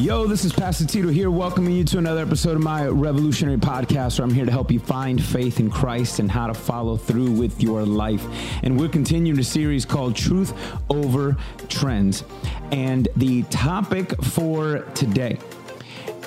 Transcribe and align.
Yo, 0.00 0.26
this 0.26 0.46
is 0.46 0.52
Pastor 0.54 0.86
Tito 0.86 1.08
here, 1.08 1.30
welcoming 1.30 1.74
you 1.74 1.84
to 1.84 1.98
another 1.98 2.22
episode 2.22 2.56
of 2.56 2.62
my 2.62 2.86
revolutionary 2.86 3.58
podcast 3.58 4.18
where 4.18 4.26
I'm 4.26 4.32
here 4.32 4.46
to 4.46 4.50
help 4.50 4.70
you 4.70 4.80
find 4.80 5.22
faith 5.22 5.60
in 5.60 5.68
Christ 5.68 6.20
and 6.20 6.30
how 6.30 6.46
to 6.46 6.54
follow 6.54 6.96
through 6.96 7.30
with 7.32 7.62
your 7.62 7.84
life. 7.84 8.26
And 8.62 8.80
we're 8.80 8.88
continuing 8.88 9.38
a 9.38 9.44
series 9.44 9.84
called 9.84 10.16
Truth 10.16 10.54
Over 10.88 11.36
Trends. 11.68 12.24
And 12.72 13.08
the 13.16 13.42
topic 13.50 14.18
for 14.24 14.78
today 14.94 15.38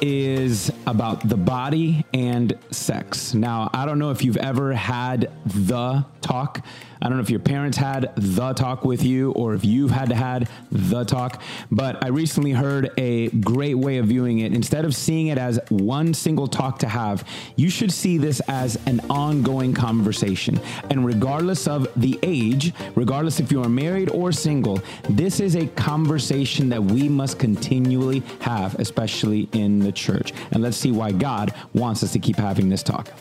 is 0.01 0.71
about 0.85 1.27
the 1.27 1.37
body 1.37 2.05
and 2.13 2.55
sex. 2.69 3.33
Now, 3.33 3.71
I 3.73 3.87
don't 3.87 3.97
know 3.97 4.11
if 4.11 4.23
you've 4.23 4.37
ever 4.37 4.73
had 4.73 5.31
the 5.45 6.05
talk. 6.21 6.63
I 7.03 7.09
don't 7.09 7.17
know 7.17 7.21
if 7.21 7.29
your 7.29 7.41
parents 7.41 7.77
had 7.77 8.13
the 8.15 8.53
talk 8.53 8.85
with 8.85 9.03
you 9.03 9.31
or 9.33 9.53
if 9.53 9.65
you've 9.65 9.91
had 9.91 10.07
to 10.07 10.15
had 10.15 10.47
the 10.71 11.03
talk, 11.03 11.41
but 11.69 12.01
I 12.01 12.07
recently 12.07 12.53
heard 12.53 12.91
a 12.97 13.27
great 13.27 13.73
way 13.73 13.97
of 13.97 14.07
viewing 14.07 14.39
it. 14.39 14.53
Instead 14.53 14.85
of 14.85 14.95
seeing 14.95 15.27
it 15.27 15.37
as 15.37 15.59
one 15.67 16.13
single 16.13 16.47
talk 16.47 16.79
to 16.79 16.87
have, 16.87 17.27
you 17.57 17.69
should 17.69 17.91
see 17.91 18.17
this 18.17 18.39
as 18.47 18.77
an 18.85 19.01
ongoing 19.09 19.73
conversation. 19.73 20.61
And 20.89 21.05
regardless 21.05 21.67
of 21.67 21.89
the 21.97 22.17
age, 22.23 22.73
regardless 22.95 23.41
if 23.41 23.51
you 23.51 23.61
are 23.61 23.69
married 23.69 24.09
or 24.09 24.31
single, 24.31 24.81
this 25.09 25.41
is 25.41 25.55
a 25.55 25.67
conversation 25.67 26.69
that 26.69 26.81
we 26.81 27.09
must 27.09 27.37
continually 27.37 28.23
have, 28.39 28.79
especially 28.79 29.49
in 29.51 29.79
the 29.79 29.91
church. 29.91 30.31
And 30.51 30.63
let's 30.63 30.77
see 30.77 30.91
why 30.91 31.11
God 31.11 31.53
wants 31.73 32.01
us 32.01 32.13
to 32.13 32.19
keep 32.19 32.37
having 32.37 32.69
this 32.69 32.81
talk. 32.81 33.11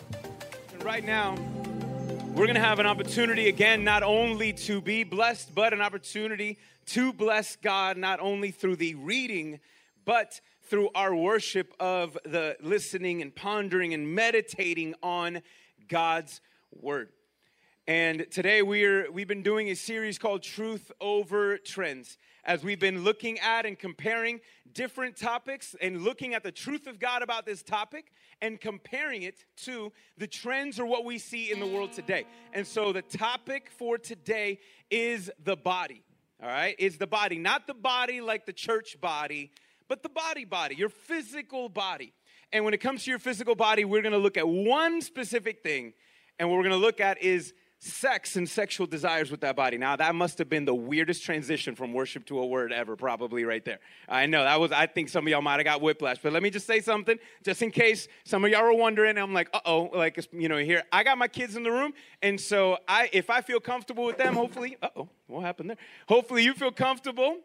Right 0.84 1.04
now, 1.04 1.34
we're 2.34 2.46
going 2.46 2.54
to 2.54 2.60
have 2.60 2.78
an 2.78 2.86
opportunity 2.86 3.48
again, 3.48 3.84
not 3.84 4.02
only 4.02 4.54
to 4.54 4.80
be 4.80 5.04
blessed, 5.04 5.54
but 5.54 5.74
an 5.74 5.82
opportunity 5.82 6.58
to 6.86 7.12
bless 7.12 7.56
God, 7.56 7.98
not 7.98 8.20
only 8.20 8.50
through 8.50 8.76
the 8.76 8.94
reading, 8.94 9.60
but 10.06 10.40
through 10.62 10.88
our 10.94 11.14
worship 11.14 11.74
of 11.78 12.16
the 12.24 12.56
listening 12.62 13.20
and 13.20 13.34
pondering 13.34 13.92
and 13.92 14.14
meditating 14.14 14.94
on 15.02 15.42
God's 15.88 16.40
word. 16.72 17.10
And 17.86 18.26
today 18.30 18.62
we're 18.62 19.10
we've 19.12 19.28
been 19.28 19.42
doing 19.42 19.68
a 19.68 19.76
series 19.76 20.18
called 20.18 20.42
Truth 20.42 20.90
Over 21.02 21.58
Trends 21.58 22.16
as 22.44 22.64
we've 22.64 22.80
been 22.80 23.04
looking 23.04 23.38
at 23.40 23.66
and 23.66 23.78
comparing 23.78 24.40
different 24.74 25.16
topics 25.16 25.74
and 25.80 26.02
looking 26.02 26.34
at 26.34 26.42
the 26.42 26.52
truth 26.52 26.86
of 26.86 26.98
God 26.98 27.22
about 27.22 27.46
this 27.46 27.62
topic 27.62 28.12
and 28.40 28.60
comparing 28.60 29.22
it 29.22 29.44
to 29.64 29.92
the 30.18 30.26
trends 30.26 30.78
or 30.80 30.86
what 30.86 31.04
we 31.04 31.18
see 31.18 31.52
in 31.52 31.60
the 31.60 31.66
world 31.66 31.92
today. 31.92 32.26
And 32.52 32.66
so 32.66 32.92
the 32.92 33.02
topic 33.02 33.70
for 33.70 33.98
today 33.98 34.58
is 34.90 35.30
the 35.42 35.56
body. 35.56 36.02
All 36.42 36.48
right? 36.48 36.74
Is 36.78 36.98
the 36.98 37.06
body, 37.06 37.38
not 37.38 37.66
the 37.66 37.74
body 37.74 38.20
like 38.20 38.46
the 38.46 38.52
church 38.52 39.00
body, 39.00 39.52
but 39.88 40.02
the 40.02 40.08
body 40.08 40.44
body, 40.44 40.74
your 40.74 40.88
physical 40.88 41.68
body. 41.68 42.12
And 42.52 42.64
when 42.64 42.74
it 42.74 42.78
comes 42.78 43.04
to 43.04 43.10
your 43.10 43.18
physical 43.18 43.54
body, 43.54 43.84
we're 43.84 44.02
going 44.02 44.12
to 44.12 44.18
look 44.18 44.36
at 44.36 44.48
one 44.48 45.00
specific 45.00 45.62
thing. 45.62 45.94
And 46.38 46.48
what 46.48 46.56
we're 46.56 46.64
going 46.64 46.80
to 46.80 46.86
look 46.86 47.00
at 47.00 47.22
is 47.22 47.54
sex 47.84 48.36
and 48.36 48.48
sexual 48.48 48.86
desires 48.86 49.28
with 49.28 49.40
that 49.40 49.56
body. 49.56 49.76
Now, 49.76 49.96
that 49.96 50.14
must 50.14 50.38
have 50.38 50.48
been 50.48 50.64
the 50.64 50.74
weirdest 50.74 51.24
transition 51.24 51.74
from 51.74 51.92
worship 51.92 52.24
to 52.26 52.38
a 52.38 52.46
word 52.46 52.72
ever, 52.72 52.94
probably 52.94 53.44
right 53.44 53.64
there. 53.64 53.80
I 54.08 54.26
know 54.26 54.44
that 54.44 54.60
was, 54.60 54.70
I 54.70 54.86
think 54.86 55.08
some 55.08 55.26
of 55.26 55.30
y'all 55.30 55.42
might 55.42 55.56
have 55.56 55.64
got 55.64 55.80
whiplash, 55.80 56.18
but 56.22 56.32
let 56.32 56.44
me 56.44 56.50
just 56.50 56.64
say 56.64 56.80
something, 56.80 57.18
just 57.42 57.60
in 57.60 57.72
case 57.72 58.06
some 58.24 58.44
of 58.44 58.52
y'all 58.52 58.62
are 58.62 58.72
wondering. 58.72 59.18
I'm 59.18 59.34
like, 59.34 59.48
uh 59.52 59.58
oh, 59.66 59.90
like, 59.92 60.16
you 60.32 60.48
know, 60.48 60.58
here, 60.58 60.84
I 60.92 61.02
got 61.02 61.18
my 61.18 61.26
kids 61.26 61.56
in 61.56 61.64
the 61.64 61.72
room, 61.72 61.92
and 62.22 62.40
so 62.40 62.78
I, 62.86 63.10
if 63.12 63.30
I 63.30 63.40
feel 63.40 63.58
comfortable 63.58 64.04
with 64.04 64.16
them, 64.16 64.34
hopefully, 64.34 64.76
uh 64.80 64.88
oh, 64.94 65.08
what 65.26 65.40
happened 65.40 65.70
there? 65.70 65.78
Hopefully, 66.08 66.44
you 66.44 66.54
feel 66.54 66.70
comfortable 66.70 67.38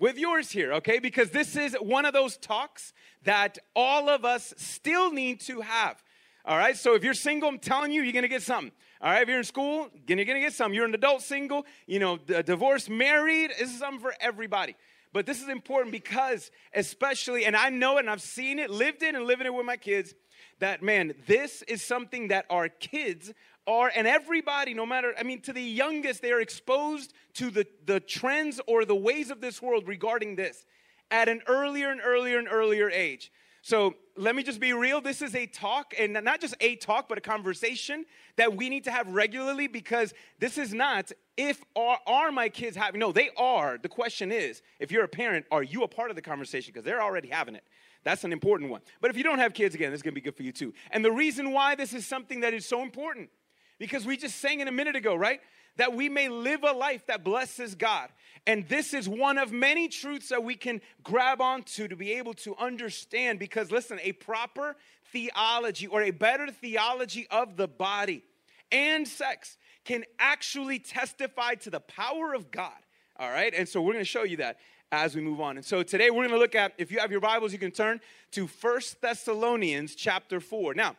with 0.00 0.18
yours 0.18 0.50
here, 0.50 0.72
okay? 0.72 0.98
Because 0.98 1.30
this 1.30 1.54
is 1.54 1.76
one 1.80 2.04
of 2.04 2.12
those 2.12 2.36
talks 2.36 2.92
that 3.22 3.58
all 3.76 4.08
of 4.08 4.24
us 4.24 4.54
still 4.56 5.12
need 5.12 5.40
to 5.42 5.60
have. 5.60 6.02
All 6.46 6.58
right, 6.58 6.76
so 6.76 6.94
if 6.94 7.02
you're 7.02 7.14
single, 7.14 7.48
I'm 7.48 7.58
telling 7.58 7.90
you, 7.90 8.02
you're 8.02 8.12
gonna 8.12 8.28
get 8.28 8.42
something. 8.42 8.70
All 9.00 9.10
right, 9.10 9.22
if 9.22 9.28
you're 9.28 9.38
in 9.38 9.44
school, 9.44 9.88
you're 10.06 10.24
gonna 10.24 10.40
get 10.40 10.52
something. 10.52 10.74
You're 10.74 10.84
an 10.84 10.94
adult 10.94 11.22
single, 11.22 11.64
you 11.86 11.98
know, 11.98 12.18
divorced, 12.18 12.90
married, 12.90 13.50
this 13.58 13.72
is 13.72 13.78
something 13.78 14.00
for 14.00 14.14
everybody. 14.20 14.76
But 15.14 15.24
this 15.24 15.40
is 15.40 15.48
important 15.48 15.92
because, 15.92 16.50
especially, 16.74 17.46
and 17.46 17.56
I 17.56 17.70
know 17.70 17.96
it 17.96 18.00
and 18.00 18.10
I've 18.10 18.20
seen 18.20 18.58
it, 18.58 18.68
lived 18.68 19.02
it, 19.02 19.14
and 19.14 19.24
living 19.24 19.46
it 19.46 19.54
with 19.54 19.64
my 19.64 19.78
kids, 19.78 20.14
that 20.58 20.82
man, 20.82 21.14
this 21.26 21.62
is 21.62 21.82
something 21.82 22.28
that 22.28 22.44
our 22.50 22.68
kids 22.68 23.32
are, 23.66 23.90
and 23.94 24.06
everybody, 24.06 24.74
no 24.74 24.84
matter, 24.84 25.14
I 25.18 25.22
mean, 25.22 25.40
to 25.42 25.52
the 25.54 25.62
youngest, 25.62 26.20
they 26.20 26.32
are 26.32 26.40
exposed 26.40 27.14
to 27.34 27.50
the, 27.50 27.66
the 27.86 28.00
trends 28.00 28.60
or 28.66 28.84
the 28.84 28.94
ways 28.94 29.30
of 29.30 29.40
this 29.40 29.62
world 29.62 29.88
regarding 29.88 30.36
this 30.36 30.66
at 31.10 31.28
an 31.30 31.40
earlier 31.46 31.90
and 31.90 32.02
earlier 32.04 32.38
and 32.38 32.48
earlier 32.50 32.90
age. 32.90 33.32
So 33.62 33.94
let 34.16 34.36
me 34.36 34.42
just 34.42 34.60
be 34.60 34.72
real. 34.72 35.00
This 35.00 35.22
is 35.22 35.34
a 35.34 35.46
talk, 35.46 35.92
and 35.98 36.12
not 36.12 36.40
just 36.40 36.54
a 36.60 36.76
talk, 36.76 37.08
but 37.08 37.18
a 37.18 37.20
conversation 37.20 38.04
that 38.36 38.56
we 38.56 38.68
need 38.68 38.84
to 38.84 38.90
have 38.90 39.08
regularly 39.08 39.66
because 39.66 40.14
this 40.38 40.56
is 40.56 40.72
not 40.72 41.10
if 41.36 41.64
are, 41.74 41.98
are 42.06 42.30
my 42.30 42.48
kids 42.48 42.76
having, 42.76 43.00
no, 43.00 43.10
they 43.10 43.30
are. 43.36 43.76
The 43.76 43.88
question 43.88 44.30
is, 44.30 44.62
if 44.78 44.92
you're 44.92 45.04
a 45.04 45.08
parent, 45.08 45.46
are 45.50 45.64
you 45.64 45.82
a 45.82 45.88
part 45.88 46.10
of 46.10 46.16
the 46.16 46.22
conversation? 46.22 46.72
Because 46.72 46.84
they're 46.84 47.02
already 47.02 47.28
having 47.28 47.56
it. 47.56 47.64
That's 48.04 48.22
an 48.22 48.32
important 48.32 48.70
one. 48.70 48.82
But 49.00 49.10
if 49.10 49.16
you 49.16 49.24
don't 49.24 49.38
have 49.38 49.52
kids, 49.52 49.74
again, 49.74 49.90
this 49.90 49.98
is 49.98 50.02
gonna 50.02 50.14
be 50.14 50.20
good 50.20 50.36
for 50.36 50.42
you 50.42 50.52
too. 50.52 50.72
And 50.90 51.04
the 51.04 51.10
reason 51.10 51.52
why 51.52 51.74
this 51.74 51.92
is 51.92 52.06
something 52.06 52.40
that 52.40 52.54
is 52.54 52.66
so 52.66 52.82
important, 52.82 53.30
because 53.78 54.06
we 54.06 54.16
just 54.16 54.36
sang 54.36 54.60
it 54.60 54.68
a 54.68 54.72
minute 54.72 54.94
ago, 54.94 55.16
right? 55.16 55.40
That 55.76 55.94
we 55.94 56.08
may 56.08 56.28
live 56.28 56.62
a 56.62 56.72
life 56.72 57.06
that 57.06 57.24
blesses 57.24 57.74
God. 57.74 58.08
And 58.46 58.68
this 58.68 58.94
is 58.94 59.08
one 59.08 59.38
of 59.38 59.52
many 59.52 59.88
truths 59.88 60.28
that 60.28 60.44
we 60.44 60.54
can 60.54 60.80
grab 61.02 61.40
onto 61.40 61.88
to 61.88 61.96
be 61.96 62.12
able 62.12 62.34
to 62.34 62.54
understand. 62.56 63.38
Because 63.38 63.70
listen, 63.70 63.98
a 64.02 64.12
proper 64.12 64.76
theology 65.12 65.86
or 65.86 66.02
a 66.02 66.10
better 66.10 66.48
theology 66.50 67.26
of 67.30 67.56
the 67.56 67.68
body 67.68 68.22
and 68.70 69.06
sex 69.06 69.56
can 69.84 70.04
actually 70.18 70.78
testify 70.78 71.54
to 71.54 71.70
the 71.70 71.80
power 71.80 72.34
of 72.34 72.50
God. 72.50 72.72
All 73.16 73.30
right, 73.30 73.54
and 73.54 73.68
so 73.68 73.80
we're 73.80 73.92
gonna 73.92 74.04
show 74.04 74.24
you 74.24 74.38
that 74.38 74.58
as 74.90 75.14
we 75.14 75.22
move 75.22 75.40
on. 75.40 75.56
And 75.56 75.64
so 75.64 75.82
today 75.82 76.10
we're 76.10 76.26
gonna 76.26 76.38
look 76.38 76.54
at, 76.54 76.72
if 76.78 76.90
you 76.90 76.98
have 76.98 77.12
your 77.12 77.20
Bibles, 77.20 77.52
you 77.52 77.58
can 77.58 77.70
turn 77.70 78.00
to 78.32 78.46
First 78.46 79.00
Thessalonians 79.00 79.94
chapter 79.94 80.40
4. 80.40 80.74
Now, 80.74 80.96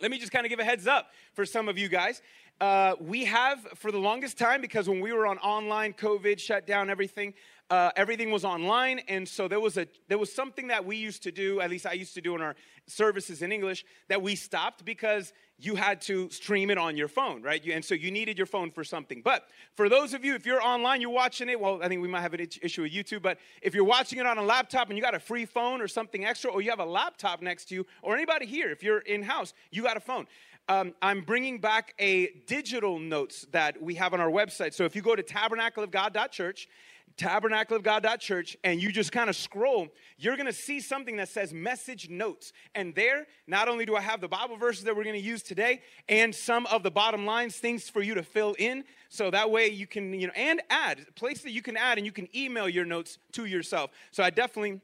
let 0.00 0.10
me 0.10 0.18
just 0.18 0.32
kind 0.32 0.46
of 0.46 0.50
give 0.50 0.60
a 0.60 0.64
heads 0.64 0.86
up 0.86 1.10
for 1.34 1.44
some 1.44 1.68
of 1.68 1.76
you 1.76 1.88
guys 1.88 2.22
uh, 2.60 2.94
we 3.00 3.24
have 3.24 3.60
for 3.74 3.90
the 3.90 3.98
longest 3.98 4.38
time 4.38 4.60
because 4.60 4.88
when 4.88 5.00
we 5.00 5.12
were 5.12 5.26
on 5.26 5.38
online 5.38 5.92
covid 5.92 6.38
shut 6.38 6.66
down 6.66 6.90
everything 6.90 7.34
uh, 7.70 7.92
everything 7.94 8.32
was 8.32 8.44
online. 8.44 9.00
And 9.06 9.28
so 9.28 9.46
there 9.46 9.60
was 9.60 9.78
a 9.78 9.86
there 10.08 10.18
was 10.18 10.32
something 10.32 10.68
that 10.68 10.84
we 10.84 10.96
used 10.96 11.22
to 11.22 11.30
do 11.30 11.60
at 11.60 11.70
least 11.70 11.86
i 11.86 11.92
used 11.92 12.14
to 12.14 12.20
do 12.20 12.34
in 12.34 12.40
our 12.40 12.56
services 12.86 13.42
in 13.42 13.52
english 13.52 13.84
that 14.08 14.20
we 14.20 14.34
stopped 14.34 14.84
because 14.84 15.32
you 15.58 15.76
had 15.76 16.00
to 16.00 16.28
stream 16.30 16.70
it 16.70 16.78
on 16.78 16.96
your 16.96 17.06
phone 17.06 17.42
right? 17.42 17.64
You, 17.64 17.72
and 17.74 17.84
so 17.84 17.94
you 17.94 18.10
needed 18.10 18.36
your 18.36 18.46
phone 18.46 18.70
for 18.72 18.82
something. 18.82 19.22
But 19.22 19.44
for 19.74 19.88
those 19.88 20.14
of 20.14 20.24
you 20.24 20.34
if 20.34 20.44
you're 20.44 20.62
online 20.62 21.00
you're 21.00 21.10
watching 21.10 21.48
it 21.48 21.60
well 21.60 21.80
i 21.82 21.88
think 21.88 22.02
we 22.02 22.08
might 22.08 22.22
have 22.22 22.34
an 22.34 22.40
issue 22.40 22.82
with 22.82 22.92
youtube 22.92 23.22
but 23.22 23.38
if 23.62 23.74
you're 23.74 23.84
watching 23.84 24.18
it 24.18 24.26
on 24.26 24.38
a 24.38 24.42
laptop 24.42 24.88
and 24.88 24.96
you 24.98 25.02
got 25.02 25.14
a 25.14 25.20
free 25.20 25.44
phone 25.44 25.80
or 25.80 25.86
something 25.88 26.24
extra 26.24 26.50
or 26.50 26.60
you 26.60 26.70
have 26.70 26.80
a 26.80 26.84
laptop 26.84 27.40
next 27.40 27.66
to 27.66 27.74
you 27.76 27.86
or 28.02 28.16
anybody 28.16 28.46
here 28.46 28.70
if 28.70 28.82
you're 28.82 28.98
in 28.98 29.22
house 29.22 29.54
you 29.70 29.82
got 29.82 29.96
a 29.96 30.00
phone 30.00 30.26
um, 30.70 30.94
I'm 31.02 31.22
bringing 31.22 31.58
back 31.58 31.94
a 31.98 32.28
digital 32.46 33.00
notes 33.00 33.44
that 33.50 33.82
we 33.82 33.96
have 33.96 34.14
on 34.14 34.20
our 34.20 34.30
website. 34.30 34.72
So 34.72 34.84
if 34.84 34.94
you 34.94 35.02
go 35.02 35.16
to 35.16 35.22
tabernacleofgod.church, 35.22 36.68
tabernacleofgod.church, 37.16 38.56
and 38.62 38.80
you 38.80 38.92
just 38.92 39.10
kind 39.10 39.28
of 39.28 39.34
scroll, 39.34 39.88
you're 40.16 40.36
going 40.36 40.46
to 40.46 40.52
see 40.52 40.78
something 40.78 41.16
that 41.16 41.28
says 41.28 41.52
message 41.52 42.08
notes. 42.08 42.52
And 42.76 42.94
there, 42.94 43.26
not 43.48 43.66
only 43.66 43.84
do 43.84 43.96
I 43.96 44.00
have 44.00 44.20
the 44.20 44.28
Bible 44.28 44.56
verses 44.56 44.84
that 44.84 44.94
we're 44.94 45.02
going 45.02 45.20
to 45.20 45.20
use 45.20 45.42
today 45.42 45.82
and 46.08 46.32
some 46.32 46.66
of 46.66 46.84
the 46.84 46.90
bottom 46.92 47.26
lines, 47.26 47.56
things 47.56 47.90
for 47.90 48.00
you 48.00 48.14
to 48.14 48.22
fill 48.22 48.54
in. 48.56 48.84
So 49.08 49.28
that 49.32 49.50
way 49.50 49.70
you 49.70 49.88
can, 49.88 50.14
you 50.14 50.28
know, 50.28 50.32
and 50.36 50.62
add, 50.70 51.04
place 51.16 51.42
that 51.42 51.50
you 51.50 51.62
can 51.62 51.76
add 51.76 51.98
and 51.98 52.06
you 52.06 52.12
can 52.12 52.28
email 52.32 52.68
your 52.68 52.84
notes 52.84 53.18
to 53.32 53.44
yourself. 53.44 53.90
So 54.12 54.22
I 54.22 54.30
definitely 54.30 54.80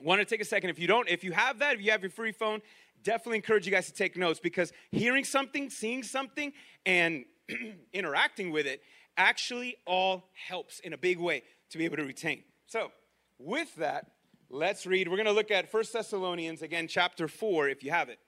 want 0.00 0.20
to 0.20 0.24
take 0.24 0.40
a 0.40 0.44
second. 0.44 0.70
If 0.70 0.78
you 0.78 0.86
don't, 0.86 1.08
if 1.08 1.24
you 1.24 1.32
have 1.32 1.58
that, 1.58 1.74
if 1.74 1.82
you 1.82 1.90
have 1.90 2.02
your 2.02 2.10
free 2.10 2.30
phone, 2.30 2.62
definitely 3.06 3.36
encourage 3.36 3.64
you 3.64 3.72
guys 3.72 3.86
to 3.86 3.92
take 3.92 4.16
notes 4.16 4.40
because 4.40 4.72
hearing 4.90 5.24
something, 5.24 5.70
seeing 5.70 6.02
something, 6.02 6.52
and 6.84 7.24
interacting 7.92 8.50
with 8.50 8.66
it 8.66 8.82
actually 9.16 9.76
all 9.86 10.28
helps 10.48 10.80
in 10.80 10.92
a 10.92 10.98
big 10.98 11.18
way 11.18 11.42
to 11.70 11.78
be 11.78 11.84
able 11.84 11.96
to 11.96 12.04
retain. 12.04 12.42
So, 12.66 12.90
with 13.38 13.74
that, 13.76 14.10
let's 14.50 14.86
read. 14.86 15.08
We're 15.08 15.16
going 15.16 15.26
to 15.26 15.32
look 15.32 15.52
at 15.52 15.70
First 15.70 15.92
Thessalonians, 15.92 16.62
again, 16.62 16.88
chapter 16.88 17.28
4, 17.28 17.68
if 17.68 17.84
you 17.84 17.92
have 17.92 18.08
it. 18.08 18.18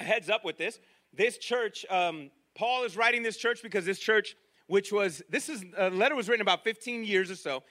A 0.00 0.04
heads 0.04 0.28
up 0.28 0.44
with 0.44 0.58
this. 0.58 0.80
This 1.12 1.38
church, 1.38 1.86
um, 1.88 2.32
Paul 2.56 2.82
is 2.84 2.96
writing 2.96 3.22
this 3.22 3.36
church 3.36 3.62
because 3.62 3.84
this 3.84 4.00
church, 4.00 4.34
which 4.66 4.92
was, 4.92 5.22
this 5.28 5.48
is, 5.48 5.64
a 5.76 5.88
letter 5.90 6.16
was 6.16 6.28
written 6.28 6.42
about 6.42 6.64
15 6.64 7.04
years 7.04 7.30
or 7.30 7.36
so 7.36 7.62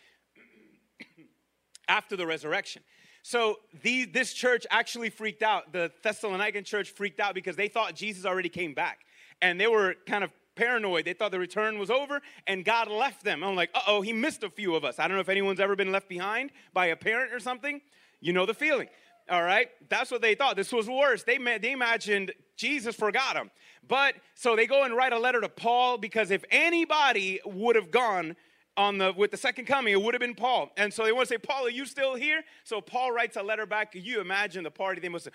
after 1.90 2.16
the 2.16 2.26
resurrection. 2.26 2.82
So 3.30 3.60
this 3.84 4.34
church 4.34 4.66
actually 4.72 5.12
freaked 5.12 5.44
out. 5.44 5.72
The 5.72 5.92
Thessalonican 6.04 6.66
church 6.66 6.90
freaked 6.90 7.20
out 7.20 7.36
because 7.36 7.56
they 7.56 7.68
thought 7.68 7.94
Jesus 7.94 8.26
already 8.26 8.50
came 8.50 8.74
back. 8.74 9.02
And 9.40 9.62
they 9.62 9.68
were 9.68 9.94
kind 10.08 10.24
of 10.24 10.31
paranoid. 10.56 11.06
They 11.06 11.14
thought 11.14 11.30
the 11.30 11.38
return 11.38 11.78
was 11.78 11.92
over 11.92 12.24
and 12.48 12.66
God 12.66 12.90
left 12.90 13.24
them. 13.24 13.44
I'm 13.44 13.56
like, 13.56 13.70
uh 13.76 13.81
oh, 13.86 14.02
he 14.02 14.14
missed 14.14 14.42
a 14.42 14.50
few 14.50 14.74
of 14.74 14.84
us. 14.84 14.98
I 14.98 15.08
don't 15.08 15.16
know 15.16 15.22
if 15.22 15.30
anyone's 15.30 15.60
ever 15.60 15.76
been 15.76 15.92
left 15.92 16.10
behind 16.10 16.50
by 16.74 16.88
a 16.88 16.96
parent 16.96 17.31
or 17.31 17.40
something. 17.40 17.81
You 18.20 18.34
know 18.34 18.48
the 18.48 18.56
feeling. 18.56 18.88
All 19.30 19.44
right? 19.44 19.68
That's 19.90 20.10
what 20.10 20.24
they 20.24 20.34
thought. 20.34 20.56
This 20.56 20.74
was 20.74 20.90
worse. 20.90 21.22
They, 21.22 21.38
they 21.38 21.72
imagined 21.72 22.32
Jesus 22.58 22.96
forgot 22.96 23.36
them. 23.36 23.52
But 23.88 24.16
so 24.34 24.56
they 24.56 24.66
go 24.66 24.86
and 24.86 24.96
write 24.96 25.14
a 25.14 25.20
letter 25.20 25.40
to 25.42 25.50
Paul 25.50 26.00
because 26.00 26.32
if 26.32 26.44
anybody 26.50 27.42
would 27.46 27.75
have 27.75 27.92
gone, 27.92 28.36
on 28.80 28.98
the 28.98 29.14
with 29.16 29.30
the 29.30 29.38
second 29.38 29.66
coming, 29.66 29.94
it 29.94 30.02
would 30.02 30.14
have 30.14 30.22
been 30.22 30.34
Paul. 30.34 30.72
And 30.78 30.92
so 30.92 31.04
they 31.04 31.12
want 31.12 31.28
to 31.28 31.34
say, 31.34 31.38
Paul, 31.38 31.68
are 31.68 31.70
you 31.70 31.86
still 31.86 32.16
here? 32.16 32.44
So 32.64 32.80
Paul 32.80 33.12
writes 33.12 33.36
a 33.36 33.44
letter 33.44 33.66
back. 33.66 33.94
You 33.94 34.22
imagine 34.22 34.64
the 34.64 34.72
party 34.72 35.02
they 35.02 35.10
must 35.10 35.26
have. 35.26 35.34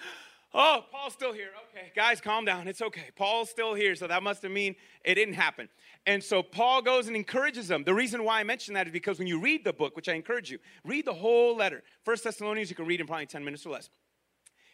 Oh, 0.57 0.85
Paul's 0.91 1.13
still 1.13 1.33
here. 1.33 1.49
Okay, 1.71 1.93
guys, 1.95 2.21
calm 2.21 2.45
down. 2.45 2.69
It's 2.69 2.81
okay. 2.81 3.11
Paul's 3.17 3.51
still 3.51 3.75
here. 3.75 3.95
So 3.97 4.07
that 4.07 4.23
must 4.23 4.43
have 4.43 4.53
mean 4.53 4.77
it 5.05 5.17
didn't 5.17 5.35
happen. 5.35 5.69
And 6.07 6.23
so 6.23 6.43
Paul 6.43 6.81
goes 6.81 7.07
and 7.07 7.17
encourages 7.17 7.69
them. 7.69 7.85
The 7.85 7.93
reason 7.93 8.25
why 8.25 8.41
I 8.41 8.45
mention 8.45 8.73
that 8.75 8.87
is 8.87 8.93
because 8.93 9.19
when 9.19 9.29
you 9.29 9.39
read 9.39 9.65
the 9.65 9.73
book, 9.73 9.95
which 9.95 10.09
I 10.09 10.15
encourage 10.15 10.51
you, 10.51 10.59
read 10.85 11.05
the 11.05 11.15
whole 11.15 11.57
letter. 11.57 11.83
First 12.05 12.25
Thessalonians, 12.25 12.71
you 12.71 12.77
can 12.77 12.87
read 12.87 13.01
in 13.01 13.07
probably 13.07 13.27
10 13.27 13.45
minutes 13.45 13.67
or 13.67 13.71
less. 13.71 13.91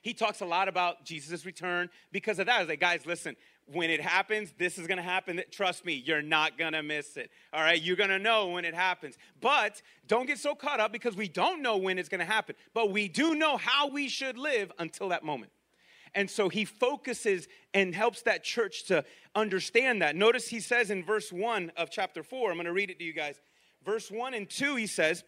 He 0.03 0.15
talks 0.15 0.41
a 0.41 0.47
lot 0.47 0.69
about 0.69 1.05
Jesus' 1.05 1.45
return 1.45 1.91
because 2.11 2.39
of 2.39 2.47
that. 2.47 2.57
I 2.57 2.61
was 2.61 2.69
like, 2.69 2.81
guys, 2.81 3.05
listen, 3.05 3.37
when 3.67 3.91
it 3.91 4.01
happens, 4.01 4.53
this 4.59 4.79
is 4.79 4.87
going 4.87 4.97
to 4.97 5.03
happen. 5.03 5.41
Trust 5.51 5.85
me, 5.85 6.03
you're 6.05 6.23
not 6.23 6.59
going 6.59 6.73
to 6.73 6.83
miss 6.83 7.17
it. 7.17 7.31
All 7.53 7.61
right, 7.61 7.81
you're 7.81 7.97
going 7.97 8.11
to 8.11 8.19
know 8.19 8.49
when 8.49 8.65
it 8.65 8.75
happens. 8.75 9.17
But 9.41 9.83
don't 10.07 10.27
get 10.27 10.39
so 10.39 10.55
caught 10.55 10.81
up 10.81 10.93
because 10.93 11.17
we 11.17 11.29
don't 11.29 11.63
know 11.63 11.77
when 11.77 11.99
it's 11.99 12.09
going 12.09 12.21
to 12.21 12.25
happen. 12.25 12.57
But 12.75 12.91
we 12.91 13.09
do 13.09 13.35
know 13.35 13.57
how 13.57 13.89
we 13.89 14.09
should 14.09 14.39
live 14.39 14.73
until 14.79 15.11
that 15.11 15.23
moment. 15.23 15.53
And 16.15 16.29
so 16.29 16.49
he 16.49 16.65
focuses 16.65 17.47
and 17.73 17.95
helps 17.95 18.23
that 18.23 18.43
church 18.43 18.87
to 18.87 19.05
understand 19.35 20.03
that. 20.03 20.17
Notice 20.17 20.49
he 20.49 20.61
says 20.61 20.91
in 20.91 21.05
verse 21.05 21.33
1 21.33 21.73
of 21.77 21.91
chapter 21.91 22.23
4, 22.23 22.51
I'm 22.51 22.57
going 22.57 22.67
to 22.67 22.73
read 22.73 22.91
it 22.91 22.99
to 22.99 23.05
you 23.05 23.13
guys. 23.13 23.41
Verse 23.85 24.11
1 24.11 24.35
and 24.35 24.49
2, 24.49 24.77
he 24.77 24.87
says, 24.87 25.25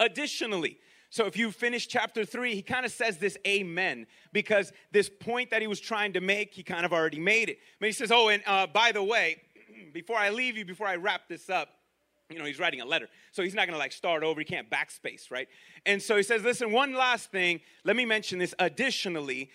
Additionally, 0.00 0.78
so 1.10 1.24
if 1.24 1.36
you 1.36 1.50
finish 1.50 1.88
chapter 1.88 2.24
three, 2.24 2.54
he 2.54 2.62
kind 2.62 2.84
of 2.84 2.92
says 2.92 3.16
this 3.16 3.38
amen 3.46 4.06
because 4.32 4.72
this 4.92 5.08
point 5.08 5.50
that 5.50 5.62
he 5.62 5.66
was 5.66 5.80
trying 5.80 6.12
to 6.12 6.20
make, 6.20 6.52
he 6.52 6.62
kind 6.62 6.84
of 6.84 6.92
already 6.92 7.18
made 7.18 7.48
it. 7.48 7.58
But 7.80 7.86
he 7.86 7.92
says, 7.92 8.12
Oh, 8.12 8.28
and 8.28 8.42
uh, 8.46 8.66
by 8.66 8.92
the 8.92 9.02
way, 9.02 9.40
before 9.92 10.18
I 10.18 10.30
leave 10.30 10.58
you, 10.58 10.64
before 10.64 10.86
I 10.86 10.96
wrap 10.96 11.22
this 11.28 11.48
up, 11.48 11.70
you 12.28 12.38
know, 12.38 12.44
he's 12.44 12.58
writing 12.58 12.82
a 12.82 12.84
letter. 12.84 13.08
So 13.32 13.42
he's 13.42 13.54
not 13.54 13.66
going 13.66 13.72
to 13.72 13.78
like 13.78 13.92
start 13.92 14.22
over. 14.22 14.38
He 14.38 14.44
can't 14.44 14.68
backspace, 14.68 15.30
right? 15.30 15.48
And 15.86 16.02
so 16.02 16.16
he 16.16 16.22
says, 16.22 16.42
Listen, 16.42 16.72
one 16.72 16.92
last 16.92 17.30
thing. 17.30 17.60
Let 17.84 17.96
me 17.96 18.04
mention 18.04 18.38
this. 18.38 18.54
Additionally, 18.58 19.50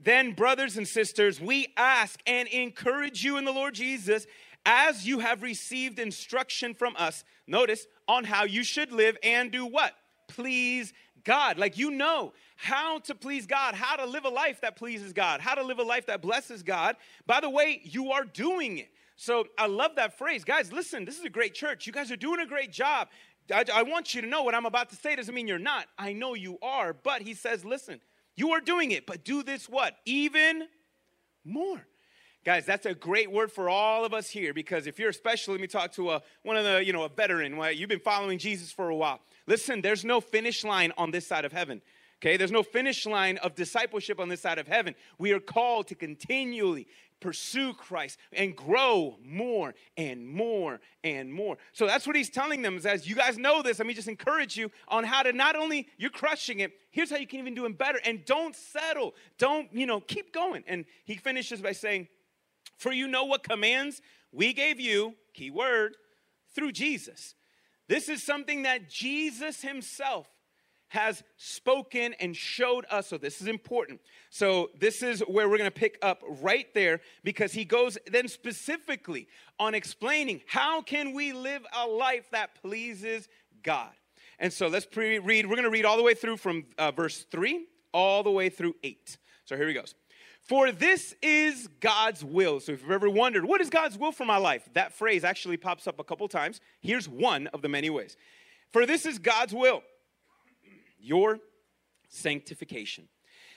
then, 0.00 0.32
brothers 0.32 0.76
and 0.76 0.86
sisters, 0.86 1.40
we 1.40 1.72
ask 1.76 2.20
and 2.26 2.46
encourage 2.48 3.24
you 3.24 3.38
in 3.38 3.44
the 3.44 3.52
Lord 3.52 3.74
Jesus 3.74 4.26
as 4.66 5.06
you 5.06 5.20
have 5.20 5.42
received 5.42 5.98
instruction 5.98 6.74
from 6.74 6.94
us. 6.96 7.24
Notice 7.46 7.86
on 8.06 8.24
how 8.24 8.44
you 8.44 8.62
should 8.62 8.92
live 8.92 9.16
and 9.22 9.50
do 9.50 9.64
what? 9.64 9.94
Please 10.28 10.92
God. 11.24 11.58
Like 11.58 11.76
you 11.76 11.90
know 11.90 12.32
how 12.56 13.00
to 13.00 13.14
please 13.14 13.46
God, 13.46 13.74
how 13.74 13.96
to 13.96 14.06
live 14.06 14.24
a 14.24 14.30
life 14.30 14.60
that 14.62 14.76
pleases 14.76 15.12
God, 15.12 15.40
how 15.40 15.54
to 15.54 15.62
live 15.62 15.78
a 15.78 15.82
life 15.82 16.06
that 16.06 16.22
blesses 16.22 16.62
God. 16.62 16.96
By 17.26 17.40
the 17.40 17.50
way, 17.50 17.80
you 17.84 18.12
are 18.12 18.24
doing 18.24 18.78
it. 18.78 18.90
So 19.16 19.46
I 19.58 19.66
love 19.66 19.96
that 19.96 20.16
phrase. 20.16 20.44
Guys, 20.44 20.72
listen, 20.72 21.04
this 21.04 21.18
is 21.18 21.24
a 21.24 21.30
great 21.30 21.54
church. 21.54 21.86
You 21.86 21.92
guys 21.92 22.12
are 22.12 22.16
doing 22.16 22.40
a 22.40 22.46
great 22.46 22.72
job. 22.72 23.08
I, 23.52 23.64
I 23.74 23.82
want 23.82 24.14
you 24.14 24.20
to 24.22 24.28
know 24.28 24.42
what 24.42 24.54
I'm 24.54 24.66
about 24.66 24.90
to 24.90 24.96
say 24.96 25.16
doesn't 25.16 25.34
mean 25.34 25.48
you're 25.48 25.58
not. 25.58 25.86
I 25.98 26.12
know 26.12 26.34
you 26.34 26.58
are. 26.62 26.92
But 26.92 27.22
he 27.22 27.34
says, 27.34 27.64
listen, 27.64 28.00
you 28.36 28.52
are 28.52 28.60
doing 28.60 28.92
it, 28.92 29.06
but 29.06 29.24
do 29.24 29.42
this 29.42 29.68
what? 29.68 29.96
Even 30.04 30.68
more. 31.44 31.84
Guys, 32.44 32.64
that's 32.64 32.86
a 32.86 32.94
great 32.94 33.30
word 33.30 33.50
for 33.50 33.68
all 33.68 34.04
of 34.04 34.14
us 34.14 34.30
here 34.30 34.54
because 34.54 34.86
if 34.86 34.98
you're 34.98 35.12
special, 35.12 35.52
let 35.52 35.60
me 35.60 35.66
talk 35.66 35.92
to 35.92 36.12
a, 36.12 36.22
one 36.44 36.56
of 36.56 36.64
the, 36.64 36.84
you 36.84 36.92
know, 36.92 37.02
a 37.02 37.08
veteran. 37.08 37.56
Well, 37.56 37.72
you've 37.72 37.88
been 37.88 37.98
following 37.98 38.38
Jesus 38.38 38.70
for 38.70 38.88
a 38.88 38.94
while. 38.94 39.20
Listen, 39.48 39.80
there's 39.80 40.04
no 40.04 40.20
finish 40.20 40.62
line 40.62 40.92
on 40.98 41.10
this 41.10 41.26
side 41.26 41.46
of 41.46 41.52
heaven. 41.52 41.80
Okay, 42.20 42.36
there's 42.36 42.52
no 42.52 42.62
finish 42.62 43.06
line 43.06 43.38
of 43.38 43.54
discipleship 43.54 44.20
on 44.20 44.28
this 44.28 44.42
side 44.42 44.58
of 44.58 44.68
heaven. 44.68 44.94
We 45.18 45.32
are 45.32 45.40
called 45.40 45.86
to 45.88 45.94
continually 45.94 46.86
pursue 47.18 47.72
Christ 47.72 48.18
and 48.32 48.54
grow 48.54 49.16
more 49.24 49.74
and 49.96 50.28
more 50.28 50.80
and 51.02 51.32
more. 51.32 51.56
So 51.72 51.86
that's 51.86 52.06
what 52.06 52.14
he's 52.14 52.28
telling 52.28 52.60
them 52.60 52.76
is 52.76 52.84
as 52.84 53.08
you 53.08 53.14
guys 53.14 53.38
know 53.38 53.62
this, 53.62 53.78
let 53.78 53.86
me 53.86 53.94
just 53.94 54.06
encourage 54.06 54.56
you 54.56 54.70
on 54.88 55.02
how 55.04 55.22
to 55.22 55.32
not 55.32 55.56
only 55.56 55.88
you're 55.96 56.10
crushing 56.10 56.60
it, 56.60 56.72
here's 56.90 57.10
how 57.10 57.16
you 57.16 57.26
can 57.26 57.38
even 57.38 57.54
do 57.54 57.64
it 57.64 57.78
better 57.78 58.00
and 58.04 58.24
don't 58.26 58.54
settle. 58.54 59.14
Don't, 59.38 59.72
you 59.72 59.86
know, 59.86 60.00
keep 60.00 60.34
going. 60.34 60.62
And 60.66 60.84
he 61.04 61.16
finishes 61.16 61.62
by 61.62 61.72
saying, 61.72 62.08
"For 62.76 62.92
you 62.92 63.08
know 63.08 63.24
what 63.24 63.44
commands 63.44 64.02
we 64.30 64.52
gave 64.52 64.78
you, 64.78 65.14
key 65.32 65.50
word, 65.50 65.96
through 66.54 66.72
Jesus." 66.72 67.34
This 67.88 68.08
is 68.08 68.22
something 68.22 68.62
that 68.62 68.88
Jesus 68.88 69.62
himself 69.62 70.28
has 70.88 71.22
spoken 71.36 72.14
and 72.14 72.34
showed 72.34 72.86
us. 72.90 73.08
So 73.08 73.18
this 73.18 73.40
is 73.40 73.46
important. 73.46 74.00
So 74.30 74.70
this 74.78 75.02
is 75.02 75.20
where 75.20 75.48
we're 75.48 75.58
going 75.58 75.70
to 75.70 75.80
pick 75.80 75.98
up 76.02 76.22
right 76.42 76.66
there 76.74 77.00
because 77.24 77.52
he 77.52 77.64
goes 77.64 77.98
then 78.10 78.28
specifically 78.28 79.28
on 79.58 79.74
explaining 79.74 80.40
how 80.46 80.80
can 80.82 81.12
we 81.12 81.32
live 81.32 81.62
a 81.76 81.86
life 81.86 82.30
that 82.32 82.60
pleases 82.62 83.28
God. 83.62 83.90
And 84.38 84.52
so 84.52 84.68
let's 84.68 84.86
pre- 84.86 85.18
read. 85.18 85.46
We're 85.46 85.56
going 85.56 85.64
to 85.64 85.70
read 85.70 85.84
all 85.84 85.96
the 85.96 86.02
way 86.02 86.14
through 86.14 86.38
from 86.38 86.64
uh, 86.78 86.90
verse 86.90 87.26
3 87.30 87.66
all 87.92 88.22
the 88.22 88.30
way 88.30 88.48
through 88.48 88.74
8. 88.82 89.18
So 89.44 89.56
here 89.56 89.68
he 89.68 89.74
goes. 89.74 89.94
For 90.48 90.72
this 90.72 91.14
is 91.20 91.68
God's 91.80 92.24
will. 92.24 92.58
So 92.60 92.72
if 92.72 92.80
you've 92.80 92.90
ever 92.90 93.10
wondered, 93.10 93.44
what 93.44 93.60
is 93.60 93.68
God's 93.68 93.98
will 93.98 94.12
for 94.12 94.24
my 94.24 94.38
life? 94.38 94.66
That 94.72 94.94
phrase 94.94 95.22
actually 95.22 95.58
pops 95.58 95.86
up 95.86 95.98
a 95.98 96.04
couple 96.04 96.26
times. 96.26 96.62
Here's 96.80 97.06
one 97.06 97.48
of 97.48 97.60
the 97.60 97.68
many 97.68 97.90
ways. 97.90 98.16
For 98.72 98.86
this 98.86 99.04
is 99.04 99.18
God's 99.18 99.54
will 99.54 99.82
your 101.00 101.38
sanctification, 102.08 103.08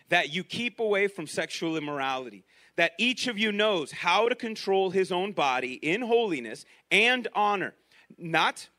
that 0.10 0.32
you 0.34 0.44
keep 0.44 0.80
away 0.80 1.08
from 1.08 1.26
sexual 1.26 1.76
immorality, 1.76 2.44
that 2.76 2.92
each 3.00 3.28
of 3.28 3.38
you 3.38 3.52
knows 3.52 3.92
how 3.92 4.30
to 4.30 4.36
control 4.36 4.92
his 4.92 5.12
own 5.12 5.32
body 5.32 5.74
in 5.82 6.02
holiness 6.02 6.66
and 6.92 7.28
honor, 7.34 7.74
not 8.18 8.70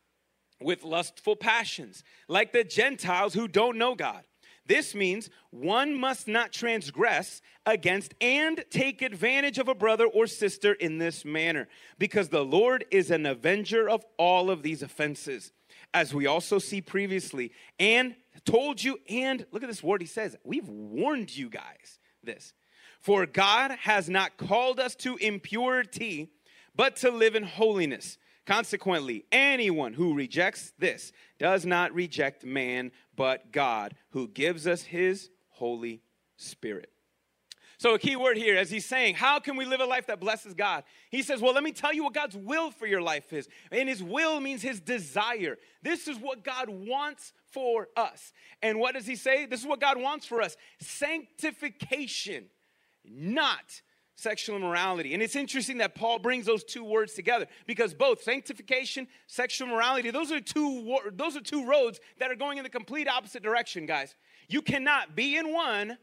with 0.61 0.85
lustful 0.85 1.35
passions, 1.35 2.05
like 2.29 2.53
the 2.53 2.63
Gentiles 2.63 3.35
who 3.35 3.49
don't 3.49 3.79
know 3.79 3.95
God 3.95 4.23
this 4.67 4.95
means 4.95 5.29
one 5.51 5.99
must 5.99 6.29
not 6.29 6.53
transgress 6.53 7.43
against 7.67 8.15
and 8.21 8.65
take 8.71 9.03
advantage 9.03 9.59
of 9.59 9.69
a 9.69 9.75
brother 9.75 10.07
or 10.07 10.27
sister 10.27 10.73
in 10.73 10.99
this 10.99 11.25
manner, 11.25 11.69
because 11.99 12.29
the 12.29 12.45
Lord 12.45 12.85
is 12.91 13.11
an 13.11 13.27
avenger 13.27 13.89
of 13.89 14.05
all 14.19 14.51
of 14.51 14.63
these 14.63 14.83
offenses, 14.83 15.53
as 15.93 16.15
we 16.15 16.27
also 16.27 16.59
see 16.59 16.81
previously, 16.81 17.53
and 17.79 18.15
told 18.45 18.83
you, 18.83 18.99
and 19.09 19.47
look 19.53 19.63
at 19.63 19.69
this 19.69 19.83
word 19.83 20.01
he 20.01 20.07
says, 20.07 20.37
we've 20.45 20.69
warned 20.69 21.37
you 21.37 21.49
guys 21.49 21.99
this. 22.23 22.53
For 23.01 23.27
God 23.27 23.73
has 23.81 24.09
not 24.09 24.37
called 24.37 24.79
us 24.79 24.95
to 24.97 25.17
impurity, 25.17 26.31
but 26.75 26.97
to 26.97 27.11
live 27.11 27.35
in 27.35 27.43
holiness. 27.43 28.17
Consequently, 28.47 29.25
anyone 29.31 29.93
who 29.93 30.15
rejects 30.15 30.73
this 30.79 31.13
does 31.39 31.65
not 31.65 31.95
reject 31.95 32.45
man, 32.45 32.91
but 33.15 33.53
God, 33.53 33.95
who 34.11 34.27
gives 34.27 34.67
us 34.67 34.83
his 34.83 35.31
Holy 35.51 36.03
Spirit. 36.37 36.91
So, 37.79 37.95
a 37.95 37.99
key 37.99 38.15
word 38.15 38.37
here, 38.37 38.57
as 38.57 38.71
he's 38.71 38.87
saying, 38.87 39.17
how 39.17 39.41
can 39.41 39.57
we 39.57 39.65
live 39.65 39.81
a 39.81 39.85
life 39.85 40.07
that 40.07 40.21
blesses 40.21 40.55
God? 40.55 40.85
He 41.11 41.23
says, 41.23 41.41
Well, 41.41 41.53
let 41.53 41.65
me 41.65 41.73
tell 41.73 41.93
you 41.93 42.05
what 42.05 42.15
God's 42.15 42.37
will 42.37 42.71
for 42.71 42.87
your 42.87 43.03
life 43.03 43.33
is. 43.33 43.49
And 43.73 43.89
his 43.89 44.03
will 44.03 44.39
means 44.41 44.63
his 44.63 44.81
desire. 44.81 45.59
This 45.83 46.07
is 46.07 46.17
what 46.17 46.45
God 46.45 46.69
wants 46.69 47.33
for 47.51 47.89
us. 47.97 48.33
And 48.63 48.79
what 48.79 48.95
does 48.95 49.07
he 49.07 49.17
say? 49.17 49.47
This 49.47 49.61
is 49.61 49.67
what 49.67 49.81
God 49.81 50.01
wants 50.01 50.27
for 50.27 50.41
us 50.41 50.57
sanctification, 50.79 52.45
not 53.05 53.83
sexual 54.15 54.57
immorality. 54.57 55.15
And 55.15 55.23
it's 55.23 55.37
interesting 55.37 55.79
that 55.79 55.95
Paul 55.95 56.19
brings 56.19 56.47
those 56.47 56.65
two 56.65 56.85
words 56.85 57.15
together 57.15 57.47
because 57.67 57.95
both 57.95 58.23
sanctification, 58.23 59.09
sexual 59.27 59.69
morality, 59.69 60.11
those 60.11 60.31
are 60.31 60.41
two 60.41 60.99
those 61.15 61.37
are 61.37 61.41
two 61.41 61.67
roads 61.67 62.01
that 62.19 62.31
are 62.31 62.37
going 62.37 62.59
in 62.59 62.65
the 62.65 62.71
complete 62.71 63.09
opposite 63.09 63.43
direction, 63.43 63.87
guys. 63.87 64.15
You 64.49 64.63
cannot 64.63 65.17
be 65.17 65.37
in 65.37 65.53
one 65.53 65.99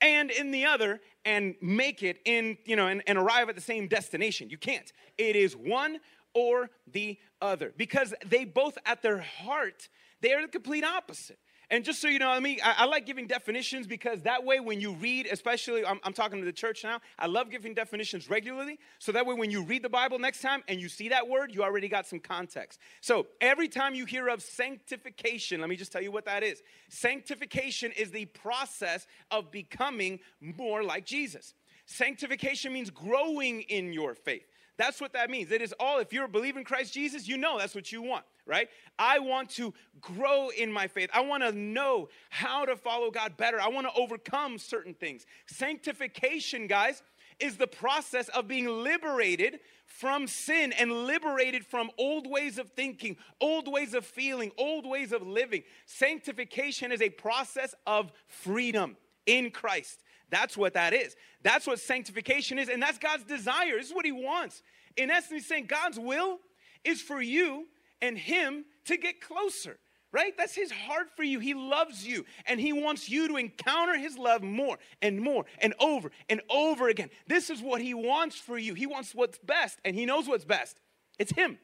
and 0.00 0.30
in 0.30 0.50
the 0.50 0.64
other 0.64 1.00
and 1.24 1.54
make 1.60 2.02
it 2.02 2.18
in, 2.24 2.56
you 2.64 2.76
know, 2.76 2.86
and, 2.86 3.02
and 3.06 3.18
arrive 3.18 3.48
at 3.48 3.54
the 3.54 3.60
same 3.60 3.88
destination. 3.88 4.48
You 4.50 4.58
can't. 4.58 4.92
It 5.16 5.36
is 5.36 5.56
one 5.56 5.98
or 6.34 6.70
the 6.92 7.18
other 7.40 7.72
because 7.76 8.14
they 8.24 8.44
both 8.44 8.78
at 8.86 9.02
their 9.02 9.18
heart, 9.18 9.88
they 10.20 10.32
are 10.32 10.42
the 10.42 10.48
complete 10.48 10.84
opposite. 10.84 11.38
And 11.70 11.84
just 11.84 12.00
so 12.00 12.08
you 12.08 12.18
know, 12.18 12.30
I 12.30 12.40
mean, 12.40 12.58
I, 12.64 12.76
I, 12.78 12.84
like 12.86 13.04
giving 13.04 13.26
definitions 13.26 13.86
because 13.86 14.22
that 14.22 14.42
way, 14.42 14.58
when 14.58 14.80
you 14.80 14.94
read, 14.94 15.28
especially, 15.30 15.84
I'm, 15.84 16.00
I'm, 16.02 16.14
talking 16.14 16.38
to 16.38 16.44
the 16.46 16.52
church 16.52 16.82
now, 16.82 17.00
I 17.18 17.26
love 17.26 17.50
giving 17.50 17.74
definitions 17.74 18.30
regularly. 18.30 18.78
So 18.98 19.12
that 19.12 19.26
way, 19.26 19.34
when 19.34 19.50
you 19.50 19.62
read 19.62 19.82
the 19.82 19.90
Bible 19.90 20.18
next 20.18 20.40
time 20.40 20.64
and 20.66 20.80
you 20.80 20.88
see 20.88 21.10
that 21.10 21.28
word, 21.28 21.54
you 21.54 21.62
already 21.62 21.88
got 21.88 22.06
some 22.06 22.20
context. 22.20 22.80
So 23.02 23.26
every 23.42 23.68
time 23.68 23.94
you 23.94 24.06
hear 24.06 24.28
of 24.28 24.40
sanctification, 24.40 25.60
let 25.60 25.68
me 25.68 25.76
just 25.76 25.92
tell 25.92 26.02
you 26.02 26.10
what 26.10 26.24
that 26.24 26.42
is. 26.42 26.62
Sanctification 26.88 27.92
is 27.92 28.10
the 28.12 28.24
process 28.24 29.06
of 29.30 29.50
becoming 29.50 30.20
more 30.40 30.82
like 30.82 31.04
Jesus. 31.04 31.52
Sanctification 31.84 32.72
means 32.72 32.88
growing 32.88 33.60
in 33.62 33.92
your 33.92 34.14
faith. 34.14 34.46
That's 34.78 35.00
what 35.00 35.12
that 35.14 35.28
means. 35.28 35.50
It 35.50 35.60
is 35.60 35.74
all, 35.78 35.98
if 35.98 36.12
you're 36.12 36.24
a 36.24 36.28
believer 36.28 36.60
in 36.60 36.64
Christ 36.64 36.94
Jesus, 36.94 37.26
you 37.26 37.36
know 37.36 37.58
that's 37.58 37.74
what 37.74 37.90
you 37.90 38.00
want, 38.00 38.24
right? 38.46 38.68
I 38.96 39.18
want 39.18 39.50
to 39.50 39.74
grow 40.00 40.50
in 40.50 40.72
my 40.72 40.86
faith. 40.86 41.10
I 41.12 41.20
want 41.20 41.42
to 41.42 41.50
know 41.52 42.08
how 42.30 42.64
to 42.64 42.76
follow 42.76 43.10
God 43.10 43.36
better. 43.36 43.60
I 43.60 43.68
want 43.68 43.88
to 43.88 44.00
overcome 44.00 44.56
certain 44.56 44.94
things. 44.94 45.26
Sanctification, 45.46 46.68
guys, 46.68 47.02
is 47.40 47.56
the 47.56 47.66
process 47.66 48.28
of 48.30 48.46
being 48.46 48.66
liberated 48.66 49.58
from 49.84 50.26
sin 50.28 50.72
and 50.72 51.06
liberated 51.06 51.66
from 51.66 51.90
old 51.98 52.28
ways 52.28 52.58
of 52.58 52.70
thinking, 52.70 53.16
old 53.40 53.70
ways 53.70 53.94
of 53.94 54.04
feeling, 54.04 54.52
old 54.58 54.86
ways 54.86 55.12
of 55.12 55.26
living. 55.26 55.62
Sanctification 55.86 56.92
is 56.92 57.02
a 57.02 57.10
process 57.10 57.74
of 57.86 58.12
freedom 58.28 58.96
in 59.26 59.50
Christ. 59.50 60.02
That's 60.30 60.56
what 60.56 60.74
that 60.74 60.92
is. 60.92 61.16
That's 61.42 61.66
what 61.66 61.80
sanctification 61.80 62.58
is, 62.58 62.68
and 62.68 62.82
that's 62.82 62.98
God's 62.98 63.24
desire. 63.24 63.76
This 63.76 63.88
is 63.88 63.94
what 63.94 64.04
He 64.04 64.12
wants. 64.12 64.62
In 64.96 65.10
essence, 65.10 65.42
He's 65.42 65.46
saying 65.46 65.66
God's 65.66 65.98
will 65.98 66.38
is 66.84 67.00
for 67.00 67.20
you 67.20 67.66
and 68.02 68.16
Him 68.18 68.64
to 68.86 68.96
get 68.96 69.20
closer 69.20 69.78
right? 70.12 70.36
That's 70.36 70.54
his 70.54 70.70
heart 70.70 71.08
for 71.16 71.22
you. 71.22 71.38
He 71.38 71.54
loves 71.54 72.06
you 72.06 72.24
and 72.46 72.60
he 72.60 72.72
wants 72.72 73.08
you 73.08 73.28
to 73.28 73.36
encounter 73.36 73.96
his 73.96 74.16
love 74.16 74.42
more 74.42 74.78
and 75.02 75.20
more 75.20 75.44
and 75.58 75.74
over 75.80 76.10
and 76.28 76.40
over 76.48 76.88
again. 76.88 77.10
This 77.26 77.50
is 77.50 77.60
what 77.60 77.80
he 77.80 77.94
wants 77.94 78.36
for 78.36 78.58
you. 78.58 78.74
He 78.74 78.86
wants 78.86 79.14
what's 79.14 79.38
best 79.38 79.78
and 79.84 79.94
he 79.94 80.06
knows 80.06 80.26
what's 80.26 80.44
best. 80.44 80.80
It's 81.18 81.32
him. 81.32 81.58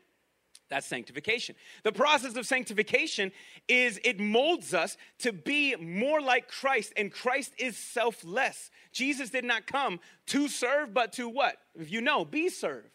That's 0.71 0.87
sanctification. 0.87 1.57
The 1.83 1.93
process 1.93 2.37
of 2.37 2.47
sanctification 2.47 3.33
is 3.69 4.01
it 4.03 4.19
molds 4.19 4.73
us 4.73 4.97
to 5.19 5.33
be 5.33 5.77
more 5.77 6.21
like 6.21 6.49
Christ, 6.49 6.93
and 6.97 7.13
Christ 7.13 7.53
is 7.59 7.77
selfless. 7.77 8.71
Jesus 8.93 9.31
did 9.31 9.45
not 9.45 9.67
come 9.67 10.01
to 10.27 10.49
serve, 10.49 10.95
but 10.95 11.13
to 11.15 11.29
what? 11.29 11.57
If 11.75 11.93
you 11.93 12.01
know, 12.01 12.25
be 12.25 12.49
served. 12.49 12.89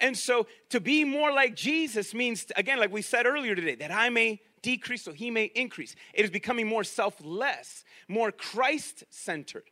And 0.00 0.18
so 0.18 0.46
to 0.70 0.80
be 0.80 1.04
more 1.04 1.32
like 1.32 1.54
Jesus 1.54 2.12
means, 2.12 2.46
again, 2.56 2.78
like 2.78 2.92
we 2.92 3.02
said 3.02 3.24
earlier 3.24 3.54
today, 3.54 3.76
that 3.76 3.92
I 3.92 4.08
may 4.08 4.40
decrease 4.62 5.02
so 5.02 5.12
he 5.12 5.30
may 5.30 5.44
increase. 5.44 5.94
It 6.14 6.24
is 6.24 6.30
becoming 6.30 6.66
more 6.66 6.84
selfless, 6.84 7.84
more 8.08 8.32
Christ 8.32 9.04
centered. 9.10 9.64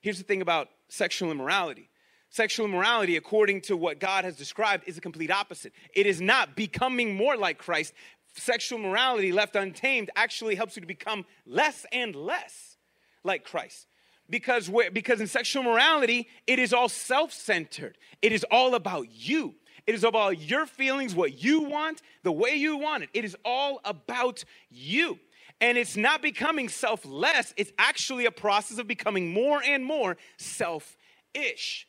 Here's 0.00 0.18
the 0.18 0.24
thing 0.24 0.42
about 0.42 0.68
sexual 0.88 1.30
immorality 1.30 1.88
sexual 2.32 2.66
immorality, 2.66 3.16
according 3.16 3.60
to 3.60 3.76
what 3.76 4.00
God 4.00 4.24
has 4.24 4.34
described, 4.36 4.84
is 4.86 4.98
a 4.98 5.00
complete 5.00 5.30
opposite. 5.30 5.72
It 5.94 6.06
is 6.06 6.20
not 6.20 6.56
becoming 6.56 7.14
more 7.14 7.36
like 7.36 7.58
Christ. 7.58 7.92
Sexual 8.34 8.78
morality, 8.78 9.30
left 9.30 9.54
untamed, 9.54 10.10
actually 10.16 10.54
helps 10.54 10.74
you 10.74 10.80
to 10.80 10.86
become 10.88 11.24
less 11.46 11.86
and 11.92 12.16
less 12.16 12.78
like 13.22 13.44
Christ. 13.44 13.86
Because, 14.30 14.70
because 14.94 15.20
in 15.20 15.26
sexual 15.26 15.62
morality, 15.62 16.26
it 16.46 16.58
is 16.58 16.72
all 16.72 16.88
self 16.88 17.32
centered, 17.32 17.98
it 18.22 18.32
is 18.32 18.44
all 18.50 18.74
about 18.74 19.08
you. 19.10 19.54
It 19.84 19.96
is 19.96 20.04
about 20.04 20.38
your 20.40 20.64
feelings, 20.64 21.12
what 21.12 21.42
you 21.42 21.62
want, 21.62 22.02
the 22.22 22.30
way 22.30 22.54
you 22.54 22.76
want 22.76 23.02
it. 23.02 23.10
It 23.12 23.24
is 23.24 23.36
all 23.44 23.80
about 23.84 24.44
you. 24.70 25.18
And 25.60 25.76
it's 25.76 25.96
not 25.96 26.22
becoming 26.22 26.68
selfless, 26.68 27.52
it's 27.56 27.72
actually 27.78 28.24
a 28.24 28.30
process 28.30 28.78
of 28.78 28.86
becoming 28.86 29.32
more 29.32 29.60
and 29.62 29.84
more 29.84 30.16
selfish. 30.38 31.88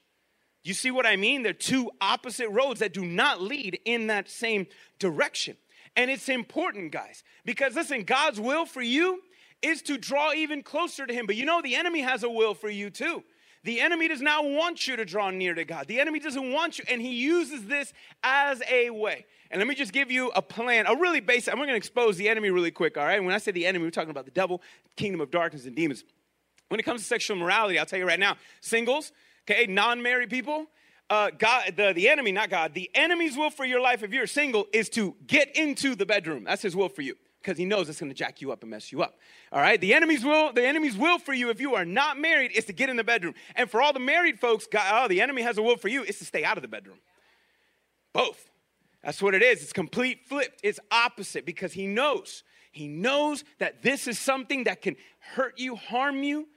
You 0.64 0.74
see 0.74 0.92
what 0.92 1.06
I 1.06 1.16
mean? 1.16 1.44
They're 1.44 1.54
two 1.54 1.92
opposite 2.00 2.50
roads 2.50 2.80
that 2.80 2.94
do 2.94 3.06
not 3.06 3.42
lead 3.42 3.80
in 3.86 4.08
that 4.08 4.30
same 4.30 4.68
direction. 4.98 5.58
And 5.96 6.10
it's 6.10 6.30
important, 6.30 6.92
guys, 6.92 7.24
because 7.46 7.76
listen, 7.76 8.04
God's 8.04 8.40
will 8.40 8.66
for 8.66 8.82
you 8.82 9.22
is 9.62 9.82
to 9.84 9.98
draw 9.98 10.34
even 10.34 10.64
closer 10.64 11.06
to 11.06 11.14
Him. 11.14 11.26
But 11.26 11.36
you 11.36 11.46
know, 11.46 11.62
the 11.62 11.76
enemy 11.76 12.02
has 12.02 12.24
a 12.24 12.30
will 12.30 12.54
for 12.54 12.70
you 12.70 12.90
too. 12.90 13.24
The 13.64 13.80
enemy 13.80 14.10
does 14.10 14.22
not 14.22 14.44
want 14.44 14.88
you 14.88 14.98
to 14.98 15.06
draw 15.06 15.30
near 15.30 15.54
to 15.54 15.64
God. 15.64 15.88
The 15.88 16.00
enemy 16.00 16.20
doesn't 16.20 16.52
want 16.52 16.80
you, 16.80 16.86
and 16.90 17.02
he 17.02 17.14
uses 17.14 17.66
this 17.66 17.94
as 18.22 18.62
a 18.70 18.90
way. 18.90 19.26
And 19.52 19.60
let 19.60 19.68
me 19.68 19.76
just 19.76 19.94
give 19.94 20.12
you 20.12 20.32
a 20.36 20.42
plan, 20.42 20.86
a 20.86 20.96
really 20.96 21.22
basic. 21.22 21.54
I'm 21.54 21.60
going 21.60 21.70
to 21.70 21.76
expose 21.76 22.18
the 22.18 22.28
enemy 22.28 22.50
really 22.50 22.72
quick, 22.72 22.98
all 22.98 23.06
right? 23.06 23.24
When 23.24 23.34
I 23.34 23.38
say 23.38 23.52
the 23.52 23.66
enemy, 23.66 23.86
we're 23.86 23.92
talking 23.92 24.10
about 24.10 24.26
the 24.26 24.32
devil, 24.32 24.62
kingdom 24.98 25.22
of 25.22 25.32
darkness, 25.32 25.66
and 25.66 25.76
demons. 25.76 26.04
When 26.68 26.80
it 26.80 26.84
comes 26.84 27.02
to 27.02 27.08
sexual 27.08 27.38
morality, 27.38 27.80
I'll 27.80 27.86
tell 27.86 28.00
you 28.00 28.08
right 28.08 28.20
now 28.20 28.36
singles, 28.60 29.14
okay, 29.50 29.66
non 29.68 30.02
married 30.02 30.30
people, 30.30 30.68
uh, 31.10 31.30
God, 31.38 31.74
the, 31.76 31.94
the 31.94 32.10
enemy, 32.10 32.32
not 32.32 32.50
God, 32.50 32.74
the 32.74 32.90
enemy's 32.96 33.38
will 33.38 33.50
for 33.50 33.66
your 33.66 33.82
life 33.82 34.04
if 34.04 34.12
you're 34.12 34.28
single 34.28 34.68
is 34.74 34.90
to 34.90 35.16
get 35.28 35.56
into 35.56 35.96
the 35.96 36.06
bedroom. 36.06 36.46
That's 36.46 36.62
his 36.62 36.76
will 36.76 36.90
for 36.90 37.02
you 37.02 37.16
because 37.42 37.58
he 37.58 37.66
knows 37.66 37.90
it's 37.90 38.00
going 38.00 38.10
to 38.10 38.16
jack 38.16 38.42
you 38.42 38.52
up 38.52 38.62
and 38.62 38.72
mess 38.72 38.92
you 38.92 39.04
up. 39.04 39.20
All 39.52 39.60
right? 39.60 39.80
The 39.80 39.94
enemy's 39.94 40.24
will, 40.24 40.54
the 40.54 40.66
enemy's 40.66 40.96
will 40.96 41.20
for 41.20 41.34
you 41.34 41.50
if 41.50 41.60
you 41.60 41.76
are 41.76 41.86
not 41.86 42.18
married 42.18 42.52
is 42.54 42.66
to 42.66 42.74
get 42.74 42.90
in 42.90 42.96
the 42.96 43.04
bedroom. 43.04 43.36
And 43.56 43.70
for 43.70 43.82
all 43.82 43.92
the 43.92 44.00
married 44.00 44.40
folks, 44.40 44.66
God, 44.66 44.86
oh, 44.92 45.08
the 45.08 45.22
enemy 45.22 45.42
has 45.42 45.58
a 45.58 45.62
will 45.62 45.78
for 45.78 45.90
you 45.90 46.04
is 46.04 46.18
to 46.20 46.26
stay 46.26 46.46
out 46.46 46.58
of 46.58 46.62
the 46.62 46.70
bedroom. 46.70 47.00
Both. 48.14 48.50
That's 49.04 49.22
what 49.22 49.36
it 49.36 49.44
is. 49.44 49.62
It's 49.62 49.74
complete 49.74 50.26
flipped. 50.26 50.62
It's 50.64 50.80
opposite 50.90 51.46
because 51.46 51.74
he 51.74 51.86
knows. 51.86 52.44
He 52.72 52.88
knows 52.88 53.44
that 53.60 53.84
this 53.84 54.08
is 54.08 54.18
something 54.18 54.64
that 54.64 54.82
can 54.82 54.96
hurt 55.20 55.60
you, 55.60 55.76
harm 55.76 56.24
you, 56.24 56.48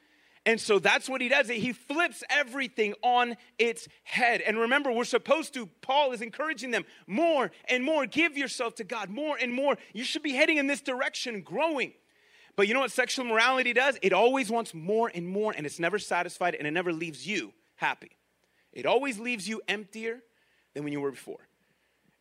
and 0.47 0.61
so 0.61 0.79
that's 0.79 1.09
what 1.09 1.21
he 1.21 1.29
does. 1.29 1.49
He 1.49 1.73
flips 1.73 2.23
everything 2.31 2.95
on 3.03 3.37
its 3.59 3.89
head. 4.05 4.41
And 4.41 4.57
remember, 4.57 4.93
we're 4.93 5.05
supposed 5.05 5.53
to, 5.55 5.67
Paul 5.83 6.13
is 6.13 6.23
encouraging 6.23 6.71
them 6.71 6.85
more 7.09 7.51
and 7.69 7.83
more. 7.83 8.07
Give 8.07 8.39
yourself 8.39 8.77
to 8.77 8.85
God 8.85 9.11
more 9.11 9.37
and 9.37 9.53
more. 9.53 9.77
You 9.93 10.05
should 10.05 10.23
be 10.23 10.33
heading 10.33 10.59
in 10.59 10.69
this 10.69 10.81
direction, 10.81 11.43
growing. 11.43 11.95
But 12.55 12.69
you 12.69 12.75
know 12.75 12.81
what 12.81 12.93
sexual 12.93 13.25
morality 13.25 13.73
does? 13.73 13.99
It 14.03 14.13
always 14.13 14.49
wants 14.49 14.73
more 14.73 15.11
and 15.13 15.27
more, 15.27 15.53
and 15.55 15.67
it's 15.67 15.81
never 15.81 15.99
satisfied, 15.99 16.55
and 16.55 16.67
it 16.67 16.71
never 16.71 16.93
leaves 16.93 17.27
you 17.27 17.53
happy. 17.75 18.13
It 18.73 18.87
always 18.87 19.19
leaves 19.19 19.49
you 19.49 19.61
emptier 19.67 20.21
than 20.75 20.85
when 20.85 20.93
you 20.93 21.01
were 21.01 21.11
before. 21.11 21.46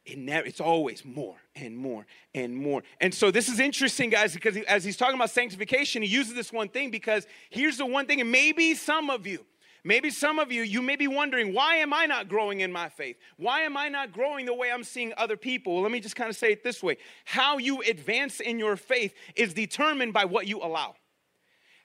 It 0.06 0.20
never, 0.20 0.46
it's 0.46 0.62
always 0.62 1.04
more 1.04 1.36
and 1.56 1.76
more 1.76 2.06
and 2.36 2.56
more. 2.56 2.84
And 3.02 3.12
so 3.12 3.32
this 3.32 3.50
is 3.50 3.60
interesting, 3.60 4.12
guys, 4.12 4.36
because 4.36 4.56
as 4.68 4.84
he's 4.84 4.98
talking 4.98 5.16
about 5.16 5.32
sanctification, 5.32 6.04
he 6.04 6.08
uses 6.08 6.36
this 6.36 6.54
one 6.54 6.70
thing 6.70 6.92
because 6.92 7.26
here's 7.50 7.78
the 7.78 7.88
one 7.88 8.06
thing, 8.06 8.22
and 8.22 8.32
maybe 8.32 8.76
some 8.76 9.10
of 9.10 9.26
you, 9.26 9.44
maybe 9.84 10.12
some 10.12 10.38
of 10.38 10.52
you, 10.52 10.62
you 10.62 10.84
may 10.84 10.96
be 10.96 11.08
wondering, 11.08 11.56
why 11.56 11.78
am 11.78 11.92
I 11.92 12.06
not 12.06 12.30
growing 12.30 12.60
in 12.60 12.72
my 12.72 12.88
faith? 12.88 13.18
Why 13.38 13.62
am 13.62 13.76
I 13.76 13.90
not 13.90 14.12
growing 14.12 14.46
the 14.46 14.54
way 14.54 14.72
I'm 14.72 14.84
seeing 14.84 15.12
other 15.18 15.38
people? 15.38 15.74
Well, 15.74 15.82
let 15.82 15.92
me 15.92 16.00
just 16.00 16.16
kind 16.16 16.30
of 16.30 16.36
say 16.36 16.52
it 16.52 16.64
this 16.64 16.84
way 16.84 16.98
how 17.24 17.58
you 17.58 17.82
advance 17.82 18.40
in 18.40 18.60
your 18.60 18.78
faith 18.78 19.16
is 19.36 19.56
determined 19.56 20.14
by 20.14 20.26
what 20.26 20.48
you 20.48 20.60
allow. 20.60 20.96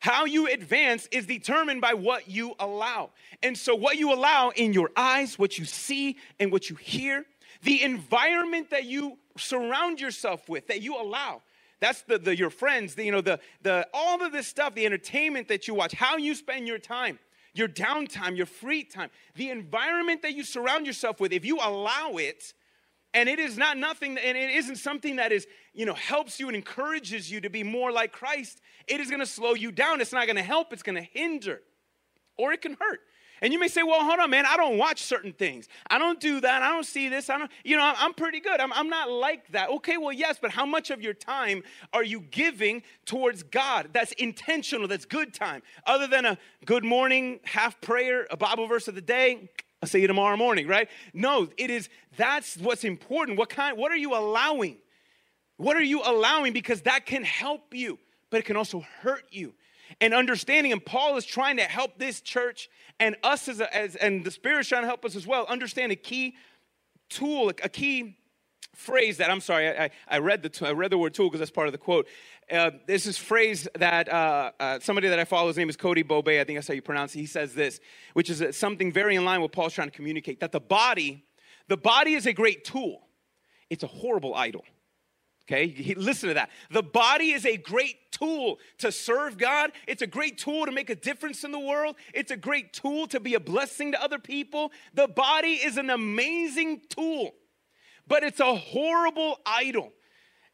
How 0.00 0.24
you 0.24 0.46
advance 0.46 1.08
is 1.12 1.26
determined 1.26 1.82
by 1.82 1.92
what 1.92 2.28
you 2.28 2.54
allow. 2.58 3.10
And 3.42 3.56
so, 3.56 3.74
what 3.74 3.98
you 3.98 4.12
allow 4.14 4.50
in 4.50 4.72
your 4.72 4.90
eyes, 4.96 5.38
what 5.38 5.58
you 5.58 5.66
see, 5.66 6.16
and 6.38 6.50
what 6.50 6.70
you 6.70 6.76
hear, 6.76 7.26
the 7.62 7.83
environment 7.83 8.71
that 8.71 8.85
you 8.85 9.19
surround 9.37 10.00
yourself 10.00 10.49
with, 10.49 10.67
that 10.69 10.83
you 10.83 11.00
allow. 11.00 11.43
That's 11.81 12.02
the, 12.02 12.19
the 12.19 12.37
your 12.37 12.50
friends, 12.50 12.95
the, 12.95 13.05
you 13.05 13.12
know, 13.12 13.23
the, 13.23 13.40
the 13.62 13.88
all 13.95 14.23
of 14.23 14.33
this 14.33 14.47
stuff, 14.47 14.75
the 14.75 14.87
entertainment 14.87 15.49
that 15.49 15.67
you 15.67 15.75
watch, 15.75 15.93
how 15.93 16.19
you 16.19 16.35
spend 16.35 16.67
your 16.67 16.79
time, 16.79 17.19
your 17.55 17.69
downtime, 17.69 18.37
your 18.37 18.47
free 18.47 18.85
time, 18.85 19.11
the 19.35 19.50
environment 19.50 20.23
that 20.23 20.35
you 20.35 20.45
surround 20.45 20.87
yourself 20.87 21.21
with, 21.21 21.33
if 21.33 21.45
you 21.45 21.57
allow 21.57 22.12
it, 22.17 22.52
and 23.12 23.29
it 23.29 23.38
is 23.38 23.59
not 23.59 23.76
nothing, 23.76 24.19
and 24.19 24.37
it 24.37 24.50
isn't 24.50 24.76
something 24.76 25.17
that 25.17 25.33
is, 25.33 25.47
you 25.75 25.85
know, 25.85 25.95
helps 25.95 26.38
you 26.38 26.47
and 26.49 26.55
encourages 26.55 27.31
you 27.31 27.40
to 27.40 27.50
be 27.50 27.64
more 27.64 27.90
like 27.90 28.12
Christ, 28.12 28.61
it 28.87 29.00
is 29.00 29.11
gonna 29.11 29.26
slow 29.26 29.55
you 29.55 29.73
down. 29.73 30.00
It's 30.00 30.12
not 30.12 30.26
gonna 30.26 30.43
help, 30.43 30.73
it's 30.73 30.83
gonna 30.83 31.02
hinder, 31.02 31.62
or 32.37 32.52
it 32.52 32.61
can 32.61 32.76
hurt. 32.79 33.00
And 33.42 33.52
you 33.52 33.59
may 33.59 33.68
say, 33.68 33.82
well, 33.82 34.04
hold 34.04 34.20
on, 34.20 34.30
man, 34.30 34.44
I 34.47 34.56
don't 34.56 34.76
watch 34.76 35.02
certain 35.02 35.32
things. 35.32 35.68
I 35.88 35.99
don't 35.99 36.20
do 36.20 36.40
that. 36.40 36.62
I 36.62 36.70
don't 36.70 36.85
see 36.85 37.09
this. 37.09 37.30
I 37.30 37.38
don't, 37.38 37.50
you 37.64 37.76
know, 37.76 37.92
I'm 37.97 38.12
pretty 38.12 38.40
good. 38.40 38.61
I'm, 38.61 38.73
I'm 38.73 38.88
not 38.88 39.11
like 39.11 39.50
that. 39.52 39.70
Okay, 39.70 39.97
well, 39.97 40.12
yes, 40.12 40.38
but 40.40 40.50
how 40.50 40.66
much 40.66 40.90
of 40.90 41.00
your 41.00 41.14
time 41.14 41.62
are 41.92 42.04
you 42.04 42.20
giving 42.20 42.82
towards 43.06 43.42
God? 43.42 43.90
That's 43.92 44.12
intentional, 44.12 44.88
that's 44.88 45.06
good 45.06 45.32
time. 45.32 45.62
Other 45.87 46.06
than 46.06 46.26
a 46.26 46.38
good 46.66 46.85
morning, 46.85 47.40
half 47.44 47.80
prayer, 47.80 48.26
a 48.30 48.37
Bible 48.37 48.66
verse 48.66 48.88
of 48.88 48.94
the 48.94 49.00
day, 49.00 49.49
I'll 49.82 49.88
see 49.88 50.00
you 50.00 50.06
tomorrow 50.06 50.37
morning, 50.37 50.66
right? 50.66 50.88
No, 51.14 51.49
it 51.56 51.70
is, 51.70 51.88
that's 52.16 52.59
what's 52.59 52.85
important. 52.85 53.38
What 53.38 53.49
kind, 53.49 53.78
what 53.78 53.90
are 53.90 53.97
you 53.97 54.14
allowing? 54.14 54.76
What 55.56 55.76
are 55.76 55.82
you 55.82 56.02
allowing? 56.04 56.52
Because 56.52 56.82
that 56.82 57.06
can 57.06 57.25
help 57.25 57.73
you, 57.73 57.99
but 58.28 58.40
it 58.40 58.44
can 58.44 58.56
also 58.56 58.85
hurt 59.00 59.25
you 59.30 59.54
and 60.00 60.14
understanding. 60.14 60.73
And 60.73 60.85
Paul 60.85 61.16
is 61.16 61.25
trying 61.25 61.57
to 61.59 61.64
help 61.64 61.99
this 61.99 62.21
church 62.21 62.69
and 62.99 63.16
us 63.23 63.49
as, 63.49 63.61
a, 63.61 63.75
as 63.75 63.97
and 63.97 64.25
the 64.25 64.30
Spirit 64.30 64.61
is 64.61 64.69
trying 64.69 64.83
to 64.83 64.88
help 64.88 65.04
us 65.04 65.16
as 65.16 65.26
well 65.26 65.47
understand 65.49 65.92
a 65.92 65.97
key 65.97 66.37
tool, 67.09 67.49
a 67.49 67.69
key 67.69 68.16
phrase 68.75 69.19
that 69.19 69.30
I'm 69.30 69.40
sorry, 69.40 69.69
I, 69.69 69.90
I 70.09 70.19
read 70.19 70.42
the 70.42 70.66
I 70.66 70.73
read 70.73 70.90
the 70.90 70.99
word 70.99 71.14
tool 71.14 71.28
because 71.28 71.40
that's 71.40 71.50
part 71.50 71.69
of 71.69 71.73
the 71.73 71.78
quote. 71.78 72.07
Uh, 72.50 72.71
this 72.87 73.07
is 73.07 73.16
phrase 73.16 73.69
that 73.78 74.09
uh, 74.09 74.50
uh, 74.59 74.78
somebody 74.80 75.09
that 75.09 75.19
I 75.19 75.25
follow, 75.25 75.49
his 75.49 75.57
name 75.57 75.69
is 75.69 75.76
Cody 75.76 76.02
Bobay, 76.02 76.40
I 76.40 76.45
think 76.45 76.57
that's 76.57 76.66
how 76.66 76.75
you 76.75 76.83
pronounce 76.83 77.14
it. 77.14 77.21
He 77.21 77.26
says 77.26 77.54
this, 77.54 77.80
which 78.14 78.28
is 78.28 78.57
something 78.57 78.92
very 78.92 79.14
in 79.14 79.25
line 79.25 79.40
with 79.40 79.52
Paul's 79.52 79.73
trying 79.73 79.88
to 79.90 79.97
communicate 79.97 80.40
that 80.40 80.50
the 80.50 80.61
body, 80.61 81.25
the 81.69 81.76
body 81.76 82.14
is 82.14 82.26
a 82.26 82.33
great 82.33 82.64
tool. 82.64 83.02
It's 83.69 83.85
a 83.85 83.87
horrible 83.87 84.35
idol. 84.35 84.64
Okay, 85.50 85.95
listen 85.97 86.28
to 86.28 86.35
that. 86.35 86.50
The 86.71 86.83
body 86.83 87.33
is 87.33 87.45
a 87.45 87.57
great 87.57 87.97
tool 88.12 88.61
to 88.78 88.92
serve 88.92 89.37
God. 89.37 89.73
It's 89.88 90.00
a 90.00 90.07
great 90.07 90.38
tool 90.38 90.64
to 90.64 90.71
make 90.71 90.90
a 90.90 90.95
difference 90.95 91.42
in 91.42 91.50
the 91.50 91.59
world. 91.59 91.97
It's 92.14 92.30
a 92.30 92.37
great 92.37 92.73
tool 92.73 93.09
to 93.09 93.19
be 93.19 93.35
a 93.35 93.40
blessing 93.40 93.90
to 93.92 94.00
other 94.00 94.21
people. 94.21 94.71
The 94.95 95.09
body 95.09 95.54
is 95.54 95.76
an 95.76 95.90
amazing 95.90 96.83
tool, 96.88 97.35
but 98.07 98.23
it's 98.23 98.38
a 98.38 98.54
horrible 98.54 99.40
idol. 99.45 99.92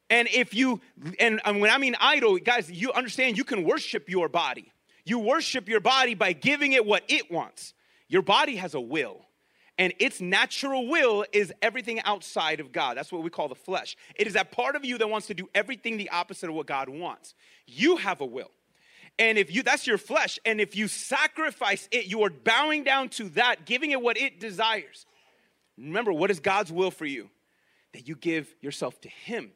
And 0.08 0.28
if 0.32 0.54
you, 0.54 0.80
and 1.20 1.40
when 1.44 1.68
I 1.70 1.76
mean 1.76 1.94
idol, 2.00 2.38
guys, 2.38 2.70
you 2.70 2.90
understand 2.92 3.36
you 3.36 3.44
can 3.44 3.64
worship 3.64 4.08
your 4.08 4.30
body. 4.30 4.72
You 5.04 5.18
worship 5.18 5.68
your 5.68 5.80
body 5.80 6.14
by 6.14 6.32
giving 6.32 6.72
it 6.72 6.86
what 6.86 7.02
it 7.08 7.30
wants. 7.30 7.74
Your 8.08 8.22
body 8.22 8.56
has 8.56 8.72
a 8.72 8.80
will 8.80 9.25
and 9.78 9.92
its 9.98 10.20
natural 10.20 10.86
will 10.86 11.24
is 11.32 11.52
everything 11.60 12.00
outside 12.02 12.60
of 12.60 12.72
God. 12.72 12.96
That's 12.96 13.12
what 13.12 13.22
we 13.22 13.30
call 13.30 13.48
the 13.48 13.54
flesh. 13.54 13.96
It 14.14 14.26
is 14.26 14.32
that 14.32 14.50
part 14.50 14.74
of 14.74 14.84
you 14.84 14.96
that 14.98 15.08
wants 15.08 15.26
to 15.26 15.34
do 15.34 15.48
everything 15.54 15.96
the 15.96 16.10
opposite 16.10 16.48
of 16.48 16.54
what 16.54 16.66
God 16.66 16.88
wants. 16.88 17.34
You 17.66 17.96
have 17.96 18.20
a 18.20 18.26
will. 18.26 18.50
And 19.18 19.38
if 19.38 19.54
you 19.54 19.62
that's 19.62 19.86
your 19.86 19.98
flesh 19.98 20.38
and 20.44 20.60
if 20.60 20.76
you 20.76 20.88
sacrifice 20.88 21.88
it, 21.90 22.06
you 22.06 22.22
are 22.22 22.30
bowing 22.30 22.84
down 22.84 23.08
to 23.10 23.28
that, 23.30 23.64
giving 23.64 23.90
it 23.90 24.00
what 24.00 24.18
it 24.18 24.40
desires. 24.40 25.06
Remember, 25.78 26.12
what 26.12 26.30
is 26.30 26.40
God's 26.40 26.72
will 26.72 26.90
for 26.90 27.06
you? 27.06 27.30
That 27.92 28.08
you 28.08 28.14
give 28.14 28.54
yourself 28.60 29.00
to 29.02 29.08
him. 29.08 29.52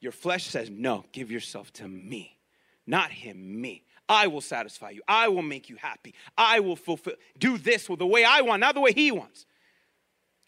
Your 0.00 0.12
flesh 0.12 0.46
says, 0.46 0.70
"No, 0.70 1.04
give 1.12 1.30
yourself 1.30 1.72
to 1.74 1.88
me." 1.88 2.38
Not 2.86 3.12
him, 3.12 3.60
me. 3.60 3.84
I 4.08 4.26
will 4.26 4.40
satisfy 4.40 4.90
you. 4.90 5.02
I 5.06 5.28
will 5.28 5.42
make 5.42 5.68
you 5.70 5.76
happy. 5.76 6.14
I 6.36 6.60
will 6.60 6.76
fulfill 6.76 7.14
do 7.38 7.56
this 7.56 7.88
with 7.88 8.00
the 8.00 8.06
way 8.06 8.24
I 8.24 8.40
want, 8.40 8.60
not 8.60 8.74
the 8.74 8.80
way 8.80 8.92
he 8.92 9.12
wants. 9.12 9.46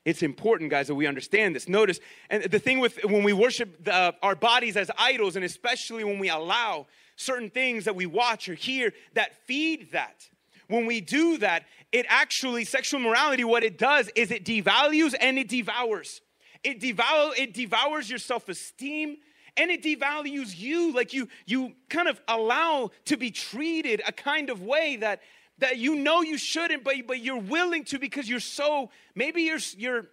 It's 0.05 0.23
important, 0.23 0.71
guys, 0.71 0.89
that 0.89 0.95
we 0.95 1.07
understand 1.07 1.57
this. 1.57 1.69
Notice, 1.69 1.99
and 2.29 2.45
the 2.45 2.59
thing 2.59 2.79
with 2.79 3.03
when 3.05 3.23
we 3.23 3.33
worship 3.33 3.85
the, 3.85 4.15
our 4.23 4.35
bodies 4.35 4.77
as 4.77 4.91
idols, 4.99 5.37
and 5.37 5.45
especially 5.45 6.05
when 6.05 6.19
we 6.19 6.29
allow 6.29 6.87
certain 7.17 7.49
things 7.49 7.87
that 7.87 7.97
we 7.97 8.07
watch 8.07 8.49
or 8.49 8.55
hear 8.55 8.93
that 9.15 9.35
feed 9.47 9.93
that, 9.93 10.29
when 10.69 10.87
we 10.87 11.01
do 11.01 11.39
that, 11.39 11.65
it 11.93 12.07
actually, 12.09 12.65
sexual 12.65 13.01
morality, 13.01 13.45
what 13.45 13.65
it 13.65 13.79
does 13.79 14.11
is 14.15 14.31
it 14.31 14.45
devalues 14.45 15.15
and 15.19 15.39
it 15.39 15.49
devours. 15.49 16.21
It, 16.63 16.81
devour, 16.81 17.33
it 17.37 17.55
devours 17.55 18.09
your 18.09 18.19
self 18.19 18.49
esteem 18.49 19.19
and 19.57 19.71
it 19.71 19.83
devalues 19.83 20.59
you. 20.59 20.93
Like 20.93 21.13
you, 21.13 21.29
you 21.47 21.73
kind 21.89 22.09
of 22.09 22.21
allow 22.27 22.91
to 23.07 23.17
be 23.17 23.31
treated 23.31 24.03
a 24.07 24.13
kind 24.13 24.51
of 24.51 24.63
way 24.63 24.97
that 24.97 25.21
that 25.59 25.79
you 25.79 25.95
know 25.95 26.23
you 26.23 26.39
shouldn't, 26.39 26.85
but, 26.85 26.95
but 27.07 27.21
you're 27.21 27.41
willing 27.41 27.85
to 27.85 27.99
because 27.99 28.29
you're 28.29 28.41
so, 28.41 28.91
maybe 29.15 29.43
you're, 29.43 29.61
you're 29.77 30.07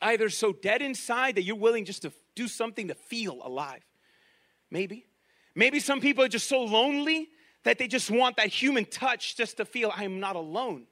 either 0.00 0.28
so 0.28 0.52
dead 0.52 0.82
inside 0.82 1.34
that 1.34 1.42
you're 1.42 1.56
willing 1.56 1.84
just 1.84 2.02
to 2.02 2.12
do 2.34 2.48
something 2.48 2.88
to 2.88 2.94
feel 2.94 3.40
alive. 3.42 3.84
Maybe. 4.70 5.06
Maybe 5.54 5.80
some 5.80 6.00
people 6.00 6.22
are 6.22 6.28
just 6.28 6.48
so 6.48 6.62
lonely 6.62 7.30
that 7.64 7.78
they 7.78 7.88
just 7.88 8.10
want 8.10 8.36
that 8.36 8.46
human 8.46 8.84
touch 8.84 9.36
just 9.36 9.56
to 9.56 9.64
feel 9.64 9.92
I'm 9.94 10.20
not 10.20 10.36
alone. 10.36 10.86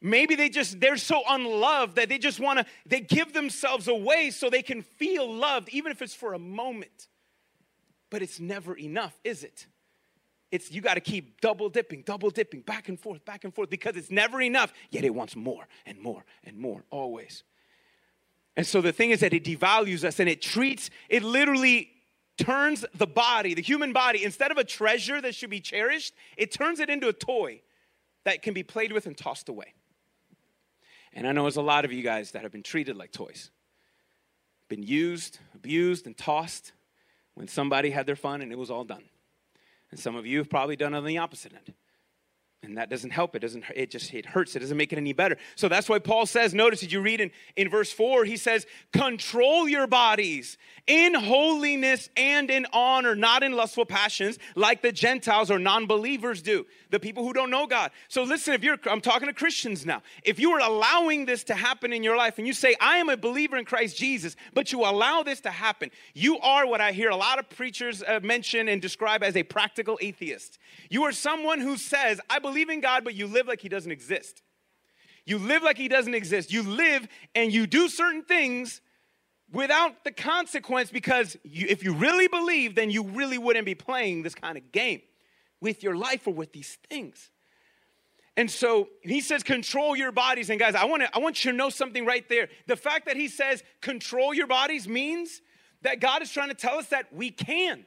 Maybe 0.00 0.34
they 0.34 0.48
just 0.48 0.80
they're 0.80 0.96
so 0.96 1.22
unloved 1.28 1.96
that 1.96 2.08
they 2.08 2.18
just 2.18 2.38
want 2.38 2.58
to 2.58 2.66
they 2.84 3.00
give 3.00 3.32
themselves 3.32 3.88
away 3.88 4.30
so 4.30 4.50
they 4.50 4.62
can 4.62 4.82
feel 4.82 5.32
loved 5.32 5.68
even 5.70 5.92
if 5.92 6.02
it's 6.02 6.14
for 6.14 6.34
a 6.34 6.38
moment. 6.38 7.08
But 8.10 8.22
it's 8.22 8.38
never 8.38 8.74
enough, 8.76 9.18
is 9.24 9.44
it? 9.44 9.66
It's 10.54 10.70
you 10.70 10.80
got 10.80 10.94
to 10.94 11.00
keep 11.00 11.40
double 11.40 11.68
dipping, 11.68 12.02
double 12.02 12.30
dipping, 12.30 12.60
back 12.60 12.88
and 12.88 12.98
forth, 12.98 13.24
back 13.24 13.42
and 13.42 13.52
forth, 13.52 13.68
because 13.70 13.96
it's 13.96 14.10
never 14.10 14.40
enough. 14.40 14.72
Yet 14.90 15.04
it 15.04 15.12
wants 15.12 15.34
more 15.34 15.66
and 15.84 16.00
more 16.00 16.24
and 16.44 16.56
more, 16.56 16.84
always. 16.90 17.42
And 18.56 18.64
so 18.64 18.80
the 18.80 18.92
thing 18.92 19.10
is 19.10 19.18
that 19.18 19.34
it 19.34 19.42
devalues 19.42 20.04
us 20.04 20.20
and 20.20 20.28
it 20.28 20.40
treats, 20.40 20.90
it 21.08 21.24
literally 21.24 21.90
turns 22.38 22.84
the 22.94 23.06
body, 23.06 23.54
the 23.54 23.62
human 23.62 23.92
body, 23.92 24.22
instead 24.22 24.52
of 24.52 24.56
a 24.56 24.62
treasure 24.62 25.20
that 25.20 25.34
should 25.34 25.50
be 25.50 25.58
cherished, 25.58 26.14
it 26.36 26.52
turns 26.52 26.78
it 26.78 26.88
into 26.88 27.08
a 27.08 27.12
toy 27.12 27.60
that 28.22 28.40
can 28.42 28.54
be 28.54 28.62
played 28.62 28.92
with 28.92 29.06
and 29.06 29.18
tossed 29.18 29.48
away. 29.48 29.74
And 31.12 31.26
I 31.26 31.32
know 31.32 31.42
there's 31.42 31.56
a 31.56 31.62
lot 31.62 31.84
of 31.84 31.92
you 31.92 32.04
guys 32.04 32.30
that 32.30 32.42
have 32.42 32.52
been 32.52 32.62
treated 32.62 32.96
like 32.96 33.10
toys, 33.10 33.50
been 34.68 34.84
used, 34.84 35.40
abused, 35.52 36.06
and 36.06 36.16
tossed 36.16 36.70
when 37.34 37.48
somebody 37.48 37.90
had 37.90 38.06
their 38.06 38.14
fun 38.14 38.40
and 38.40 38.52
it 38.52 38.58
was 38.58 38.70
all 38.70 38.84
done. 38.84 39.02
And 39.94 40.00
some 40.00 40.16
of 40.16 40.26
you 40.26 40.38
have 40.38 40.50
probably 40.50 40.74
done 40.74 40.92
it 40.92 40.96
on 40.96 41.04
the 41.04 41.18
opposite 41.18 41.52
end 41.54 41.72
and 42.64 42.78
that 42.78 42.90
doesn't 42.90 43.10
help. 43.10 43.34
It 43.36 43.40
doesn't 43.40 43.64
it 43.74 43.90
just 43.90 44.12
it 44.14 44.26
hurts. 44.26 44.56
It 44.56 44.60
doesn't 44.60 44.76
make 44.76 44.92
it 44.92 44.98
any 44.98 45.12
better. 45.12 45.36
So 45.56 45.68
that's 45.68 45.88
why 45.88 45.98
paul 45.98 46.26
says 46.26 46.54
notice 46.54 46.80
did 46.80 46.92
you 46.92 47.00
read 47.00 47.20
in, 47.20 47.30
in 47.56 47.68
verse 47.68 47.92
4 47.92 48.24
he 48.24 48.36
says 48.36 48.66
control 48.92 49.68
your 49.68 49.86
bodies 49.86 50.58
in 50.86 51.14
holiness 51.14 52.10
and 52.16 52.50
in 52.50 52.66
honor 52.72 53.14
not 53.14 53.42
in 53.42 53.52
lustful 53.52 53.86
passions 53.86 54.38
like 54.54 54.82
the 54.82 54.92
gentiles 54.92 55.50
or 55.50 55.58
non-believers 55.58 56.42
do 56.42 56.66
the 56.90 57.00
people 57.00 57.24
who 57.24 57.32
don't 57.32 57.50
know 57.50 57.66
god. 57.66 57.90
So 58.08 58.22
listen 58.22 58.54
if 58.54 58.62
you're 58.62 58.78
i'm 58.86 59.00
talking 59.00 59.28
to 59.28 59.34
christians 59.34 59.86
now. 59.86 60.02
If 60.22 60.38
you 60.38 60.52
are 60.52 60.60
allowing 60.60 61.26
this 61.26 61.44
to 61.44 61.54
happen 61.54 61.92
in 61.92 62.02
your 62.02 62.16
life 62.16 62.38
and 62.38 62.46
you 62.46 62.52
say 62.52 62.76
i 62.80 62.98
am 62.98 63.08
a 63.08 63.16
believer 63.16 63.56
in 63.56 63.64
christ 63.64 63.96
jesus 63.96 64.36
but 64.52 64.72
you 64.72 64.80
allow 64.80 65.22
this 65.22 65.40
to 65.42 65.50
happen 65.50 65.90
you 66.14 66.38
are 66.38 66.66
what 66.66 66.80
i 66.80 66.92
hear 66.92 67.10
a 67.10 67.16
lot 67.16 67.38
of 67.38 67.48
preachers 67.48 68.02
uh, 68.02 68.20
mention 68.22 68.68
and 68.68 68.82
describe 68.82 69.22
as 69.22 69.36
a 69.36 69.42
practical 69.42 69.98
atheist. 70.00 70.58
You 70.90 71.04
are 71.04 71.12
someone 71.12 71.60
who 71.60 71.76
says 71.76 72.20
i 72.28 72.38
believe 72.38 72.53
believe 72.54 72.70
in 72.70 72.80
God, 72.80 73.02
but 73.02 73.14
you 73.14 73.26
live 73.26 73.48
like 73.48 73.60
He 73.60 73.68
doesn't 73.68 73.90
exist. 73.90 74.42
You 75.26 75.38
live 75.38 75.64
like 75.64 75.76
He 75.76 75.88
doesn't 75.88 76.14
exist. 76.14 76.52
You 76.52 76.62
live 76.62 77.08
and 77.34 77.52
you 77.52 77.66
do 77.66 77.88
certain 77.88 78.22
things 78.22 78.80
without 79.52 80.04
the 80.04 80.12
consequence 80.12 80.90
because 80.90 81.36
you, 81.42 81.66
if 81.68 81.82
you 81.82 81.92
really 81.94 82.28
believe, 82.28 82.76
then 82.76 82.90
you 82.90 83.02
really 83.02 83.38
wouldn't 83.38 83.66
be 83.66 83.74
playing 83.74 84.22
this 84.22 84.36
kind 84.36 84.56
of 84.56 84.70
game 84.70 85.02
with 85.60 85.82
your 85.82 85.96
life 85.96 86.28
or 86.28 86.34
with 86.34 86.52
these 86.52 86.78
things. 86.88 87.30
And 88.36 88.48
so 88.48 88.88
he 89.02 89.20
says, 89.20 89.42
control 89.42 89.96
your 89.96 90.12
bodies. 90.12 90.48
And 90.48 90.60
guys, 90.60 90.76
I 90.76 90.84
want, 90.84 91.02
to, 91.02 91.16
I 91.16 91.18
want 91.18 91.44
you 91.44 91.50
to 91.50 91.56
know 91.56 91.70
something 91.70 92.06
right 92.06 92.28
there. 92.28 92.48
The 92.68 92.76
fact 92.76 93.06
that 93.06 93.16
he 93.16 93.26
says, 93.26 93.64
control 93.80 94.32
your 94.32 94.46
bodies 94.46 94.86
means 94.86 95.40
that 95.82 95.98
God 96.00 96.22
is 96.22 96.30
trying 96.30 96.48
to 96.48 96.54
tell 96.54 96.78
us 96.78 96.86
that 96.88 97.12
we 97.12 97.30
can. 97.30 97.84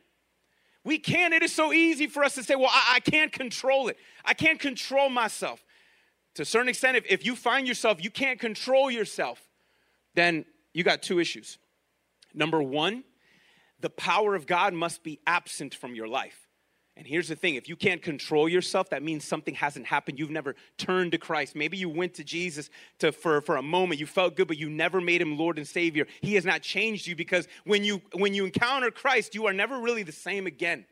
We 0.88 1.00
can't. 1.00 1.34
It 1.34 1.44
is 1.44 1.54
so 1.54 1.74
easy 1.74 2.08
for 2.08 2.24
us 2.24 2.36
to 2.36 2.44
say, 2.44 2.56
well, 2.56 2.70
I, 2.72 2.94
I 2.96 3.00
can't 3.02 3.30
control 3.30 3.90
it. 3.90 3.98
I 4.24 4.34
can't 4.34 4.58
control 4.58 5.10
myself. 5.10 5.62
To 6.36 6.44
a 6.44 6.46
certain 6.46 6.70
extent, 6.70 6.96
if, 6.96 7.04
if 7.10 7.26
you 7.26 7.36
find 7.36 7.68
yourself, 7.68 8.02
you 8.02 8.10
can't 8.10 8.40
control 8.40 8.90
yourself, 8.90 9.42
then 10.16 10.46
you 10.74 10.86
got 10.86 11.02
two 11.02 11.20
issues. 11.20 11.58
Number 12.34 12.64
one, 12.64 13.04
the 13.82 13.90
power 13.90 14.34
of 14.34 14.48
God 14.48 14.74
must 14.74 15.04
be 15.04 15.20
absent 15.28 15.76
from 15.76 15.94
your 15.94 16.08
life. 16.08 16.47
And 16.98 17.06
here's 17.06 17.28
the 17.28 17.36
thing 17.36 17.56
if 17.56 17.70
you 17.70 17.76
can't 17.76 18.02
control 18.02 18.50
yourself, 18.50 18.90
that 18.90 19.04
means 19.04 19.24
something 19.24 19.54
hasn't 19.54 19.86
happened. 19.86 20.18
You've 20.18 20.32
never 20.32 20.56
turned 20.78 21.12
to 21.12 21.20
Christ. 21.20 21.56
Maybe 21.56 21.78
you 21.78 21.90
went 21.90 22.16
to 22.16 22.24
Jesus 22.24 22.72
to, 23.00 23.12
for, 23.12 23.40
for 23.42 23.58
a 23.58 23.62
moment, 23.62 24.00
you 24.00 24.08
felt 24.08 24.36
good, 24.36 24.48
but 24.48 24.58
you 24.58 24.68
never 24.68 25.00
made 25.00 25.22
him 25.22 25.38
Lord 25.38 25.60
and 25.60 25.68
Savior. 25.68 26.08
He 26.22 26.34
has 26.34 26.44
not 26.44 26.64
changed 26.64 27.06
you 27.06 27.16
because 27.16 27.48
when 27.66 27.84
you, 27.84 28.02
when 28.14 28.34
you 28.34 28.46
encounter 28.46 28.90
Christ, 28.90 29.36
you 29.36 29.46
are 29.46 29.54
never 29.54 29.80
really 29.80 30.02
the 30.02 30.12
same 30.12 30.48
again. 30.48 30.86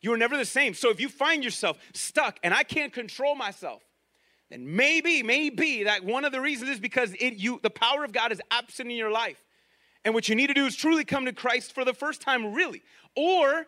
You 0.00 0.12
are 0.12 0.16
never 0.16 0.36
the 0.36 0.44
same. 0.44 0.74
So 0.74 0.90
if 0.90 1.00
you 1.00 1.08
find 1.08 1.42
yourself 1.42 1.76
stuck 1.92 2.38
and 2.44 2.54
I 2.54 2.62
can't 2.62 2.92
control 2.92 3.34
myself, 3.34 3.82
then 4.48 4.76
maybe, 4.76 5.24
maybe 5.24 5.84
that 5.84 6.04
one 6.04 6.24
of 6.24 6.30
the 6.30 6.40
reasons 6.40 6.70
is 6.70 6.78
because 6.78 7.14
it, 7.14 7.34
you, 7.34 7.58
the 7.62 7.70
power 7.70 8.04
of 8.04 8.12
God 8.12 8.30
is 8.30 8.40
absent 8.52 8.90
in 8.90 8.96
your 8.96 9.10
life. 9.10 9.42
And 10.04 10.14
what 10.14 10.28
you 10.28 10.36
need 10.36 10.48
to 10.48 10.54
do 10.54 10.66
is 10.66 10.76
truly 10.76 11.04
come 11.04 11.24
to 11.24 11.32
Christ 11.32 11.72
for 11.72 11.84
the 11.84 11.94
first 11.94 12.20
time, 12.20 12.52
really. 12.54 12.82
Or 13.16 13.66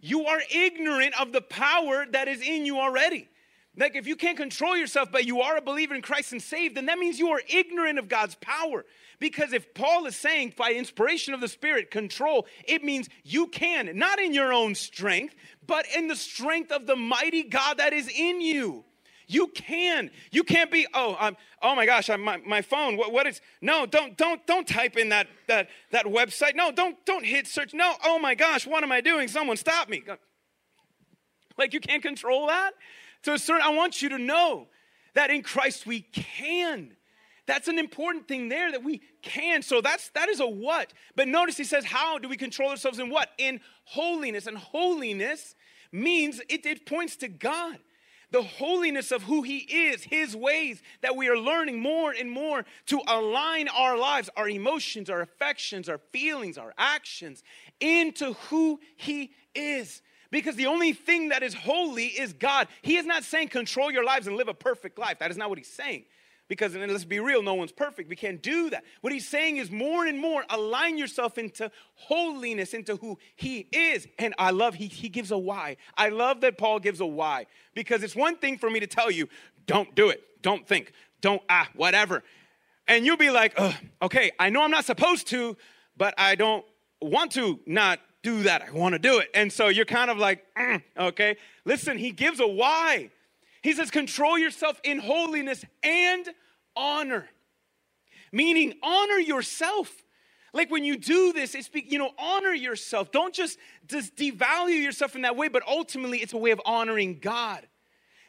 you 0.00 0.26
are 0.26 0.40
ignorant 0.50 1.20
of 1.20 1.32
the 1.32 1.40
power 1.40 2.06
that 2.10 2.28
is 2.28 2.40
in 2.40 2.66
you 2.66 2.78
already. 2.78 3.28
Like 3.76 3.94
if 3.94 4.06
you 4.06 4.16
can't 4.16 4.36
control 4.36 4.76
yourself, 4.76 5.10
but 5.12 5.26
you 5.26 5.40
are 5.40 5.56
a 5.56 5.62
believer 5.62 5.94
in 5.94 6.02
Christ 6.02 6.32
and 6.32 6.42
saved, 6.42 6.76
then 6.76 6.86
that 6.86 6.98
means 6.98 7.18
you 7.18 7.28
are 7.28 7.40
ignorant 7.48 7.98
of 7.98 8.08
God's 8.08 8.34
power. 8.36 8.84
Because 9.20 9.52
if 9.52 9.74
Paul 9.74 10.06
is 10.06 10.16
saying 10.16 10.54
by 10.56 10.72
inspiration 10.72 11.34
of 11.34 11.40
the 11.40 11.48
Spirit, 11.48 11.90
control, 11.90 12.46
it 12.66 12.82
means 12.82 13.08
you 13.22 13.46
can, 13.46 13.96
not 13.96 14.18
in 14.18 14.34
your 14.34 14.52
own 14.52 14.74
strength, 14.74 15.34
but 15.66 15.86
in 15.96 16.08
the 16.08 16.16
strength 16.16 16.72
of 16.72 16.86
the 16.86 16.96
mighty 16.96 17.42
God 17.42 17.78
that 17.78 17.92
is 17.92 18.08
in 18.08 18.40
you. 18.40 18.84
You 19.30 19.46
can. 19.46 20.10
You 20.32 20.42
can't 20.42 20.72
be, 20.72 20.88
oh, 20.92 21.16
I'm, 21.20 21.36
oh 21.62 21.76
my 21.76 21.86
gosh, 21.86 22.10
I'm, 22.10 22.20
my, 22.20 22.38
my 22.38 22.62
phone, 22.62 22.96
what, 22.96 23.12
what 23.12 23.28
is, 23.28 23.40
no, 23.60 23.86
don't, 23.86 24.16
don't, 24.16 24.44
don't 24.44 24.66
type 24.66 24.96
in 24.96 25.10
that, 25.10 25.28
that, 25.46 25.68
that 25.92 26.04
website. 26.04 26.56
No, 26.56 26.72
don't, 26.72 26.96
don't 27.06 27.24
hit 27.24 27.46
search. 27.46 27.72
No, 27.72 27.94
oh 28.04 28.18
my 28.18 28.34
gosh, 28.34 28.66
what 28.66 28.82
am 28.82 28.90
I 28.90 29.00
doing? 29.00 29.28
Someone 29.28 29.56
stop 29.56 29.88
me. 29.88 30.02
Like 31.56 31.72
you 31.72 31.78
can't 31.78 32.02
control 32.02 32.48
that? 32.48 32.72
So, 33.24 33.36
certain, 33.36 33.62
I 33.62 33.70
want 33.70 34.02
you 34.02 34.08
to 34.08 34.18
know 34.18 34.66
that 35.14 35.30
in 35.30 35.42
Christ 35.42 35.86
we 35.86 36.00
can. 36.00 36.96
That's 37.46 37.68
an 37.68 37.78
important 37.78 38.26
thing 38.26 38.48
there 38.48 38.72
that 38.72 38.82
we 38.82 39.00
can. 39.22 39.62
So 39.62 39.80
that's 39.80 40.10
that 40.10 40.28
is 40.28 40.40
a 40.40 40.46
what. 40.46 40.92
But 41.16 41.28
notice 41.28 41.56
he 41.56 41.64
says, 41.64 41.84
how 41.84 42.18
do 42.18 42.28
we 42.28 42.36
control 42.36 42.70
ourselves 42.70 42.98
in 42.98 43.10
what? 43.10 43.28
In 43.38 43.60
holiness. 43.84 44.46
And 44.46 44.56
holiness 44.56 45.54
means 45.92 46.40
it, 46.48 46.64
it 46.66 46.86
points 46.86 47.16
to 47.16 47.28
God. 47.28 47.78
The 48.30 48.42
holiness 48.42 49.10
of 49.10 49.24
who 49.24 49.42
He 49.42 49.58
is, 49.58 50.04
His 50.04 50.36
ways, 50.36 50.82
that 51.02 51.16
we 51.16 51.28
are 51.28 51.36
learning 51.36 51.80
more 51.80 52.12
and 52.12 52.30
more 52.30 52.64
to 52.86 53.00
align 53.06 53.68
our 53.68 53.96
lives, 53.96 54.30
our 54.36 54.48
emotions, 54.48 55.10
our 55.10 55.20
affections, 55.20 55.88
our 55.88 55.98
feelings, 56.12 56.58
our 56.58 56.74
actions 56.78 57.42
into 57.80 58.34
who 58.34 58.80
He 58.96 59.32
is. 59.54 60.02
Because 60.30 60.54
the 60.54 60.66
only 60.66 60.92
thing 60.92 61.30
that 61.30 61.42
is 61.42 61.54
holy 61.54 62.06
is 62.06 62.32
God. 62.32 62.68
He 62.82 62.96
is 62.96 63.06
not 63.06 63.24
saying 63.24 63.48
control 63.48 63.90
your 63.90 64.04
lives 64.04 64.28
and 64.28 64.36
live 64.36 64.48
a 64.48 64.54
perfect 64.54 64.98
life. 64.98 65.18
That 65.18 65.30
is 65.30 65.36
not 65.36 65.48
what 65.48 65.58
He's 65.58 65.72
saying 65.72 66.04
because 66.50 66.74
let's 66.74 67.04
be 67.04 67.20
real, 67.20 67.44
no 67.44 67.54
one's 67.54 67.70
perfect. 67.70 68.08
We 68.08 68.16
can't 68.16 68.42
do 68.42 68.70
that. 68.70 68.82
What 69.02 69.12
he's 69.12 69.28
saying 69.28 69.58
is 69.58 69.70
more 69.70 70.04
and 70.04 70.18
more 70.18 70.44
align 70.50 70.98
yourself 70.98 71.38
into 71.38 71.70
holiness, 71.94 72.74
into 72.74 72.96
who 72.96 73.18
he 73.36 73.68
is. 73.70 74.08
And 74.18 74.34
I 74.36 74.50
love 74.50 74.74
he, 74.74 74.88
he 74.88 75.08
gives 75.08 75.30
a 75.30 75.38
why. 75.38 75.76
I 75.96 76.08
love 76.08 76.40
that 76.40 76.58
Paul 76.58 76.80
gives 76.80 76.98
a 76.98 77.06
why 77.06 77.46
because 77.72 78.02
it's 78.02 78.16
one 78.16 78.34
thing 78.34 78.58
for 78.58 78.68
me 78.68 78.80
to 78.80 78.88
tell 78.88 79.12
you, 79.12 79.28
don't 79.66 79.94
do 79.94 80.10
it, 80.10 80.24
don't 80.42 80.66
think, 80.66 80.92
don't 81.20 81.40
ah, 81.48 81.68
whatever. 81.76 82.24
And 82.88 83.06
you'll 83.06 83.16
be 83.16 83.30
like, 83.30 83.56
okay, 84.02 84.32
I 84.36 84.50
know 84.50 84.64
I'm 84.64 84.72
not 84.72 84.84
supposed 84.84 85.28
to, 85.28 85.56
but 85.96 86.14
I 86.18 86.34
don't 86.34 86.64
want 87.00 87.30
to 87.32 87.60
not 87.64 88.00
do 88.24 88.42
that. 88.42 88.62
I 88.62 88.72
want 88.72 88.94
to 88.94 88.98
do 88.98 89.20
it. 89.20 89.28
And 89.34 89.52
so 89.52 89.68
you're 89.68 89.84
kind 89.84 90.10
of 90.10 90.18
like, 90.18 90.44
mm, 90.58 90.82
okay. 90.98 91.36
Listen, 91.64 91.96
he 91.96 92.10
gives 92.10 92.40
a 92.40 92.46
why. 92.48 93.10
He 93.62 93.72
says, 93.72 93.90
control 93.90 94.38
yourself 94.38 94.80
in 94.84 94.98
holiness 94.98 95.64
and 95.82 96.28
honor. 96.74 97.28
Meaning, 98.32 98.74
honor 98.82 99.18
yourself. 99.18 99.92
Like 100.52 100.70
when 100.70 100.84
you 100.84 100.96
do 100.96 101.32
this, 101.32 101.54
it's, 101.54 101.70
you 101.72 101.98
know, 101.98 102.10
honor 102.18 102.52
yourself. 102.52 103.12
Don't 103.12 103.34
just, 103.34 103.58
just 103.86 104.16
devalue 104.16 104.82
yourself 104.82 105.14
in 105.14 105.22
that 105.22 105.36
way, 105.36 105.48
but 105.48 105.62
ultimately 105.68 106.18
it's 106.18 106.32
a 106.32 106.38
way 106.38 106.50
of 106.50 106.60
honoring 106.64 107.18
God. 107.20 107.66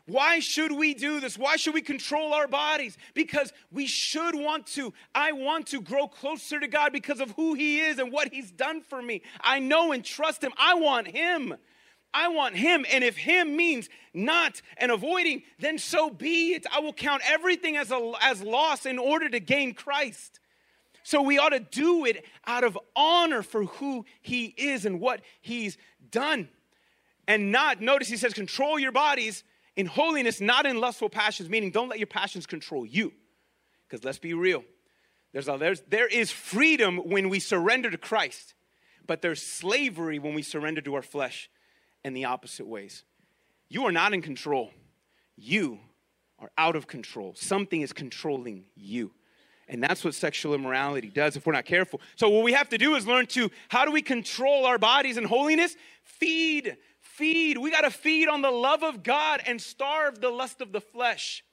Why 0.05 0.39
should 0.39 0.71
we 0.71 0.93
do 0.93 1.19
this? 1.19 1.37
Why 1.37 1.55
should 1.55 1.73
we 1.73 1.81
control 1.81 2.33
our 2.33 2.47
bodies? 2.47 2.97
Because 3.13 3.53
we 3.71 3.85
should 3.87 4.35
want 4.35 4.67
to. 4.67 4.93
I 5.15 5.31
want 5.31 5.67
to 5.67 5.81
grow 5.81 6.07
closer 6.07 6.59
to 6.59 6.67
God 6.67 6.91
because 6.91 7.19
of 7.21 7.31
who 7.31 7.53
He 7.53 7.79
is 7.79 7.99
and 7.99 8.11
what 8.11 8.33
He's 8.33 8.51
done 8.51 8.81
for 8.81 9.01
me. 9.01 9.21
I 9.39 9.59
know 9.59 9.91
and 9.91 10.03
trust 10.03 10.43
Him. 10.43 10.51
I 10.57 10.73
want 10.73 11.07
Him. 11.07 11.55
I 12.13 12.27
want 12.27 12.55
him. 12.55 12.85
And 12.91 13.03
if 13.03 13.17
him 13.17 13.55
means 13.55 13.89
not 14.13 14.61
and 14.77 14.91
avoiding, 14.91 15.43
then 15.59 15.77
so 15.77 16.09
be 16.09 16.53
it. 16.53 16.65
I 16.71 16.79
will 16.79 16.93
count 16.93 17.21
everything 17.25 17.77
as, 17.77 17.91
a, 17.91 18.13
as 18.21 18.41
loss 18.41 18.85
in 18.85 18.99
order 18.99 19.29
to 19.29 19.39
gain 19.39 19.73
Christ. 19.73 20.39
So 21.03 21.21
we 21.21 21.39
ought 21.39 21.49
to 21.49 21.59
do 21.59 22.05
it 22.05 22.25
out 22.45 22.63
of 22.63 22.77
honor 22.95 23.43
for 23.43 23.65
who 23.65 24.05
he 24.21 24.45
is 24.45 24.85
and 24.85 24.99
what 24.99 25.21
he's 25.41 25.77
done. 26.11 26.49
And 27.27 27.51
not, 27.51 27.81
notice 27.81 28.07
he 28.07 28.17
says, 28.17 28.33
control 28.33 28.77
your 28.77 28.91
bodies 28.91 29.43
in 29.75 29.85
holiness, 29.85 30.41
not 30.41 30.65
in 30.65 30.79
lustful 30.79 31.09
passions, 31.09 31.49
meaning 31.49 31.71
don't 31.71 31.89
let 31.89 31.99
your 31.99 32.07
passions 32.07 32.45
control 32.45 32.85
you. 32.85 33.13
Because 33.87 34.03
let's 34.03 34.19
be 34.19 34.33
real, 34.33 34.63
there's 35.33 35.47
a, 35.47 35.57
there's, 35.57 35.81
there 35.81 36.07
is 36.07 36.31
freedom 36.31 36.97
when 36.97 37.29
we 37.29 37.39
surrender 37.39 37.89
to 37.89 37.97
Christ, 37.97 38.53
but 39.07 39.21
there's 39.21 39.41
slavery 39.41 40.19
when 40.19 40.33
we 40.33 40.41
surrender 40.41 40.81
to 40.81 40.95
our 40.95 41.01
flesh 41.01 41.49
and 42.03 42.15
the 42.15 42.25
opposite 42.25 42.67
ways. 42.67 43.03
You 43.69 43.85
are 43.85 43.91
not 43.91 44.13
in 44.13 44.21
control. 44.21 44.71
You 45.35 45.79
are 46.39 46.51
out 46.57 46.75
of 46.75 46.87
control. 46.87 47.33
Something 47.35 47.81
is 47.81 47.93
controlling 47.93 48.65
you. 48.75 49.11
And 49.67 49.81
that's 49.81 50.03
what 50.03 50.13
sexual 50.13 50.53
immorality 50.53 51.09
does 51.09 51.37
if 51.37 51.45
we're 51.45 51.53
not 51.53 51.63
careful. 51.65 52.01
So, 52.17 52.27
what 52.27 52.43
we 52.43 52.51
have 52.51 52.67
to 52.69 52.77
do 52.77 52.95
is 52.95 53.07
learn 53.07 53.25
to 53.27 53.49
how 53.69 53.85
do 53.85 53.91
we 53.91 54.01
control 54.01 54.65
our 54.65 54.77
bodies 54.77 55.17
in 55.17 55.23
holiness? 55.23 55.77
Feed, 56.03 56.75
feed. 56.99 57.57
We 57.57 57.71
got 57.71 57.81
to 57.81 57.91
feed 57.91 58.27
on 58.27 58.41
the 58.41 58.51
love 58.51 58.83
of 58.83 59.01
God 59.01 59.41
and 59.45 59.61
starve 59.61 60.19
the 60.19 60.29
lust 60.29 60.59
of 60.59 60.73
the 60.73 60.81
flesh. 60.81 61.43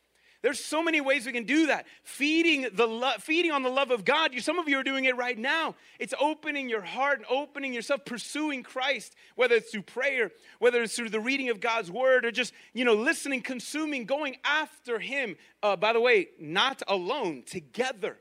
There's 0.41 0.65
so 0.65 0.85
many 0.85 1.01
ways 1.01 1.27
we 1.27 1.33
can 1.33 1.45
do 1.45 1.67
that. 1.67 1.87
Feeding 2.05 2.69
the 2.73 2.87
lo- 2.87 3.19
feeding 3.19 3.51
on 3.51 3.65
the 3.65 3.71
love 3.71 3.91
of 3.91 4.05
God. 4.05 4.33
You, 4.33 4.41
some 4.41 4.59
of 4.59 4.69
you 4.69 4.79
are 4.79 4.85
doing 4.85 5.05
it 5.05 5.17
right 5.17 5.37
now. 5.37 5.75
It's 5.99 6.15
opening 6.21 6.69
your 6.69 6.83
heart 6.83 7.19
and 7.19 7.27
opening 7.29 7.73
yourself, 7.73 8.05
pursuing 8.05 8.63
Christ, 8.63 9.17
whether 9.35 9.57
it's 9.57 9.73
through 9.73 9.83
prayer, 9.83 10.31
whether 10.61 10.81
it's 10.83 10.95
through 10.95 11.11
the 11.11 11.19
reading 11.19 11.49
of 11.51 11.59
God's 11.59 11.91
word, 11.91 12.25
or 12.25 12.31
just 12.31 12.53
you 12.73 12.85
know 12.85 12.95
listening, 12.95 13.41
consuming, 13.41 14.05
going 14.05 14.37
after 14.45 15.01
Him. 15.01 15.37
Uh, 15.61 15.75
by 15.75 15.93
the 15.93 16.01
way, 16.01 16.29
not 16.39 16.83
alone, 16.87 17.43
together. 17.45 18.19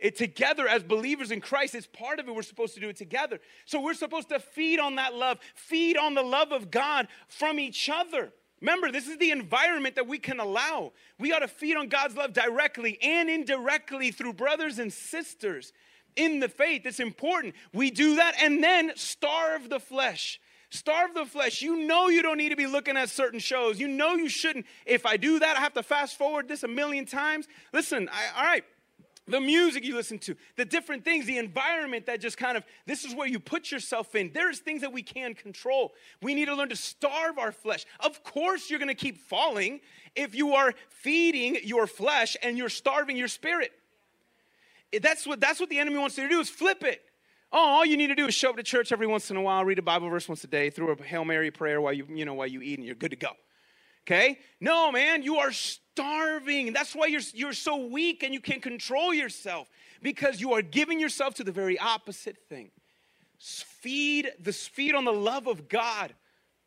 It 0.00 0.16
together 0.16 0.66
as 0.66 0.82
believers 0.82 1.30
in 1.30 1.40
Christ 1.40 1.76
is 1.76 1.86
part 1.86 2.18
of 2.18 2.26
it. 2.26 2.34
We're 2.34 2.42
supposed 2.42 2.74
to 2.74 2.80
do 2.80 2.88
it 2.88 2.96
together. 2.96 3.38
So 3.66 3.80
we're 3.80 3.94
supposed 3.94 4.30
to 4.30 4.40
feed 4.40 4.80
on 4.80 4.96
that 4.96 5.14
love, 5.14 5.38
feed 5.54 5.96
on 5.96 6.14
the 6.14 6.24
love 6.24 6.50
of 6.50 6.72
God 6.72 7.06
from 7.28 7.60
each 7.60 7.88
other. 7.88 8.32
Remember, 8.62 8.92
this 8.92 9.08
is 9.08 9.18
the 9.18 9.32
environment 9.32 9.96
that 9.96 10.06
we 10.06 10.20
can 10.20 10.38
allow. 10.38 10.92
We 11.18 11.32
ought 11.32 11.40
to 11.40 11.48
feed 11.48 11.76
on 11.76 11.88
God's 11.88 12.14
love 12.14 12.32
directly 12.32 12.96
and 13.02 13.28
indirectly 13.28 14.12
through 14.12 14.34
brothers 14.34 14.78
and 14.78 14.92
sisters 14.92 15.72
in 16.14 16.38
the 16.38 16.48
faith. 16.48 16.86
It's 16.86 17.00
important. 17.00 17.56
We 17.74 17.90
do 17.90 18.16
that 18.16 18.36
and 18.40 18.62
then 18.62 18.92
starve 18.94 19.68
the 19.68 19.80
flesh. 19.80 20.40
Starve 20.70 21.12
the 21.12 21.26
flesh. 21.26 21.60
You 21.60 21.84
know 21.86 22.08
you 22.08 22.22
don't 22.22 22.38
need 22.38 22.50
to 22.50 22.56
be 22.56 22.68
looking 22.68 22.96
at 22.96 23.10
certain 23.10 23.40
shows. 23.40 23.80
You 23.80 23.88
know 23.88 24.14
you 24.14 24.28
shouldn't. 24.28 24.64
If 24.86 25.06
I 25.06 25.16
do 25.16 25.40
that, 25.40 25.56
I 25.56 25.60
have 25.60 25.74
to 25.74 25.82
fast 25.82 26.16
forward 26.16 26.46
this 26.46 26.62
a 26.62 26.68
million 26.68 27.04
times. 27.04 27.48
Listen, 27.72 28.08
I, 28.12 28.38
all 28.38 28.44
right, 28.44 28.64
the 29.26 29.40
music 29.40 29.84
you 29.84 29.94
listen 29.94 30.18
to, 30.18 30.34
the 30.56 30.64
different 30.64 31.04
things, 31.04 31.26
the 31.26 31.38
environment 31.38 32.06
that 32.06 32.20
just 32.20 32.36
kind 32.36 32.56
of, 32.56 32.64
this 32.86 33.04
is 33.04 33.14
where 33.14 33.28
you 33.28 33.38
put 33.38 33.70
yourself 33.70 34.14
in. 34.14 34.32
There's 34.34 34.58
things 34.58 34.80
that 34.80 34.92
we 34.92 35.02
can 35.02 35.34
control. 35.34 35.92
We 36.20 36.34
need 36.34 36.46
to 36.46 36.54
learn 36.54 36.70
to 36.70 36.76
starve 36.76 37.38
our 37.38 37.52
flesh. 37.52 37.86
Of 38.00 38.24
course, 38.24 38.68
you're 38.68 38.80
going 38.80 38.88
to 38.88 38.94
keep 38.94 39.18
falling 39.18 39.80
if 40.16 40.34
you 40.34 40.54
are 40.54 40.74
feeding 40.88 41.58
your 41.62 41.86
flesh 41.86 42.36
and 42.42 42.58
you're 42.58 42.68
starving 42.68 43.16
your 43.16 43.28
spirit. 43.28 43.70
That's 45.00 45.26
what, 45.26 45.40
that's 45.40 45.60
what 45.60 45.70
the 45.70 45.78
enemy 45.78 45.98
wants 45.98 46.18
you 46.18 46.24
to 46.24 46.28
do 46.28 46.40
is 46.40 46.50
flip 46.50 46.82
it. 46.82 47.02
Oh, 47.52 47.58
all 47.58 47.84
you 47.84 47.96
need 47.96 48.08
to 48.08 48.14
do 48.14 48.26
is 48.26 48.34
show 48.34 48.50
up 48.50 48.56
to 48.56 48.62
church 48.62 48.92
every 48.92 49.06
once 49.06 49.30
in 49.30 49.36
a 49.36 49.42
while, 49.42 49.64
read 49.64 49.78
a 49.78 49.82
Bible 49.82 50.08
verse 50.08 50.28
once 50.28 50.42
a 50.42 50.46
day, 50.46 50.70
throw 50.70 50.90
a 50.90 51.02
Hail 51.02 51.24
Mary 51.24 51.50
prayer 51.50 51.80
while 51.80 51.92
you, 51.92 52.06
you 52.08 52.24
know, 52.24 52.34
while 52.34 52.46
you 52.46 52.62
eat, 52.62 52.78
and 52.78 52.86
you're 52.86 52.94
good 52.94 53.10
to 53.10 53.16
go. 53.16 53.30
Okay? 54.06 54.38
No, 54.60 54.90
man, 54.90 55.22
you 55.22 55.36
are 55.36 55.52
starving. 55.94 56.72
That's 56.72 56.94
why 56.94 57.06
you're, 57.06 57.20
you're 57.34 57.52
so 57.52 57.76
weak 57.76 58.22
and 58.22 58.32
you 58.32 58.40
can't 58.40 58.62
control 58.62 59.12
yourself 59.12 59.68
because 60.02 60.40
you 60.40 60.52
are 60.54 60.62
giving 60.62 60.98
yourself 60.98 61.34
to 61.34 61.44
the 61.44 61.52
very 61.52 61.78
opposite 61.78 62.36
thing. 62.48 62.70
Feed 63.38 64.30
the 64.40 64.52
feed 64.52 64.94
on 64.94 65.04
the 65.04 65.12
love 65.12 65.46
of 65.48 65.68
God, 65.68 66.14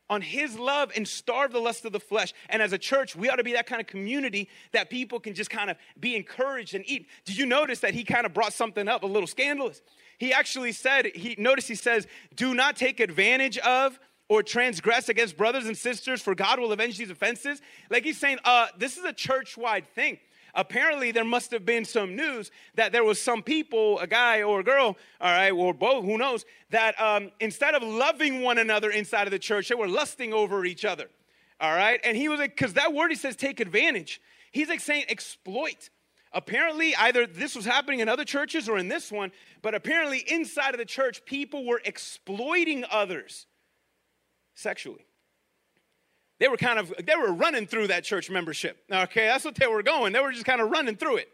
on 0.10 0.22
His 0.22 0.60
love, 0.60 0.92
and 0.96 1.08
starve 1.08 1.54
the 1.54 1.60
lust 1.60 1.86
of 1.86 1.94
the 1.94 2.00
flesh. 2.00 2.34
And 2.50 2.62
as 2.62 2.74
a 2.74 2.78
church, 2.78 3.16
we 3.16 3.30
ought 3.30 3.38
to 3.38 3.44
be 3.44 3.54
that 3.54 3.66
kind 3.66 3.80
of 3.80 3.88
community 3.88 4.50
that 4.74 4.90
people 4.90 5.20
can 5.20 5.34
just 5.34 5.50
kind 5.50 5.70
of 5.70 5.78
be 6.00 6.16
encouraged 6.16 6.76
and 6.76 6.84
eat. 6.88 7.08
Did 7.24 7.38
you 7.38 7.46
notice 7.46 7.80
that 7.80 7.94
he 7.94 8.04
kind 8.04 8.26
of 8.26 8.34
brought 8.34 8.54
something 8.54 8.88
up 8.88 9.04
a 9.04 9.08
little 9.08 9.28
scandalous? 9.28 9.82
He 10.18 10.34
actually 10.34 10.74
said, 10.74 11.08
he 11.16 11.36
notice 11.38 11.68
he 11.68 11.76
says, 11.76 12.08
do 12.36 12.54
not 12.54 12.76
take 12.76 13.00
advantage 13.00 13.58
of 13.60 14.00
or 14.28 14.42
transgress 14.42 15.10
against 15.10 15.38
brothers 15.38 15.66
and 15.66 15.78
sisters, 15.78 16.22
for 16.22 16.34
God 16.34 16.60
will 16.60 16.72
avenge 16.72 16.98
these 16.98 17.10
offenses. 17.10 17.62
Like 17.90 18.04
he's 18.04 18.18
saying, 18.18 18.40
uh, 18.44 18.68
this 18.78 18.98
is 18.98 19.04
a 19.04 19.14
church 19.14 19.58
wide 19.58 19.88
thing. 19.94 20.18
Apparently, 20.56 21.12
there 21.12 21.26
must 21.26 21.52
have 21.52 21.66
been 21.66 21.84
some 21.84 22.16
news 22.16 22.50
that 22.76 22.94
there 22.94 23.04
was 23.04 23.22
some 23.22 23.44
people, 23.44 24.00
a 24.00 24.08
guy 24.08 24.42
or 24.42 24.62
a 24.62 24.64
girl, 24.64 24.98
all 25.20 25.32
right, 25.32 25.52
or 25.52 25.74
both, 25.74 26.06
who 26.06 26.18
knows, 26.18 26.46
that 26.70 27.00
um, 27.00 27.30
instead 27.42 27.76
of 27.76 27.84
loving 27.84 28.42
one 28.42 28.58
another 28.58 28.90
inside 28.90 29.28
of 29.28 29.32
the 29.32 29.40
church, 29.40 29.68
they 29.68 29.76
were 29.76 29.88
lusting 29.88 30.34
over 30.34 30.64
each 30.64 30.86
other, 30.86 31.10
all 31.60 31.76
right? 31.76 32.00
And 32.06 32.16
he 32.16 32.30
was 32.30 32.40
like, 32.40 32.56
because 32.56 32.74
that 32.76 32.94
word 32.94 33.10
he 33.10 33.16
says 33.16 33.36
take 33.36 33.60
advantage. 33.60 34.22
He's 34.52 34.70
like 34.70 34.80
saying 34.80 35.06
exploit. 35.10 35.90
Apparently, 36.32 36.96
either 36.96 37.28
this 37.28 37.54
was 37.54 37.66
happening 37.66 38.00
in 38.00 38.08
other 38.08 38.26
churches 38.26 38.70
or 38.70 38.78
in 38.78 38.88
this 38.88 39.12
one, 39.12 39.34
but 39.62 39.76
apparently 39.76 40.20
inside 40.28 40.74
of 40.74 40.78
the 40.78 40.86
church, 40.86 41.26
people 41.26 41.66
were 41.66 41.82
exploiting 41.84 42.86
others 42.90 43.46
sexually. 44.56 45.06
They 46.40 46.48
were 46.48 46.58
kind 46.58 46.80
of, 46.80 46.94
they 47.06 47.16
were 47.16 47.32
running 47.32 47.68
through 47.68 47.88
that 47.88 48.04
church 48.04 48.30
membership. 48.30 48.78
Okay, 48.92 49.28
that's 49.28 49.46
what 49.46 49.56
they 49.56 49.68
were 49.68 49.84
going. 49.84 50.12
They 50.12 50.20
were 50.20 50.32
just 50.34 50.46
kind 50.46 50.60
of 50.60 50.70
running 50.70 50.98
through 50.98 51.18
it. 51.18 51.30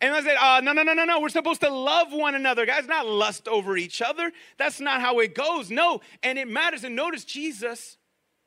And 0.00 0.14
I 0.14 0.22
said, 0.22 0.36
uh, 0.36 0.60
no, 0.60 0.72
no, 0.72 0.84
no, 0.84 0.94
no, 0.94 1.04
no. 1.04 1.20
We're 1.20 1.28
supposed 1.28 1.60
to 1.62 1.70
love 1.70 2.12
one 2.12 2.34
another, 2.34 2.64
guys, 2.64 2.86
not 2.86 3.06
lust 3.06 3.48
over 3.48 3.76
each 3.76 4.00
other. 4.00 4.30
That's 4.56 4.80
not 4.80 5.00
how 5.00 5.18
it 5.18 5.34
goes. 5.34 5.70
No. 5.70 6.00
And 6.22 6.38
it 6.38 6.48
matters. 6.48 6.84
And 6.84 6.94
notice 6.94 7.24
Jesus 7.24 7.98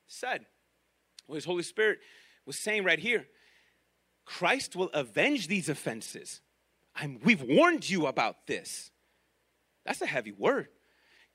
said, 0.08 0.46
his 1.30 1.46
Holy 1.46 1.64
Spirit 1.64 2.00
was 2.46 2.58
saying 2.58 2.84
right 2.84 3.00
here, 3.00 3.28
Christ 4.26 4.76
will 4.76 4.90
avenge 4.94 5.48
these 5.48 5.68
offenses. 5.68 6.42
I'm, 6.96 7.20
we've 7.24 7.42
warned 7.42 7.90
you 7.90 8.08
about 8.08 8.48
this. 8.48 8.92
That's 9.86 10.02
a 10.02 10.06
heavy 10.06 10.32
word. 10.32 10.70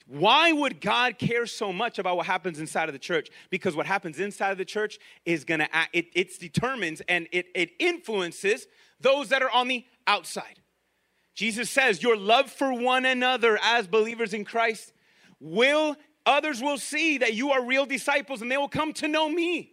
Why 0.07 0.53
would 0.53 0.81
God 0.81 1.19
care 1.19 1.47
so 1.47 1.73
much 1.73 1.99
about 1.99 2.17
what 2.17 2.27
happens 2.27 2.61
inside 2.61 2.89
of 2.89 2.93
the 2.93 2.99
church? 2.99 3.29
Because 3.51 3.75
what 3.75 3.87
happens 3.87 4.21
inside 4.21 4.53
of 4.53 4.59
the 4.59 4.65
church 4.65 4.99
is 5.25 5.45
going 5.45 5.61
to, 5.61 5.69
it, 5.93 6.07
it 6.15 6.39
determines 6.39 7.01
and 7.09 7.27
it, 7.33 7.47
it 7.55 7.71
influences 7.81 8.69
those 9.01 9.31
that 9.31 9.43
are 9.43 9.51
on 9.51 9.67
the 9.67 9.85
outside. 10.07 10.61
Jesus 11.35 11.69
says, 11.71 12.03
Your 12.03 12.17
love 12.17 12.51
for 12.51 12.73
one 12.73 13.05
another 13.05 13.59
as 13.63 13.89
believers 13.89 14.33
in 14.33 14.45
Christ 14.45 14.93
will, 15.41 15.97
others 16.25 16.63
will 16.63 16.79
see 16.79 17.19
that 17.19 17.35
you 17.35 17.51
are 17.51 17.65
real 17.65 17.85
disciples 17.85 18.43
and 18.43 18.51
they 18.51 18.57
will 18.57 18.69
come 18.69 18.93
to 18.95 19.09
know 19.09 19.29
me. 19.29 19.73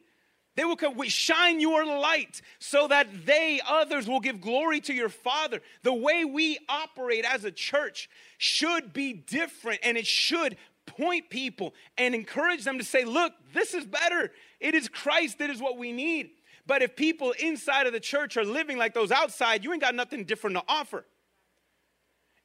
They 0.55 0.65
will 0.65 0.75
come, 0.75 1.01
shine 1.07 1.59
your 1.59 1.85
light 1.85 2.41
so 2.59 2.87
that 2.87 3.25
they, 3.25 3.59
others, 3.67 4.07
will 4.07 4.19
give 4.19 4.39
glory 4.39 4.81
to 4.81 4.93
your 4.93 5.09
Father. 5.09 5.61
The 5.81 5.93
way 5.93 6.25
we 6.25 6.59
operate 6.69 7.25
as 7.25 7.43
a 7.43 7.51
church 7.51 8.09
should 8.37 8.93
be 8.93 9.13
different 9.13 9.79
and 9.83 9.97
it 9.97 10.05
should 10.05 10.57
point 10.85 11.29
people 11.29 11.73
and 11.97 12.13
encourage 12.13 12.63
them 12.63 12.77
to 12.77 12.83
say, 12.83 13.03
look, 13.03 13.33
this 13.53 13.73
is 13.73 13.85
better. 13.85 14.31
It 14.59 14.75
is 14.75 14.87
Christ 14.87 15.39
that 15.39 15.49
is 15.49 15.59
what 15.59 15.77
we 15.77 15.91
need. 15.91 16.31
But 16.67 16.81
if 16.81 16.95
people 16.95 17.33
inside 17.39 17.87
of 17.87 17.93
the 17.93 17.99
church 17.99 18.37
are 18.37 18.45
living 18.45 18.77
like 18.77 18.93
those 18.93 19.11
outside, 19.11 19.63
you 19.63 19.73
ain't 19.73 19.81
got 19.81 19.95
nothing 19.95 20.23
different 20.23 20.55
to 20.57 20.63
offer. 20.67 21.05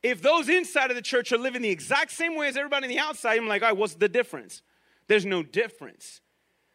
If 0.02 0.22
those 0.22 0.48
inside 0.48 0.90
of 0.90 0.96
the 0.96 1.02
church 1.02 1.32
are 1.32 1.38
living 1.38 1.62
the 1.62 1.70
exact 1.70 2.12
same 2.12 2.36
way 2.36 2.48
as 2.48 2.56
everybody 2.56 2.86
on 2.86 2.90
the 2.90 2.98
outside, 2.98 3.38
I'm 3.38 3.48
like, 3.48 3.62
all 3.62 3.68
right, 3.68 3.76
what's 3.76 3.94
the 3.94 4.08
difference? 4.08 4.62
There's 5.08 5.26
no 5.26 5.42
difference. 5.42 6.20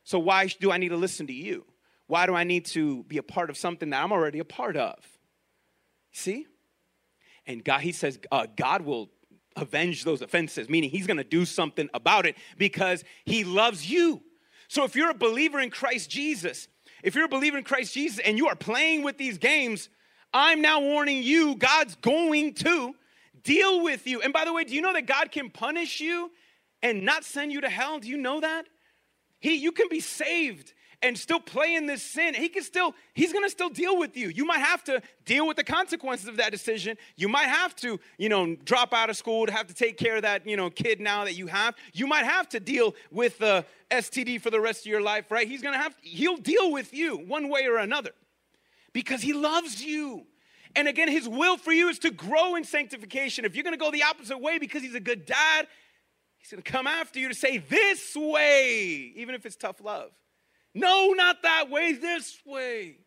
So 0.03 0.19
why 0.19 0.47
do 0.47 0.71
I 0.71 0.77
need 0.77 0.89
to 0.89 0.97
listen 0.97 1.27
to 1.27 1.33
you? 1.33 1.65
Why 2.07 2.25
do 2.25 2.35
I 2.35 2.43
need 2.43 2.65
to 2.67 3.03
be 3.03 3.17
a 3.17 3.23
part 3.23 3.49
of 3.49 3.57
something 3.57 3.89
that 3.91 4.03
I'm 4.03 4.11
already 4.11 4.39
a 4.39 4.45
part 4.45 4.75
of? 4.75 4.95
See? 6.11 6.45
And 7.45 7.63
God, 7.63 7.81
he 7.81 7.91
says, 7.91 8.19
uh, 8.31 8.47
God 8.55 8.81
will 8.81 9.09
avenge 9.55 10.03
those 10.03 10.21
offenses, 10.21 10.69
meaning 10.69 10.89
he's 10.89 11.07
gonna 11.07 11.23
do 11.23 11.45
something 11.45 11.89
about 11.93 12.25
it 12.25 12.35
because 12.57 13.03
he 13.25 13.43
loves 13.43 13.89
you. 13.89 14.21
So 14.67 14.83
if 14.83 14.95
you're 14.95 15.11
a 15.11 15.15
believer 15.15 15.59
in 15.59 15.69
Christ 15.69 16.09
Jesus, 16.09 16.67
if 17.03 17.15
you're 17.15 17.25
a 17.25 17.29
believer 17.29 17.57
in 17.57 17.63
Christ 17.63 17.93
Jesus 17.93 18.19
and 18.19 18.37
you 18.37 18.47
are 18.47 18.55
playing 18.55 19.03
with 19.03 19.17
these 19.17 19.37
games, 19.37 19.89
I'm 20.33 20.61
now 20.61 20.81
warning 20.81 21.21
you, 21.21 21.55
God's 21.55 21.95
going 21.95 22.53
to 22.55 22.95
deal 23.43 23.83
with 23.83 24.07
you. 24.07 24.21
And 24.21 24.33
by 24.33 24.45
the 24.45 24.53
way, 24.53 24.63
do 24.63 24.73
you 24.73 24.81
know 24.81 24.93
that 24.93 25.05
God 25.05 25.31
can 25.31 25.49
punish 25.49 25.99
you 25.99 26.31
and 26.81 27.03
not 27.03 27.23
send 27.23 27.51
you 27.51 27.61
to 27.61 27.69
hell? 27.69 27.99
Do 27.99 28.07
you 28.07 28.17
know 28.17 28.39
that? 28.39 28.67
He, 29.43 29.55
you 29.55 29.73
can 29.73 29.89
be 29.89 29.99
saved 29.99 30.71
and 31.01 31.17
still 31.17 31.41
play 31.41 31.75
in 31.75 31.85
this 31.85 32.01
sin. 32.01 32.33
He 32.33 32.47
can 32.47 32.63
still, 32.63 32.95
he's 33.13 33.33
gonna 33.33 33.49
still 33.49 33.67
deal 33.67 33.99
with 33.99 34.15
you. 34.15 34.29
You 34.29 34.45
might 34.45 34.59
have 34.59 34.85
to 34.85 35.01
deal 35.25 35.45
with 35.45 35.57
the 35.57 35.65
consequences 35.65 36.29
of 36.29 36.37
that 36.37 36.53
decision. 36.53 36.95
You 37.17 37.27
might 37.27 37.47
have 37.47 37.75
to, 37.77 37.99
you 38.17 38.29
know, 38.29 38.55
drop 38.55 38.93
out 38.93 39.09
of 39.09 39.17
school 39.17 39.45
to 39.45 39.51
have 39.51 39.67
to 39.67 39.73
take 39.73 39.97
care 39.97 40.15
of 40.15 40.21
that, 40.21 40.47
you 40.47 40.55
know, 40.55 40.69
kid 40.69 41.01
now 41.01 41.25
that 41.25 41.33
you 41.33 41.47
have. 41.47 41.75
You 41.91 42.07
might 42.07 42.23
have 42.23 42.47
to 42.49 42.61
deal 42.61 42.95
with 43.11 43.37
the 43.37 43.65
STD 43.91 44.39
for 44.39 44.49
the 44.49 44.61
rest 44.61 44.83
of 44.83 44.85
your 44.85 45.01
life, 45.01 45.29
right? 45.29 45.45
He's 45.45 45.61
gonna 45.61 45.77
have, 45.77 45.93
he'll 46.01 46.37
deal 46.37 46.71
with 46.71 46.93
you 46.93 47.17
one 47.17 47.49
way 47.49 47.67
or 47.67 47.79
another 47.79 48.11
because 48.93 49.21
he 49.21 49.33
loves 49.33 49.83
you. 49.83 50.25
And 50.73 50.87
again, 50.87 51.09
his 51.09 51.27
will 51.27 51.57
for 51.57 51.73
you 51.73 51.89
is 51.89 51.99
to 51.99 52.11
grow 52.11 52.55
in 52.55 52.63
sanctification. 52.63 53.43
If 53.43 53.55
you're 53.55 53.65
gonna 53.65 53.75
go 53.75 53.91
the 53.91 54.03
opposite 54.03 54.39
way 54.39 54.57
because 54.57 54.81
he's 54.81 54.95
a 54.95 55.01
good 55.01 55.25
dad, 55.25 55.67
he's 56.43 56.51
gonna 56.51 56.61
come 56.61 56.85
after 56.85 57.19
you 57.19 57.29
to 57.29 57.33
say, 57.33 57.57
This 57.57 58.15
way, 58.15 59.13
even 59.15 59.33
if 59.33 59.45
it's 59.45 59.55
tough 59.55 59.81
love. 59.81 60.11
No, 60.75 61.13
not 61.13 61.41
that 61.43 61.69
way, 61.69 61.93
this 61.93 62.37
way. 62.45 62.97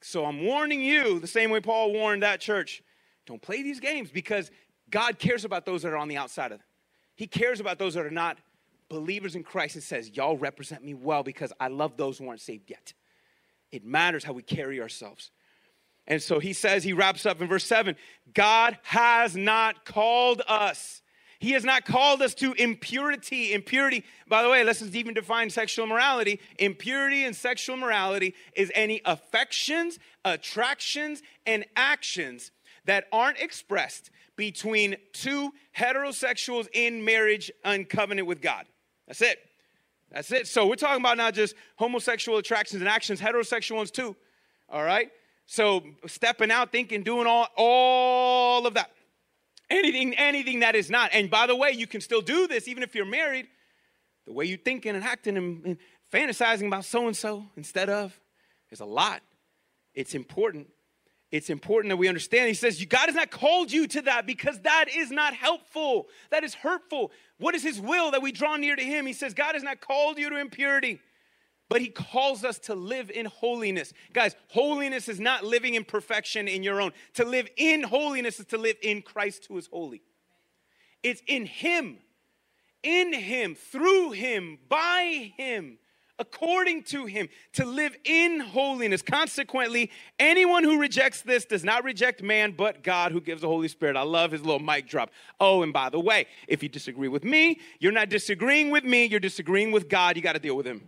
So 0.00 0.24
I'm 0.24 0.44
warning 0.44 0.82
you 0.82 1.20
the 1.20 1.26
same 1.26 1.50
way 1.50 1.60
Paul 1.60 1.92
warned 1.92 2.22
that 2.22 2.40
church 2.40 2.82
don't 3.24 3.40
play 3.40 3.62
these 3.62 3.78
games 3.78 4.10
because 4.10 4.50
God 4.90 5.18
cares 5.18 5.44
about 5.44 5.64
those 5.64 5.82
that 5.82 5.92
are 5.92 5.96
on 5.96 6.08
the 6.08 6.16
outside 6.16 6.50
of 6.52 6.60
it. 6.60 6.66
He 7.14 7.26
cares 7.26 7.60
about 7.60 7.78
those 7.78 7.94
that 7.94 8.04
are 8.04 8.10
not 8.10 8.38
believers 8.88 9.36
in 9.36 9.44
Christ 9.44 9.76
and 9.76 9.84
says, 9.84 10.10
Y'all 10.10 10.36
represent 10.36 10.84
me 10.84 10.94
well 10.94 11.22
because 11.22 11.52
I 11.60 11.68
love 11.68 11.96
those 11.96 12.18
who 12.18 12.28
aren't 12.28 12.40
saved 12.40 12.68
yet. 12.68 12.92
It 13.70 13.84
matters 13.84 14.24
how 14.24 14.32
we 14.32 14.42
carry 14.42 14.80
ourselves. 14.80 15.30
And 16.06 16.20
so 16.20 16.40
he 16.40 16.52
says, 16.52 16.82
he 16.82 16.92
wraps 16.92 17.26
up 17.26 17.40
in 17.40 17.48
verse 17.48 17.64
7 17.64 17.96
God 18.34 18.78
has 18.82 19.36
not 19.36 19.84
called 19.84 20.42
us. 20.48 21.01
He 21.42 21.50
has 21.54 21.64
not 21.64 21.84
called 21.84 22.22
us 22.22 22.34
to 22.34 22.52
impurity. 22.52 23.52
Impurity, 23.52 24.04
by 24.28 24.44
the 24.44 24.48
way, 24.48 24.62
let's 24.62 24.78
just 24.78 24.94
even 24.94 25.12
define 25.12 25.50
sexual 25.50 25.88
morality. 25.88 26.38
Impurity 26.60 27.24
and 27.24 27.34
sexual 27.34 27.76
morality 27.76 28.36
is 28.54 28.70
any 28.76 29.00
affections, 29.04 29.98
attractions, 30.24 31.20
and 31.44 31.64
actions 31.74 32.52
that 32.84 33.06
aren't 33.12 33.40
expressed 33.40 34.12
between 34.36 34.94
two 35.12 35.50
heterosexuals 35.76 36.68
in 36.74 37.04
marriage 37.04 37.50
and 37.64 37.88
covenant 37.88 38.28
with 38.28 38.40
God. 38.40 38.66
That's 39.08 39.20
it. 39.20 39.40
That's 40.12 40.30
it. 40.30 40.46
So 40.46 40.68
we're 40.68 40.76
talking 40.76 41.00
about 41.00 41.16
not 41.16 41.34
just 41.34 41.56
homosexual 41.74 42.38
attractions 42.38 42.82
and 42.82 42.88
actions, 42.88 43.20
heterosexual 43.20 43.74
ones 43.74 43.90
too. 43.90 44.14
All 44.68 44.84
right? 44.84 45.10
So 45.46 45.82
stepping 46.06 46.52
out, 46.52 46.70
thinking, 46.70 47.02
doing 47.02 47.26
all, 47.26 47.48
all 47.56 48.64
of 48.64 48.74
that. 48.74 48.92
Anything, 49.72 50.14
anything 50.14 50.60
that 50.60 50.74
is 50.74 50.90
not. 50.90 51.10
And 51.14 51.30
by 51.30 51.46
the 51.46 51.56
way, 51.56 51.70
you 51.70 51.86
can 51.86 52.00
still 52.02 52.20
do 52.20 52.46
this 52.46 52.68
even 52.68 52.82
if 52.82 52.94
you're 52.94 53.06
married. 53.06 53.46
The 54.26 54.32
way 54.32 54.44
you're 54.44 54.58
thinking 54.58 54.94
and 54.94 55.02
acting 55.02 55.36
and, 55.36 55.64
and 55.64 55.76
fantasizing 56.12 56.66
about 56.66 56.84
so 56.84 57.06
and 57.06 57.16
so 57.16 57.46
instead 57.56 57.88
of, 57.88 58.18
there's 58.68 58.80
a 58.80 58.84
lot. 58.84 59.22
It's 59.94 60.14
important. 60.14 60.68
It's 61.30 61.48
important 61.48 61.90
that 61.90 61.96
we 61.96 62.08
understand. 62.08 62.48
He 62.48 62.54
says, 62.54 62.84
God 62.84 63.06
has 63.06 63.14
not 63.14 63.30
called 63.30 63.72
you 63.72 63.86
to 63.88 64.02
that 64.02 64.26
because 64.26 64.60
that 64.60 64.86
is 64.94 65.10
not 65.10 65.32
helpful. 65.32 66.08
That 66.30 66.44
is 66.44 66.54
hurtful. 66.54 67.10
What 67.38 67.54
is 67.54 67.62
His 67.62 67.80
will 67.80 68.10
that 68.10 68.20
we 68.20 68.32
draw 68.32 68.56
near 68.56 68.76
to 68.76 68.84
Him? 68.84 69.06
He 69.06 69.14
says, 69.14 69.32
God 69.32 69.54
has 69.54 69.62
not 69.62 69.80
called 69.80 70.18
you 70.18 70.28
to 70.28 70.36
impurity 70.36 71.00
but 71.72 71.80
he 71.80 71.88
calls 71.88 72.44
us 72.44 72.58
to 72.58 72.74
live 72.74 73.10
in 73.10 73.24
holiness. 73.24 73.94
Guys, 74.12 74.36
holiness 74.48 75.08
is 75.08 75.18
not 75.18 75.42
living 75.42 75.72
in 75.72 75.84
perfection 75.84 76.46
in 76.46 76.62
your 76.62 76.82
own. 76.82 76.92
To 77.14 77.24
live 77.24 77.48
in 77.56 77.82
holiness 77.82 78.38
is 78.38 78.44
to 78.48 78.58
live 78.58 78.76
in 78.82 79.00
Christ 79.00 79.46
who 79.48 79.56
is 79.56 79.68
holy. 79.68 80.02
It's 81.02 81.22
in 81.26 81.46
him, 81.46 81.96
in 82.82 83.14
him, 83.14 83.54
through 83.54 84.10
him, 84.10 84.58
by 84.68 85.32
him, 85.38 85.78
according 86.18 86.82
to 86.82 87.06
him, 87.06 87.30
to 87.54 87.64
live 87.64 87.96
in 88.04 88.40
holiness. 88.40 89.00
Consequently, 89.00 89.90
anyone 90.18 90.64
who 90.64 90.78
rejects 90.78 91.22
this 91.22 91.46
does 91.46 91.64
not 91.64 91.84
reject 91.84 92.22
man, 92.22 92.52
but 92.52 92.82
God 92.82 93.12
who 93.12 93.20
gives 93.22 93.40
the 93.40 93.48
Holy 93.48 93.68
Spirit. 93.68 93.96
I 93.96 94.02
love 94.02 94.32
his 94.32 94.42
little 94.42 94.60
mic 94.60 94.86
drop. 94.86 95.10
Oh, 95.40 95.62
and 95.62 95.72
by 95.72 95.88
the 95.88 96.00
way, 96.00 96.26
if 96.48 96.62
you 96.62 96.68
disagree 96.68 97.08
with 97.08 97.24
me, 97.24 97.60
you're 97.78 97.92
not 97.92 98.10
disagreeing 98.10 98.70
with 98.70 98.84
me, 98.84 99.06
you're 99.06 99.20
disagreeing 99.20 99.72
with 99.72 99.88
God. 99.88 100.16
You 100.16 100.22
got 100.22 100.34
to 100.34 100.38
deal 100.38 100.54
with 100.54 100.66
him 100.66 100.82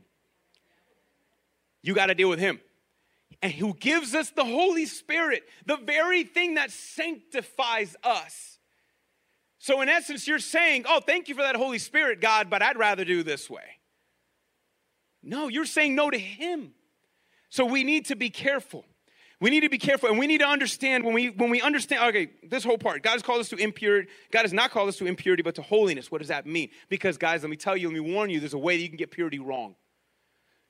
you 1.85 1.95
got 1.95 2.07
to 2.07 2.15
deal 2.15 2.31
with 2.31 2.39
him. 2.39 2.61
And 3.43 3.53
who 3.53 3.75
gives 3.75 4.15
us 4.15 4.31
the 4.31 4.45
Holy 4.45 4.87
Spirit, 4.87 5.43
the 5.67 5.77
very 5.77 6.25
thing 6.25 6.55
that 6.55 6.71
sanctifies 6.71 7.95
us. 8.03 8.59
So, 9.59 9.83
in 9.83 9.91
essence, 9.91 10.27
you're 10.27 10.39
saying, 10.39 10.87
Oh, 10.89 11.01
thank 11.01 11.29
you 11.29 11.35
for 11.35 11.43
that 11.43 11.57
Holy 11.57 11.79
Spirit, 11.79 12.23
God, 12.23 12.49
but 12.49 12.63
I'd 12.63 12.79
rather 12.79 13.05
do 13.05 13.23
this 13.23 13.51
way. 13.51 13.79
No, 15.23 15.49
you're 15.49 15.67
saying 15.67 15.95
no 15.95 16.11
to 16.11 16.19
Him. 16.19 16.73
So, 17.51 17.67
we 17.67 17.85
need 17.85 18.07
to 18.07 18.17
be 18.17 18.31
careful. 18.31 18.85
We 19.41 19.51
need 19.51 19.61
to 19.61 19.69
be 19.69 19.79
careful 19.79 20.09
and 20.09 20.19
we 20.19 20.27
need 20.27 20.39
to 20.39 20.47
understand 20.47 21.05
when 21.05 21.13
we 21.13 21.29
when 21.29 21.51
we 21.51 21.61
understand 21.61 22.03
okay, 22.09 22.31
this 22.49 22.65
whole 22.65 22.79
part. 22.79 23.03
God 23.03 23.13
has 23.13 23.23
called 23.23 23.41
us 23.41 23.51
to 23.51 23.57
impurity. 23.57 24.09
God 24.31 24.43
has 24.43 24.55
not 24.55 24.71
called 24.71 24.89
us 24.89 24.97
to 24.99 25.07
impurity, 25.07 25.43
but 25.43 25.57
to 25.57 25.63
holiness. 25.63 26.11
What 26.11 26.19
does 26.19 26.29
that 26.29 26.47
mean? 26.47 26.71
Because 26.89 27.19
guys, 27.19 27.43
let 27.43 27.51
me 27.51 27.57
tell 27.57 27.77
you, 27.77 27.89
let 27.89 27.95
me 27.95 28.01
warn 28.01 28.31
you, 28.31 28.41
there's 28.41 28.55
a 28.55 28.59
way 28.59 28.77
that 28.79 28.83
you 28.83 28.89
can 28.89 28.97
get 28.97 29.11
purity 29.11 29.39
wrong. 29.39 29.75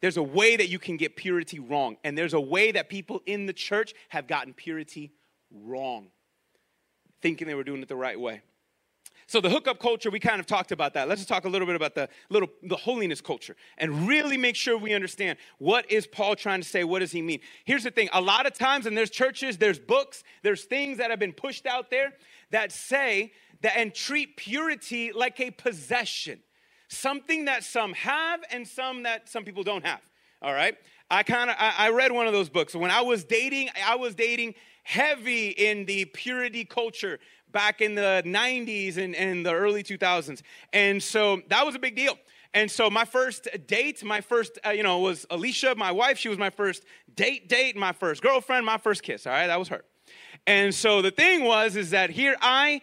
There's 0.04 0.18
a 0.18 0.22
way 0.22 0.54
that 0.54 0.68
you 0.68 0.78
can 0.78 0.98
get 0.98 1.16
purity 1.16 1.58
wrong, 1.58 1.96
and 2.04 2.18
there's 2.18 2.34
a 2.34 2.40
way 2.40 2.72
that 2.72 2.90
people 2.90 3.22
in 3.24 3.46
the 3.46 3.54
church 3.54 3.94
have 4.10 4.26
gotten 4.26 4.52
purity 4.52 5.12
wrong, 5.50 6.08
thinking 7.22 7.46
they 7.46 7.54
were 7.54 7.64
doing 7.64 7.80
it 7.80 7.88
the 7.88 7.96
right 7.96 8.20
way. 8.20 8.42
So 9.26 9.40
the 9.40 9.48
hookup 9.48 9.78
culture, 9.78 10.10
we 10.10 10.20
kind 10.20 10.40
of 10.40 10.46
talked 10.46 10.72
about 10.72 10.92
that. 10.92 11.08
Let's 11.08 11.22
just 11.22 11.30
talk 11.30 11.46
a 11.46 11.48
little 11.48 11.66
bit 11.66 11.74
about 11.74 11.94
the 11.94 12.10
little 12.28 12.50
the 12.62 12.76
holiness 12.76 13.22
culture 13.22 13.56
and 13.78 14.06
really 14.06 14.36
make 14.36 14.56
sure 14.56 14.76
we 14.76 14.92
understand 14.92 15.38
what 15.56 15.90
is 15.90 16.06
Paul 16.06 16.36
trying 16.36 16.60
to 16.60 16.68
say? 16.68 16.84
What 16.84 16.98
does 16.98 17.12
he 17.12 17.22
mean? 17.22 17.40
Here's 17.64 17.84
the 17.84 17.90
thing: 17.90 18.10
a 18.12 18.20
lot 18.20 18.44
of 18.44 18.52
times, 18.52 18.84
and 18.84 18.94
there's 18.94 19.08
churches, 19.08 19.56
there's 19.56 19.78
books, 19.78 20.22
there's 20.42 20.64
things 20.64 20.98
that 20.98 21.08
have 21.08 21.18
been 21.18 21.32
pushed 21.32 21.64
out 21.64 21.88
there 21.88 22.12
that 22.50 22.72
say 22.72 23.32
that 23.62 23.72
and 23.78 23.94
treat 23.94 24.36
purity 24.36 25.12
like 25.12 25.40
a 25.40 25.50
possession 25.50 26.40
something 26.88 27.47
that 27.47 27.64
some 27.64 27.92
have 27.94 28.40
and 28.51 28.66
some 28.66 29.05
that 29.05 29.29
some 29.29 29.44
people 29.44 29.62
don't 29.62 29.85
have. 29.85 30.01
All 30.42 30.53
right. 30.53 30.77
I 31.11 31.23
kind 31.23 31.51
of 31.51 31.57
I, 31.59 31.75
I 31.79 31.90
read 31.90 32.12
one 32.12 32.27
of 32.27 32.33
those 32.33 32.49
books. 32.49 32.75
When 32.75 32.90
I 32.90 33.01
was 33.01 33.25
dating, 33.25 33.70
I 33.87 33.97
was 33.97 34.14
dating 34.14 34.55
heavy 34.83 35.49
in 35.49 35.87
the 35.87 36.05
purity 36.07 36.64
culture 36.64 37.18
back 37.51 37.81
in 37.81 37.94
the 37.94 38.23
90s 38.27 38.99
and, 38.99 39.14
and 39.14 39.47
the 39.47 39.53
early 39.53 39.83
2000s. 39.83 40.42
And 40.73 41.03
so 41.03 41.40
that 41.49 41.64
was 41.64 41.75
a 41.75 41.79
big 41.79 41.97
deal. 41.97 42.18
And 42.53 42.70
so 42.70 42.88
my 42.88 43.05
first 43.05 43.49
date, 43.66 44.05
my 44.05 44.20
first, 44.20 44.59
uh, 44.64 44.70
you 44.70 44.83
know, 44.83 44.99
was 44.99 45.27
Alicia, 45.31 45.75
my 45.77 45.90
wife. 45.90 46.18
She 46.18 46.29
was 46.29 46.38
my 46.38 46.51
first 46.51 46.85
date, 47.16 47.49
date, 47.49 47.77
my 47.77 47.92
first 47.92 48.23
girlfriend, 48.23 48.64
my 48.64 48.79
first 48.79 49.03
kiss. 49.03 49.27
All 49.27 49.33
right, 49.33 49.49
that 49.49 49.59
was 49.59 49.68
her. 49.68 49.83
And 50.47 50.75
so 50.75 51.03
the 51.03 51.11
thing 51.11 51.44
was, 51.44 51.75
is 51.75 51.90
that 51.90 52.11
here 52.11 52.37
I 52.40 52.81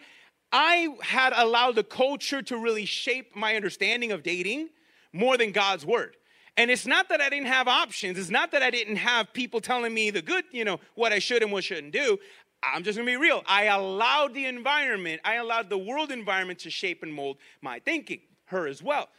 I 0.52 0.90
had 1.02 1.34
allowed 1.36 1.76
the 1.76 1.84
culture 1.84 2.42
to 2.44 2.58
really 2.58 2.86
shape 2.86 3.36
my 3.36 3.56
understanding 3.56 4.12
of 4.12 4.24
dating 4.24 4.70
more 5.14 5.38
than 5.38 5.52
God's 5.52 5.86
word. 5.86 6.18
And 6.58 6.70
it's 6.70 6.86
not 6.86 7.10
that 7.10 7.22
I 7.22 7.30
didn't 7.30 7.48
have 7.48 7.68
options. 7.68 8.20
It's 8.20 8.30
not 8.30 8.52
that 8.52 8.62
I 8.62 8.70
didn't 8.70 8.98
have 8.98 9.32
people 9.34 9.62
telling 9.62 9.94
me 9.94 10.10
the 10.10 10.22
good, 10.22 10.44
you 10.52 10.66
know, 10.66 10.80
what 10.96 11.14
I 11.14 11.20
should 11.20 11.44
and 11.44 11.52
what 11.52 11.64
shouldn't 11.64 11.94
do. 11.94 12.18
I'm 12.62 12.84
just 12.84 12.98
gonna 12.98 13.10
be 13.10 13.18
real. 13.18 13.42
I 13.48 13.66
allowed 13.66 14.34
the 14.34 14.46
environment, 14.46 15.22
I 15.24 15.36
allowed 15.36 15.70
the 15.70 15.78
world 15.78 16.12
environment 16.12 16.60
to 16.60 16.70
shape 16.70 17.02
and 17.04 17.14
mold 17.14 17.38
my 17.62 17.80
thinking, 17.80 18.20
her 18.46 18.68
as 18.68 18.84
well. 18.84 19.10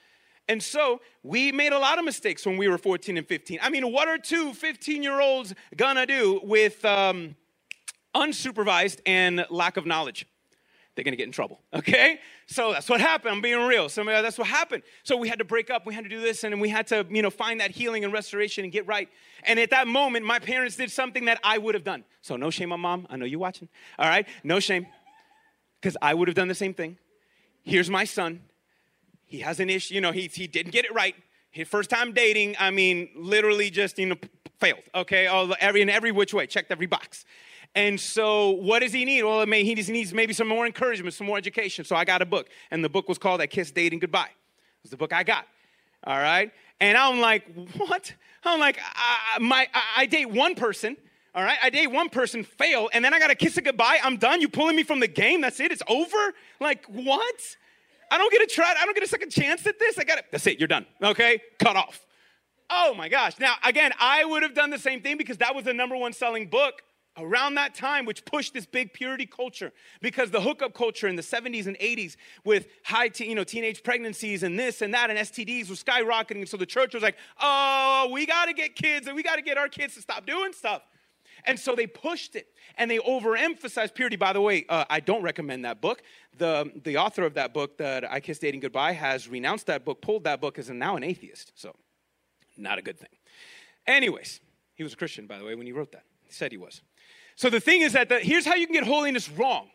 And 0.48 0.62
so 0.62 1.00
we 1.22 1.50
made 1.50 1.72
a 1.72 1.78
lot 1.78 1.98
of 1.98 2.04
mistakes 2.04 2.44
when 2.44 2.56
we 2.56 2.68
were 2.68 2.78
14 2.78 3.16
and 3.16 3.26
15. 3.26 3.58
I 3.62 3.70
mean, 3.70 3.90
what 3.90 4.08
are 4.08 4.18
two 4.18 4.52
15 4.52 5.02
year 5.02 5.20
olds 5.20 5.54
gonna 5.76 6.06
do 6.06 6.40
with 6.44 6.84
um, 6.84 7.34
unsupervised 8.14 9.00
and 9.06 9.46
lack 9.50 9.76
of 9.76 9.86
knowledge? 9.86 10.26
They're 10.94 11.04
gonna 11.04 11.16
get 11.16 11.26
in 11.26 11.32
trouble, 11.32 11.60
okay? 11.74 12.20
So 12.46 12.72
that's 12.72 12.88
what 12.88 13.00
happened. 13.00 13.34
I'm 13.34 13.40
being 13.40 13.66
real. 13.66 13.88
So 13.88 14.02
uh, 14.08 14.22
that's 14.22 14.36
what 14.36 14.46
happened. 14.46 14.82
So 15.04 15.16
we 15.16 15.28
had 15.28 15.38
to 15.38 15.44
break 15.44 15.70
up. 15.70 15.86
We 15.86 15.94
had 15.94 16.04
to 16.04 16.10
do 16.10 16.20
this, 16.20 16.44
and 16.44 16.60
we 16.60 16.68
had 16.68 16.86
to, 16.88 17.06
you 17.10 17.22
know, 17.22 17.30
find 17.30 17.60
that 17.60 17.70
healing 17.70 18.04
and 18.04 18.12
restoration 18.12 18.64
and 18.64 18.72
get 18.72 18.86
right. 18.86 19.08
And 19.44 19.58
at 19.58 19.70
that 19.70 19.88
moment, 19.88 20.26
my 20.26 20.38
parents 20.38 20.76
did 20.76 20.90
something 20.90 21.24
that 21.26 21.40
I 21.42 21.58
would 21.58 21.74
have 21.74 21.84
done. 21.84 22.04
So 22.20 22.36
no 22.36 22.50
shame 22.50 22.72
on 22.72 22.80
mom. 22.80 23.06
I 23.08 23.16
know 23.16 23.24
you're 23.24 23.40
watching. 23.40 23.68
All 23.98 24.08
right, 24.08 24.26
no 24.44 24.60
shame, 24.60 24.86
because 25.80 25.96
I 26.02 26.14
would 26.14 26.28
have 26.28 26.34
done 26.34 26.48
the 26.48 26.54
same 26.54 26.74
thing. 26.74 26.98
Here's 27.62 27.88
my 27.88 28.04
son. 28.04 28.42
He 29.24 29.38
has 29.38 29.60
an 29.60 29.70
issue. 29.70 29.94
You 29.94 30.02
know, 30.02 30.12
he 30.12 30.28
he 30.32 30.46
didn't 30.46 30.72
get 30.72 30.84
it 30.84 30.92
right. 30.92 31.14
His 31.50 31.68
first 31.68 31.88
time 31.88 32.12
dating. 32.12 32.56
I 32.58 32.70
mean, 32.70 33.08
literally 33.16 33.70
just 33.70 33.98
you 33.98 34.06
know 34.06 34.16
failed. 34.60 34.82
Okay, 34.94 35.26
all 35.26 35.54
every 35.58 35.80
in 35.80 35.88
every 35.88 36.12
which 36.12 36.34
way, 36.34 36.46
checked 36.46 36.70
every 36.70 36.86
box. 36.86 37.24
And 37.74 37.98
so, 37.98 38.50
what 38.50 38.80
does 38.80 38.92
he 38.92 39.04
need? 39.04 39.22
Well, 39.22 39.46
he 39.46 39.74
needs 39.74 40.12
maybe 40.12 40.34
some 40.34 40.48
more 40.48 40.66
encouragement, 40.66 41.14
some 41.14 41.26
more 41.26 41.38
education. 41.38 41.84
So, 41.84 41.96
I 41.96 42.04
got 42.04 42.20
a 42.20 42.26
book, 42.26 42.48
and 42.70 42.84
the 42.84 42.90
book 42.90 43.08
was 43.08 43.16
called 43.16 43.40
I 43.40 43.46
Kiss 43.46 43.70
Dating 43.70 43.98
Goodbye. 43.98 44.28
It 44.28 44.82
was 44.82 44.90
the 44.90 44.96
book 44.96 45.12
I 45.12 45.22
got. 45.22 45.46
All 46.04 46.18
right? 46.18 46.52
And 46.80 46.98
I'm 46.98 47.20
like, 47.20 47.46
what? 47.76 48.12
I'm 48.44 48.60
like, 48.60 48.78
I, 48.94 49.38
my, 49.38 49.68
I, 49.72 49.82
I 49.98 50.06
date 50.06 50.30
one 50.30 50.54
person. 50.54 50.96
All 51.34 51.42
right, 51.42 51.56
I 51.62 51.70
date 51.70 51.86
one 51.86 52.10
person, 52.10 52.44
fail, 52.44 52.90
and 52.92 53.02
then 53.02 53.14
I 53.14 53.18
gotta 53.18 53.34
kiss 53.34 53.56
it 53.56 53.64
goodbye. 53.64 53.98
I'm 54.02 54.18
done. 54.18 54.42
You 54.42 54.50
pulling 54.50 54.76
me 54.76 54.82
from 54.82 55.00
the 55.00 55.08
game? 55.08 55.40
That's 55.40 55.60
it. 55.60 55.72
It's 55.72 55.82
over. 55.88 56.34
Like 56.60 56.84
what? 56.86 57.56
I 58.10 58.18
don't 58.18 58.30
get 58.30 58.42
a 58.42 58.46
try. 58.46 58.74
I 58.78 58.84
don't 58.84 58.92
get 58.92 59.02
a 59.02 59.08
second 59.08 59.30
chance 59.30 59.66
at 59.66 59.78
this. 59.78 59.98
I 59.98 60.04
got 60.04 60.18
it. 60.18 60.26
That's 60.30 60.46
it. 60.46 60.58
You're 60.58 60.68
done. 60.68 60.84
Okay, 61.02 61.40
cut 61.58 61.74
off. 61.74 62.04
Oh 62.68 62.92
my 62.92 63.08
gosh. 63.08 63.38
Now 63.38 63.54
again, 63.64 63.92
I 63.98 64.26
would 64.26 64.42
have 64.42 64.54
done 64.54 64.68
the 64.68 64.78
same 64.78 65.00
thing 65.00 65.16
because 65.16 65.38
that 65.38 65.54
was 65.54 65.64
the 65.64 65.72
number 65.72 65.96
one 65.96 66.12
selling 66.12 66.48
book 66.48 66.82
around 67.16 67.54
that 67.54 67.74
time, 67.74 68.04
which 68.04 68.24
pushed 68.24 68.54
this 68.54 68.66
big 68.66 68.92
purity 68.92 69.26
culture 69.26 69.72
because 70.00 70.30
the 70.30 70.40
hookup 70.40 70.74
culture 70.74 71.08
in 71.08 71.16
the 71.16 71.22
70s 71.22 71.66
and 71.66 71.78
80s 71.78 72.16
with 72.44 72.68
high 72.84 73.08
te- 73.08 73.28
you 73.28 73.34
know, 73.34 73.44
teenage 73.44 73.82
pregnancies 73.82 74.42
and 74.42 74.58
this 74.58 74.82
and 74.82 74.94
that 74.94 75.10
and 75.10 75.18
STDs 75.18 75.68
was 75.68 75.82
skyrocketing. 75.82 76.48
So 76.48 76.56
the 76.56 76.66
church 76.66 76.94
was 76.94 77.02
like, 77.02 77.16
oh, 77.40 78.08
we 78.12 78.26
got 78.26 78.46
to 78.46 78.54
get 78.54 78.74
kids 78.74 79.06
and 79.06 79.16
we 79.16 79.22
got 79.22 79.36
to 79.36 79.42
get 79.42 79.58
our 79.58 79.68
kids 79.68 79.94
to 79.94 80.00
stop 80.00 80.26
doing 80.26 80.52
stuff. 80.52 80.82
And 81.44 81.58
so 81.58 81.74
they 81.74 81.86
pushed 81.86 82.36
it 82.36 82.48
and 82.78 82.90
they 82.90 82.98
overemphasized 82.98 83.94
purity. 83.94 84.16
By 84.16 84.32
the 84.32 84.40
way, 84.40 84.64
uh, 84.68 84.84
I 84.88 85.00
don't 85.00 85.22
recommend 85.22 85.64
that 85.64 85.80
book. 85.80 86.02
The, 86.38 86.70
the 86.84 86.96
author 86.96 87.24
of 87.24 87.34
that 87.34 87.52
book, 87.52 87.78
that 87.78 88.10
I 88.10 88.20
kissed 88.20 88.40
Dating 88.40 88.60
Goodbye, 88.60 88.92
has 88.92 89.28
renounced 89.28 89.66
that 89.66 89.84
book, 89.84 90.00
pulled 90.00 90.24
that 90.24 90.40
book, 90.40 90.58
is 90.58 90.70
now 90.70 90.96
an 90.96 91.02
atheist. 91.02 91.52
So, 91.56 91.74
not 92.56 92.78
a 92.78 92.82
good 92.82 92.98
thing. 92.98 93.08
Anyways, 93.86 94.40
he 94.74 94.82
was 94.82 94.92
a 94.92 94.96
Christian, 94.96 95.26
by 95.26 95.38
the 95.38 95.44
way, 95.44 95.54
when 95.54 95.66
he 95.66 95.72
wrote 95.72 95.92
that. 95.92 96.04
He 96.22 96.32
said 96.32 96.52
he 96.52 96.58
was. 96.58 96.80
So 97.36 97.50
the 97.50 97.60
thing 97.60 97.82
is 97.82 97.92
that 97.92 98.08
the, 98.08 98.20
here's 98.20 98.46
how 98.46 98.54
you 98.54 98.66
can 98.66 98.74
get 98.74 98.84
holiness 98.84 99.30
wrong. 99.30 99.68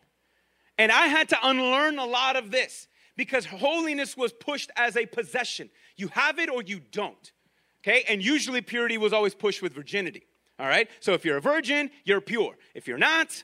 And 0.78 0.92
I 0.92 1.06
had 1.06 1.28
to 1.30 1.38
unlearn 1.42 1.98
a 1.98 2.06
lot 2.06 2.36
of 2.36 2.50
this 2.50 2.88
because 3.16 3.44
holiness 3.44 4.16
was 4.16 4.32
pushed 4.32 4.70
as 4.76 4.96
a 4.96 5.06
possession. 5.06 5.70
You 5.96 6.08
have 6.08 6.38
it 6.38 6.48
or 6.48 6.62
you 6.62 6.80
don't. 6.92 7.32
Okay? 7.82 8.04
And 8.08 8.22
usually 8.22 8.60
purity 8.60 8.96
was 8.96 9.12
always 9.12 9.34
pushed 9.34 9.60
with 9.60 9.72
virginity. 9.72 10.26
All 10.58 10.66
right? 10.66 10.88
So 11.00 11.12
if 11.12 11.24
you're 11.24 11.36
a 11.36 11.40
virgin, 11.40 11.90
you're 12.04 12.20
pure. 12.20 12.54
If 12.74 12.86
you're 12.86 12.98
not, 12.98 13.42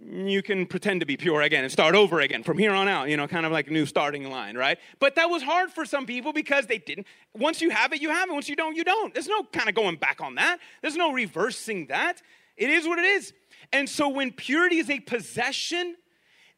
you 0.00 0.42
can 0.42 0.66
pretend 0.66 1.00
to 1.00 1.06
be 1.06 1.16
pure 1.16 1.42
again 1.42 1.64
and 1.64 1.72
start 1.72 1.94
over 1.94 2.20
again 2.20 2.42
from 2.42 2.58
here 2.58 2.72
on 2.72 2.88
out, 2.88 3.08
you 3.08 3.16
know, 3.16 3.28
kind 3.28 3.46
of 3.46 3.52
like 3.52 3.68
a 3.68 3.70
new 3.70 3.86
starting 3.86 4.30
line, 4.30 4.56
right? 4.56 4.78
But 4.98 5.14
that 5.16 5.30
was 5.30 5.42
hard 5.42 5.70
for 5.70 5.84
some 5.84 6.06
people 6.06 6.32
because 6.32 6.66
they 6.66 6.78
didn't. 6.78 7.06
Once 7.34 7.60
you 7.60 7.70
have 7.70 7.92
it, 7.92 8.00
you 8.00 8.10
have 8.10 8.28
it. 8.28 8.32
Once 8.32 8.48
you 8.48 8.56
don't, 8.56 8.76
you 8.76 8.84
don't. 8.84 9.12
There's 9.12 9.28
no 9.28 9.42
kind 9.44 9.68
of 9.68 9.74
going 9.74 9.96
back 9.96 10.20
on 10.20 10.36
that. 10.36 10.58
There's 10.80 10.96
no 10.96 11.12
reversing 11.12 11.86
that. 11.86 12.22
It 12.56 12.70
is 12.70 12.86
what 12.86 12.98
it 12.98 13.04
is. 13.04 13.32
And 13.72 13.88
so 13.88 14.08
when 14.08 14.32
purity 14.32 14.78
is 14.78 14.90
a 14.90 15.00
possession, 15.00 15.96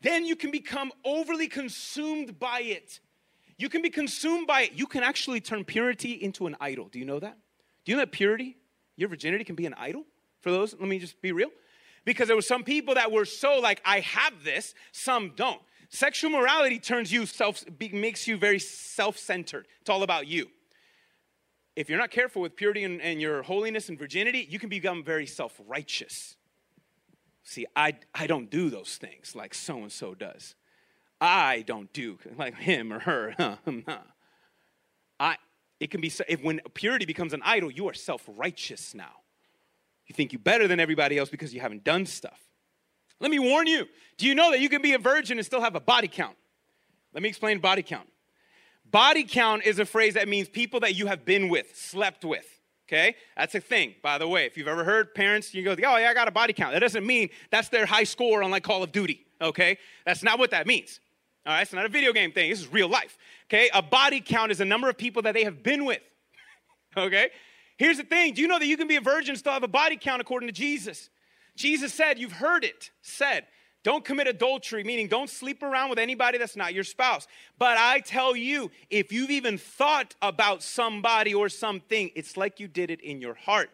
then 0.00 0.24
you 0.24 0.36
can 0.36 0.50
become 0.50 0.92
overly 1.04 1.48
consumed 1.48 2.38
by 2.38 2.60
it. 2.60 3.00
You 3.56 3.68
can 3.68 3.82
be 3.82 3.90
consumed 3.90 4.46
by 4.46 4.62
it. 4.62 4.72
You 4.74 4.86
can 4.86 5.02
actually 5.02 5.40
turn 5.40 5.64
purity 5.64 6.12
into 6.12 6.46
an 6.46 6.56
idol. 6.60 6.88
Do 6.88 6.98
you 6.98 7.04
know 7.04 7.20
that? 7.20 7.38
Do 7.84 7.92
you 7.92 7.96
know 7.96 8.02
that 8.02 8.12
purity, 8.12 8.56
your 8.96 9.08
virginity, 9.08 9.44
can 9.44 9.54
be 9.54 9.66
an 9.66 9.74
idol? 9.74 10.04
For 10.40 10.50
those, 10.50 10.74
let 10.74 10.88
me 10.88 10.98
just 10.98 11.20
be 11.22 11.32
real. 11.32 11.50
Because 12.04 12.26
there 12.26 12.36
were 12.36 12.42
some 12.42 12.64
people 12.64 12.94
that 12.94 13.10
were 13.12 13.24
so 13.24 13.60
like, 13.60 13.80
I 13.84 14.00
have 14.00 14.44
this, 14.44 14.74
some 14.92 15.32
don't. 15.36 15.60
Sexual 15.88 16.30
morality 16.30 16.78
turns 16.78 17.12
you 17.12 17.24
self, 17.24 17.64
makes 17.92 18.26
you 18.26 18.36
very 18.36 18.58
self 18.58 19.16
centered. 19.16 19.68
It's 19.80 19.88
all 19.88 20.02
about 20.02 20.26
you 20.26 20.48
if 21.76 21.88
you're 21.88 21.98
not 21.98 22.10
careful 22.10 22.42
with 22.42 22.56
purity 22.56 22.84
and, 22.84 23.00
and 23.00 23.20
your 23.20 23.42
holiness 23.42 23.88
and 23.88 23.98
virginity, 23.98 24.46
you 24.48 24.58
can 24.58 24.68
become 24.68 25.02
very 25.02 25.26
self 25.26 25.60
righteous. 25.66 26.36
See, 27.42 27.66
I, 27.76 27.94
I 28.14 28.26
don't 28.26 28.48
do 28.48 28.70
those 28.70 28.96
things 28.96 29.34
like 29.34 29.54
so 29.54 29.78
and 29.78 29.92
so 29.92 30.14
does. 30.14 30.54
I 31.20 31.62
don't 31.66 31.92
do 31.92 32.18
like 32.36 32.56
him 32.56 32.92
or 32.92 33.00
her. 33.00 33.58
Hmm, 33.64 33.80
I, 35.20 35.36
it 35.78 35.90
can 35.90 36.00
be, 36.00 36.12
if 36.28 36.42
when 36.42 36.60
purity 36.74 37.04
becomes 37.04 37.32
an 37.32 37.42
idol, 37.44 37.70
you 37.70 37.88
are 37.88 37.94
self 37.94 38.22
righteous 38.26 38.94
now. 38.94 39.12
You 40.06 40.14
think 40.14 40.32
you're 40.32 40.40
better 40.40 40.68
than 40.68 40.80
everybody 40.80 41.18
else 41.18 41.30
because 41.30 41.54
you 41.54 41.60
haven't 41.60 41.84
done 41.84 42.06
stuff. 42.06 42.40
Let 43.20 43.30
me 43.30 43.38
warn 43.38 43.66
you 43.66 43.86
do 44.16 44.26
you 44.26 44.34
know 44.34 44.50
that 44.50 44.60
you 44.60 44.68
can 44.68 44.82
be 44.82 44.92
a 44.92 44.98
virgin 44.98 45.38
and 45.38 45.46
still 45.46 45.60
have 45.60 45.74
a 45.74 45.80
body 45.80 46.08
count? 46.08 46.36
Let 47.12 47.22
me 47.22 47.28
explain 47.28 47.58
body 47.58 47.82
count. 47.82 48.08
Body 48.94 49.24
count 49.24 49.64
is 49.64 49.80
a 49.80 49.84
phrase 49.84 50.14
that 50.14 50.28
means 50.28 50.48
people 50.48 50.78
that 50.78 50.94
you 50.94 51.08
have 51.08 51.24
been 51.24 51.48
with, 51.48 51.76
slept 51.76 52.24
with. 52.24 52.46
Okay? 52.86 53.16
That's 53.36 53.52
a 53.56 53.60
thing, 53.60 53.96
by 54.04 54.18
the 54.18 54.28
way. 54.28 54.46
If 54.46 54.56
you've 54.56 54.68
ever 54.68 54.84
heard 54.84 55.16
parents, 55.16 55.52
you 55.52 55.64
go, 55.64 55.72
oh, 55.72 55.96
yeah, 55.96 56.08
I 56.08 56.14
got 56.14 56.28
a 56.28 56.30
body 56.30 56.52
count. 56.52 56.74
That 56.74 56.78
doesn't 56.78 57.04
mean 57.04 57.30
that's 57.50 57.68
their 57.70 57.86
high 57.86 58.04
score 58.04 58.44
on 58.44 58.52
like 58.52 58.62
Call 58.62 58.84
of 58.84 58.92
Duty. 58.92 59.26
Okay? 59.40 59.78
That's 60.06 60.22
not 60.22 60.38
what 60.38 60.52
that 60.52 60.68
means. 60.68 61.00
All 61.44 61.54
right? 61.54 61.62
It's 61.62 61.72
not 61.72 61.84
a 61.84 61.88
video 61.88 62.12
game 62.12 62.30
thing. 62.30 62.50
This 62.50 62.60
is 62.60 62.72
real 62.72 62.86
life. 62.86 63.18
Okay? 63.50 63.68
A 63.74 63.82
body 63.82 64.20
count 64.20 64.52
is 64.52 64.60
a 64.60 64.64
number 64.64 64.88
of 64.88 64.96
people 64.96 65.22
that 65.22 65.34
they 65.34 65.42
have 65.42 65.64
been 65.64 65.84
with. 65.84 66.02
okay? 66.96 67.30
Here's 67.76 67.96
the 67.96 68.04
thing 68.04 68.34
do 68.34 68.42
you 68.42 68.46
know 68.46 68.60
that 68.60 68.66
you 68.66 68.76
can 68.76 68.86
be 68.86 68.94
a 68.94 69.00
virgin 69.00 69.34
still 69.34 69.54
have 69.54 69.64
a 69.64 69.68
body 69.68 69.96
count 69.96 70.20
according 70.20 70.46
to 70.46 70.52
Jesus? 70.52 71.10
Jesus 71.56 71.92
said, 71.92 72.20
you've 72.20 72.30
heard 72.30 72.62
it 72.62 72.92
said, 73.02 73.48
don't 73.84 74.02
commit 74.02 74.26
adultery, 74.26 74.82
meaning 74.82 75.08
don't 75.08 75.28
sleep 75.28 75.62
around 75.62 75.90
with 75.90 75.98
anybody 75.98 76.38
that's 76.38 76.56
not 76.56 76.72
your 76.72 76.84
spouse. 76.84 77.28
But 77.58 77.76
I 77.78 78.00
tell 78.00 78.34
you, 78.34 78.70
if 78.88 79.12
you've 79.12 79.30
even 79.30 79.58
thought 79.58 80.14
about 80.22 80.62
somebody 80.62 81.34
or 81.34 81.50
something, 81.50 82.10
it's 82.16 82.36
like 82.38 82.58
you 82.58 82.66
did 82.66 82.90
it 82.90 83.02
in 83.02 83.20
your 83.20 83.34
heart. 83.34 83.70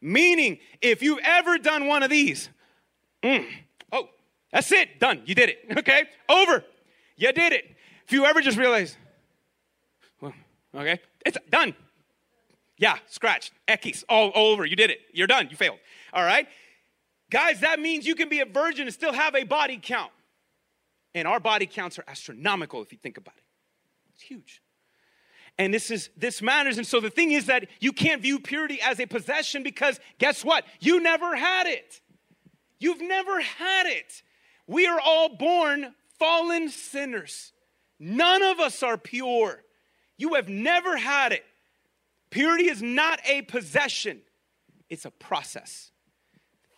Meaning, 0.00 0.58
if 0.82 1.02
you've 1.02 1.20
ever 1.22 1.56
done 1.56 1.86
one 1.86 2.02
of 2.02 2.10
these, 2.10 2.50
mm, 3.22 3.46
oh, 3.92 4.08
that's 4.52 4.70
it, 4.72 4.98
done, 4.98 5.22
you 5.24 5.36
did 5.36 5.50
it, 5.50 5.58
okay? 5.78 6.02
Over, 6.28 6.64
you 7.16 7.32
did 7.32 7.52
it. 7.52 7.64
If 8.06 8.12
you 8.12 8.24
ever 8.24 8.40
just 8.42 8.58
realize, 8.58 8.96
well, 10.20 10.34
okay, 10.74 11.00
it's 11.24 11.38
done. 11.48 11.74
Yeah, 12.76 12.98
scratch, 13.06 13.52
Ekis, 13.68 14.02
all, 14.08 14.30
all 14.30 14.52
over, 14.52 14.66
you 14.66 14.74
did 14.74 14.90
it, 14.90 14.98
you're 15.12 15.28
done, 15.28 15.46
you 15.48 15.56
failed, 15.56 15.78
all 16.12 16.24
right? 16.24 16.48
Guys, 17.34 17.58
that 17.62 17.80
means 17.80 18.06
you 18.06 18.14
can 18.14 18.28
be 18.28 18.38
a 18.38 18.44
virgin 18.44 18.86
and 18.86 18.94
still 18.94 19.12
have 19.12 19.34
a 19.34 19.42
body 19.42 19.76
count. 19.82 20.12
And 21.16 21.26
our 21.26 21.40
body 21.40 21.66
counts 21.66 21.98
are 21.98 22.04
astronomical 22.06 22.80
if 22.80 22.92
you 22.92 22.98
think 23.02 23.16
about 23.16 23.34
it. 23.36 23.42
It's 24.14 24.22
huge. 24.22 24.62
And 25.58 25.74
this 25.74 25.90
is 25.90 26.10
this 26.16 26.40
matters. 26.40 26.78
And 26.78 26.86
so 26.86 27.00
the 27.00 27.10
thing 27.10 27.32
is 27.32 27.46
that 27.46 27.66
you 27.80 27.92
can't 27.92 28.22
view 28.22 28.38
purity 28.38 28.80
as 28.80 29.00
a 29.00 29.06
possession 29.06 29.64
because 29.64 29.98
guess 30.18 30.44
what? 30.44 30.64
You 30.78 31.00
never 31.00 31.34
had 31.34 31.66
it. 31.66 32.00
You've 32.78 33.02
never 33.02 33.40
had 33.40 33.86
it. 33.86 34.22
We 34.68 34.86
are 34.86 35.00
all 35.00 35.28
born 35.28 35.92
fallen 36.20 36.68
sinners. 36.68 37.52
None 37.98 38.44
of 38.44 38.60
us 38.60 38.80
are 38.84 38.96
pure. 38.96 39.64
You 40.16 40.34
have 40.34 40.48
never 40.48 40.96
had 40.96 41.32
it. 41.32 41.44
Purity 42.30 42.68
is 42.68 42.80
not 42.80 43.18
a 43.26 43.42
possession, 43.42 44.20
it's 44.88 45.04
a 45.04 45.10
process. 45.10 45.90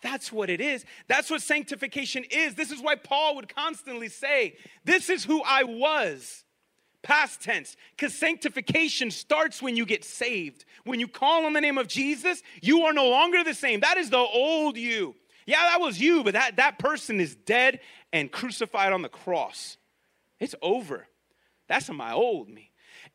That's 0.01 0.31
what 0.31 0.49
it 0.49 0.61
is. 0.61 0.85
That's 1.07 1.29
what 1.29 1.41
sanctification 1.41 2.23
is. 2.29 2.55
This 2.55 2.71
is 2.71 2.81
why 2.81 2.95
Paul 2.95 3.35
would 3.35 3.53
constantly 3.53 4.09
say, 4.09 4.55
This 4.85 5.09
is 5.09 5.23
who 5.23 5.41
I 5.43 5.63
was. 5.63 6.43
Past 7.03 7.41
tense, 7.41 7.77
because 7.95 8.13
sanctification 8.13 9.11
starts 9.11 9.61
when 9.61 9.77
you 9.77 9.85
get 9.85 10.03
saved. 10.03 10.65
When 10.83 10.99
you 10.99 11.07
call 11.07 11.45
on 11.45 11.53
the 11.53 11.61
name 11.61 11.77
of 11.77 11.87
Jesus, 11.87 12.41
you 12.61 12.81
are 12.83 12.91
no 12.91 13.07
longer 13.07 13.43
the 13.43 13.53
same. 13.53 13.79
That 13.79 13.97
is 13.97 14.09
the 14.09 14.17
old 14.17 14.77
you. 14.77 15.15
Yeah, 15.45 15.61
that 15.69 15.79
was 15.79 16.01
you, 16.01 16.23
but 16.23 16.33
that, 16.33 16.57
that 16.57 16.79
person 16.79 17.21
is 17.21 17.35
dead 17.35 17.79
and 18.11 18.31
crucified 18.31 18.91
on 18.91 19.03
the 19.03 19.09
cross. 19.09 19.77
It's 20.39 20.55
over. 20.61 21.07
That's 21.67 21.89
my 21.89 22.11
old 22.11 22.49
me. 22.49 22.66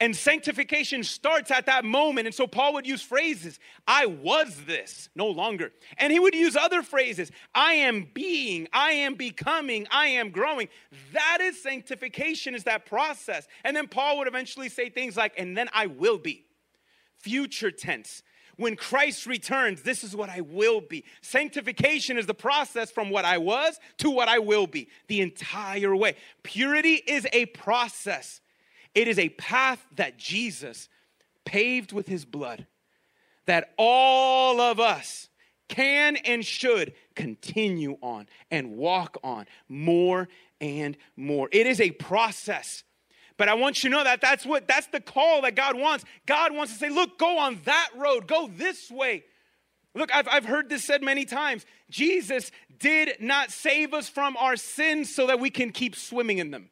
And 0.03 0.17
sanctification 0.17 1.05
starts 1.05 1.53
at 1.53 1.67
that 1.67 1.85
moment. 1.85 2.27
And 2.27 2.35
so 2.35 2.49
Paul 2.49 2.73
would 2.73 2.89
use 2.89 3.03
phrases 3.03 3.61
I 3.87 4.07
was 4.07 4.65
this, 4.67 5.09
no 5.15 5.29
longer. 5.29 5.71
And 5.97 6.13
he 6.13 6.19
would 6.19 6.35
use 6.35 6.57
other 6.57 6.83
phrases 6.83 7.31
I 7.55 7.75
am 7.75 8.09
being, 8.13 8.67
I 8.73 8.95
am 8.95 9.15
becoming, 9.15 9.87
I 9.93 10.09
am 10.09 10.31
growing. 10.31 10.69
That 11.13 11.39
is 11.41 11.63
sanctification, 11.63 12.57
is 12.57 12.65
that 12.65 12.85
process. 12.85 13.47
And 13.63 13.77
then 13.77 13.87
Paul 13.87 14.19
would 14.19 14.27
eventually 14.27 14.69
say 14.69 14.91
things 14.91 15.17
like, 15.17 15.35
and 15.39 15.57
then 15.57 15.69
I 15.73 15.87
will 15.87 16.19
be. 16.19 16.47
Future 17.21 17.71
tense. 17.71 18.25
When 18.57 18.75
Christ 18.75 19.27
returns, 19.27 19.83
this 19.83 20.03
is 20.03 20.17
what 20.17 20.31
I 20.31 20.41
will 20.41 20.81
be. 20.81 21.05
Sanctification 21.21 22.19
is 22.19 22.27
the 22.27 22.35
process 22.35 22.91
from 22.91 23.09
what 23.09 23.25
I 23.25 23.39
was 23.39 23.79
to 23.99 24.11
what 24.11 24.27
I 24.27 24.41
will 24.41 24.67
be 24.67 24.89
the 25.07 25.21
entire 25.21 25.95
way. 25.95 26.17
Purity 26.43 26.95
is 26.95 27.25
a 27.33 27.47
process. 27.47 28.42
It 28.95 29.09
is 29.09 29.19
a 29.19 29.31
path 29.31 29.85
that 29.97 30.19
Jesus 30.19 30.89
paved 31.45 31.93
with 31.93 32.07
his 32.07 32.25
blood 32.25 32.67
that 33.47 33.73
all 33.77 34.61
of 34.61 34.79
us 34.79 35.29
can 35.69 36.17
and 36.17 36.45
should 36.45 36.93
continue 37.15 37.97
on 38.03 38.29
and 38.51 38.77
walk 38.77 39.17
on 39.25 39.47
more 39.69 40.29
and 40.61 40.97
more. 41.17 41.49
It 41.51 41.67
is 41.67 41.81
a 41.81 41.91
process. 41.93 42.85
But 43.37 43.49
I 43.49 43.55
want 43.55 43.83
you 43.83 43.91
to 43.91 43.97
know 43.97 44.05
that 44.05 44.21
that's 44.21 44.45
what 44.45 44.69
that's 44.69 44.87
the 44.89 45.01
call 45.01 45.43
that 45.43 45.57
God 45.57 45.77
wants. 45.77 46.05
God 46.27 46.55
wants 46.55 46.75
to 46.75 46.79
say, 46.79 46.91
"Look, 46.91 47.19
go 47.19 47.39
on 47.39 47.61
that 47.65 47.91
road. 47.97 48.29
Go 48.29 48.49
this 48.49 48.91
way." 48.91 49.25
Look, 49.95 50.15
I've, 50.15 50.29
I've 50.29 50.45
heard 50.45 50.69
this 50.69 50.85
said 50.85 51.03
many 51.03 51.25
times. 51.25 51.67
Jesus 51.91 52.51
did 52.79 53.21
not 53.21 53.51
save 53.51 53.93
us 53.93 54.09
from 54.09 54.37
our 54.39 54.57
sins 54.57 55.15
so 55.15 55.27
that 55.27 55.39
we 55.39 55.51
can 55.51 55.71
keep 55.71 55.95
swimming 55.95 56.39
in 56.39 56.51
them. 56.51 56.71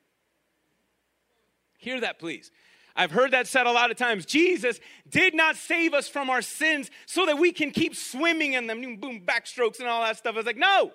Hear 1.81 2.01
that, 2.03 2.19
please. 2.19 2.51
I've 2.95 3.11
heard 3.11 3.31
that 3.31 3.47
said 3.47 3.67
a 3.67 3.73
lot 3.73 3.91
of 3.91 3.97
times. 3.97 4.27
Jesus 4.27 4.79
did 5.09 5.35
not 5.35 5.57
save 5.57 5.95
us 5.95 6.09
from 6.09 6.29
our 6.29 6.43
sins 6.43 6.91
so 7.07 7.25
that 7.25 7.39
we 7.39 7.53
can 7.53 7.71
keep 7.71 7.97
swimming 7.97 8.53
in 8.53 8.67
them, 8.67 8.83
boom, 8.97 9.23
backstrokes 9.25 9.81
and 9.81 9.89
all 9.89 10.03
that 10.03 10.19
stuff. 10.19 10.35
I 10.35 10.39
was 10.39 10.47
like, 10.47 10.59
no, 10.59 10.93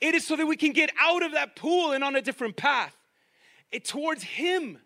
it 0.00 0.14
is 0.14 0.26
so 0.26 0.36
that 0.36 0.46
we 0.46 0.56
can 0.56 0.72
get 0.72 0.90
out 0.98 1.22
of 1.22 1.32
that 1.32 1.54
pool 1.54 1.92
and 1.92 2.02
on 2.02 2.16
a 2.16 2.22
different 2.22 2.56
path 2.56 2.96
it, 3.70 3.84
towards 3.84 4.22
Him. 4.22 4.78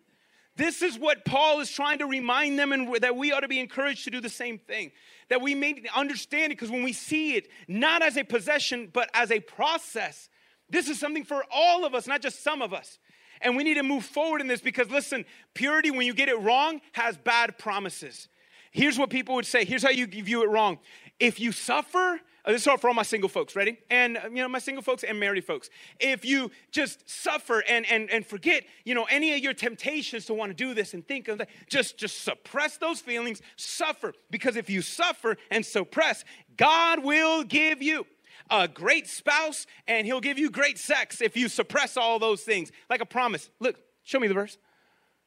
This 0.57 0.81
is 0.81 0.99
what 0.99 1.23
Paul 1.23 1.61
is 1.61 1.71
trying 1.71 1.99
to 1.99 2.05
remind 2.05 2.59
them, 2.59 2.73
and 2.73 2.93
that 2.95 3.15
we 3.15 3.31
ought 3.31 3.39
to 3.39 3.47
be 3.47 3.59
encouraged 3.59 4.03
to 4.03 4.11
do 4.11 4.19
the 4.19 4.27
same 4.27 4.57
thing. 4.57 4.91
That 5.29 5.41
we 5.41 5.55
may 5.55 5.81
understand 5.95 6.51
it, 6.51 6.57
because 6.57 6.69
when 6.69 6.83
we 6.83 6.91
see 6.91 7.35
it 7.35 7.47
not 7.69 8.01
as 8.01 8.17
a 8.17 8.23
possession, 8.23 8.89
but 8.91 9.09
as 9.13 9.31
a 9.31 9.39
process, 9.39 10.27
this 10.69 10.89
is 10.89 10.99
something 10.99 11.23
for 11.23 11.45
all 11.49 11.85
of 11.85 11.95
us, 11.95 12.05
not 12.05 12.21
just 12.21 12.43
some 12.43 12.61
of 12.61 12.73
us. 12.73 12.99
And 13.41 13.55
we 13.55 13.63
need 13.63 13.75
to 13.75 13.83
move 13.83 14.05
forward 14.05 14.41
in 14.41 14.47
this 14.47 14.61
because, 14.61 14.89
listen, 14.89 15.25
purity, 15.53 15.91
when 15.91 16.05
you 16.05 16.13
get 16.13 16.29
it 16.29 16.39
wrong, 16.39 16.81
has 16.93 17.17
bad 17.17 17.57
promises. 17.57 18.27
Here's 18.71 18.97
what 18.97 19.09
people 19.09 19.35
would 19.35 19.45
say. 19.45 19.65
Here's 19.65 19.83
how 19.83 19.89
you 19.89 20.05
view 20.07 20.43
it 20.43 20.49
wrong. 20.49 20.79
If 21.19 21.39
you 21.39 21.51
suffer, 21.51 22.21
uh, 22.43 22.51
this 22.51 22.61
is 22.61 22.67
all 22.67 22.77
for 22.77 22.87
all 22.87 22.93
my 22.93 23.03
single 23.03 23.29
folks, 23.29 23.55
ready? 23.55 23.77
And 23.89 24.17
uh, 24.17 24.21
you 24.29 24.37
know, 24.37 24.47
my 24.47 24.59
single 24.59 24.81
folks 24.81 25.03
and 25.03 25.19
married 25.19 25.45
folks. 25.45 25.69
If 25.99 26.25
you 26.25 26.49
just 26.71 27.07
suffer 27.07 27.63
and 27.67 27.85
and 27.91 28.09
and 28.09 28.25
forget, 28.25 28.63
you 28.83 28.95
know, 28.95 29.05
any 29.09 29.33
of 29.33 29.39
your 29.39 29.53
temptations 29.53 30.25
to 30.25 30.33
want 30.33 30.49
to 30.49 30.55
do 30.55 30.73
this 30.73 30.93
and 30.93 31.07
think 31.07 31.27
of 31.27 31.37
that, 31.39 31.49
just 31.67 31.97
just 31.97 32.23
suppress 32.23 32.77
those 32.77 32.99
feelings, 32.99 33.41
suffer. 33.57 34.13
Because 34.31 34.55
if 34.55 34.69
you 34.69 34.81
suffer 34.81 35.37
and 35.51 35.65
suppress, 35.65 36.23
God 36.57 37.03
will 37.03 37.43
give 37.43 37.81
you 37.81 38.07
a 38.51 38.67
great 38.67 39.07
spouse 39.07 39.65
and 39.87 40.05
he'll 40.05 40.21
give 40.21 40.37
you 40.37 40.51
great 40.51 40.77
sex 40.77 41.21
if 41.21 41.35
you 41.35 41.47
suppress 41.47 41.97
all 41.97 42.19
those 42.19 42.41
things. 42.41 42.71
Like 42.89 43.01
a 43.01 43.05
promise. 43.05 43.49
Look, 43.59 43.77
show 44.03 44.19
me 44.19 44.27
the 44.27 44.33
verse. 44.33 44.57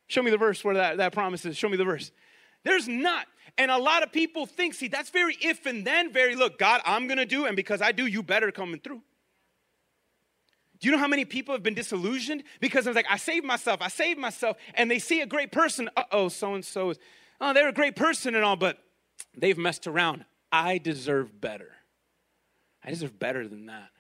Show 0.07 0.23
me 0.23 0.31
the 0.31 0.39
verse 0.39 0.63
where 0.63 0.75
that, 0.75 0.99
that 0.99 1.13
promise 1.13 1.45
is. 1.45 1.57
Show 1.57 1.69
me 1.69 1.77
the 1.77 1.85
verse. 1.85 2.13
There's 2.63 2.87
not. 2.87 3.27
And 3.57 3.71
a 3.71 3.79
lot 3.79 4.03
of 4.03 4.13
people 4.13 4.47
think, 4.47 4.75
see, 4.75 4.89
that's 4.89 5.11
very 5.11 5.37
if 5.41 5.65
and 5.67 5.87
then, 5.87 6.13
very 6.13 6.35
look, 6.35 6.59
God, 6.59 6.81
I'm 6.85 7.07
gonna 7.07 7.27
do, 7.27 7.47
and 7.47 7.55
because 7.57 7.81
I 7.81 7.93
do, 7.93 8.07
you 8.07 8.23
better 8.23 8.51
coming 8.51 8.81
through. 8.81 9.01
Do 10.81 10.89
you 10.89 10.93
know 10.93 10.99
how 10.99 11.09
many 11.09 11.25
people 11.25 11.55
have 11.55 11.63
been 11.63 11.75
disillusioned? 11.75 12.43
Because 12.61 12.87
I 12.87 12.91
was 12.91 12.97
like, 12.97 13.07
I 13.09 13.17
saved 13.17 13.47
myself, 13.47 13.81
I 13.81 13.89
saved 13.89 14.19
myself, 14.19 14.57
and 14.75 14.91
they 14.91 14.99
see 14.99 15.21
a 15.21 15.27
great 15.27 15.53
person. 15.53 15.89
Uh 15.97 16.03
oh, 16.11 16.29
so 16.29 16.55
and 16.55 16.65
so 16.65 16.91
is, 16.91 16.99
oh, 17.41 17.55
they're 17.55 17.69
a 17.69 17.73
great 17.73 17.97
person 17.97 18.35
and 18.35 18.45
all, 18.45 18.57
but 18.57 18.79
they've 19.37 19.57
messed 19.57 19.87
around. 19.87 20.25
I 20.51 20.79
deserve 20.79 21.41
better. 21.41 21.71
I 22.85 22.91
deserve 22.91 23.19
better 23.19 23.49
than 23.49 23.67
that. 23.67 23.91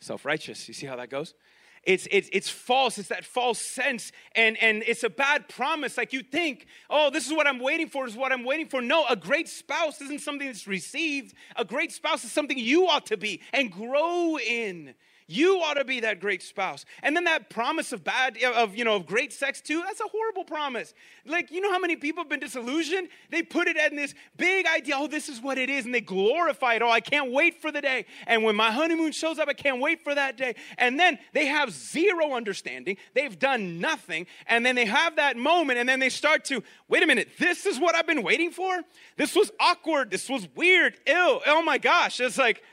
Self 0.00 0.24
righteous. 0.24 0.68
You 0.68 0.74
see 0.74 0.86
how 0.86 0.96
that 0.96 1.10
goes? 1.10 1.34
It's, 1.82 2.06
it's, 2.10 2.28
it's 2.32 2.50
false. 2.50 2.98
It's 2.98 3.08
that 3.08 3.24
false 3.24 3.58
sense. 3.58 4.12
And, 4.34 4.58
and 4.58 4.82
it's 4.86 5.02
a 5.02 5.08
bad 5.08 5.48
promise. 5.48 5.96
Like 5.96 6.12
you 6.12 6.22
think, 6.22 6.66
oh, 6.90 7.10
this 7.10 7.26
is 7.26 7.32
what 7.32 7.46
I'm 7.46 7.58
waiting 7.58 7.88
for, 7.88 8.06
is 8.06 8.14
what 8.16 8.32
I'm 8.32 8.44
waiting 8.44 8.68
for. 8.68 8.82
No, 8.82 9.06
a 9.08 9.16
great 9.16 9.48
spouse 9.48 10.00
isn't 10.02 10.20
something 10.20 10.46
that's 10.46 10.66
received. 10.66 11.34
A 11.56 11.64
great 11.64 11.90
spouse 11.90 12.22
is 12.24 12.32
something 12.32 12.58
you 12.58 12.86
ought 12.86 13.06
to 13.06 13.16
be 13.16 13.40
and 13.52 13.72
grow 13.72 14.38
in. 14.38 14.94
You 15.30 15.60
ought 15.62 15.74
to 15.74 15.84
be 15.84 16.00
that 16.00 16.18
great 16.18 16.42
spouse. 16.42 16.84
And 17.04 17.14
then 17.14 17.22
that 17.22 17.50
promise 17.50 17.92
of 17.92 18.02
bad, 18.02 18.36
of, 18.42 18.74
you 18.74 18.84
know, 18.84 18.96
of 18.96 19.06
great 19.06 19.32
sex 19.32 19.60
too, 19.60 19.80
that's 19.86 20.00
a 20.00 20.08
horrible 20.08 20.42
promise. 20.42 20.92
Like, 21.24 21.52
you 21.52 21.60
know 21.60 21.70
how 21.70 21.78
many 21.78 21.94
people 21.94 22.24
have 22.24 22.28
been 22.28 22.40
disillusioned? 22.40 23.06
They 23.30 23.42
put 23.42 23.68
it 23.68 23.76
in 23.76 23.94
this 23.94 24.12
big 24.36 24.66
idea, 24.66 24.96
oh, 24.98 25.06
this 25.06 25.28
is 25.28 25.40
what 25.40 25.56
it 25.56 25.70
is, 25.70 25.84
and 25.84 25.94
they 25.94 26.00
glorify 26.00 26.74
it. 26.74 26.82
Oh, 26.82 26.90
I 26.90 26.98
can't 26.98 27.30
wait 27.30 27.62
for 27.62 27.70
the 27.70 27.80
day. 27.80 28.06
And 28.26 28.42
when 28.42 28.56
my 28.56 28.72
honeymoon 28.72 29.12
shows 29.12 29.38
up, 29.38 29.48
I 29.48 29.52
can't 29.52 29.80
wait 29.80 30.02
for 30.02 30.12
that 30.12 30.36
day. 30.36 30.56
And 30.78 30.98
then 30.98 31.16
they 31.32 31.46
have 31.46 31.70
zero 31.70 32.34
understanding. 32.34 32.96
They've 33.14 33.38
done 33.38 33.78
nothing. 33.78 34.26
And 34.48 34.66
then 34.66 34.74
they 34.74 34.86
have 34.86 35.14
that 35.14 35.36
moment, 35.36 35.78
and 35.78 35.88
then 35.88 36.00
they 36.00 36.08
start 36.08 36.44
to, 36.46 36.60
wait 36.88 37.04
a 37.04 37.06
minute, 37.06 37.28
this 37.38 37.66
is 37.66 37.78
what 37.78 37.94
I've 37.94 38.06
been 38.06 38.24
waiting 38.24 38.50
for? 38.50 38.80
This 39.16 39.36
was 39.36 39.52
awkward. 39.60 40.10
This 40.10 40.28
was 40.28 40.48
weird. 40.56 40.94
Ew. 41.06 41.40
Oh 41.46 41.62
my 41.62 41.78
gosh. 41.78 42.18
It's 42.18 42.36
like, 42.36 42.64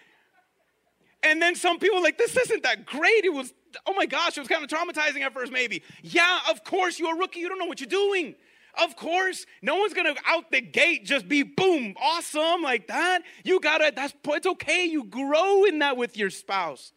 and 1.28 1.42
then 1.42 1.56
some 1.56 1.80
people 1.80 2.02
like, 2.02 2.18
this 2.18 2.36
isn't 2.36 2.64
that 2.64 2.86
great. 2.86 3.26
It 3.26 3.34
was, 3.34 3.54
oh 3.86 3.94
my 3.94 4.06
gosh, 4.06 4.38
it 4.38 4.40
was 4.40 4.48
kind 4.48 4.64
of 4.64 4.70
traumatizing 4.70 5.22
at 5.22 5.34
first, 5.34 5.52
maybe. 5.52 5.84
Yeah, 6.02 6.40
of 6.50 6.64
course, 6.64 7.00
you're 7.00 7.16
a 7.16 7.18
rookie. 7.18 7.40
You 7.40 7.50
don't 7.50 7.60
know 7.60 7.66
what 7.66 7.80
you're 7.80 7.88
doing. 7.88 8.36
Of 8.82 8.96
course, 8.96 9.46
no 9.62 9.76
one's 9.76 9.94
gonna 9.94 10.16
out 10.26 10.52
the 10.52 10.62
gate 10.62 11.04
just 11.04 11.28
be 11.28 11.42
boom, 11.42 11.96
awesome 12.00 12.62
like 12.62 12.88
that. 12.88 13.24
You 13.44 13.60
gotta, 13.60 13.92
that's 13.96 14.14
it's 14.26 14.48
okay. 14.48 14.86
You 14.86 15.04
grow 15.04 15.66
in 15.66 15.80
that 15.80 15.98
with 15.98 16.16
your 16.16 16.30
spouse. 16.30 16.94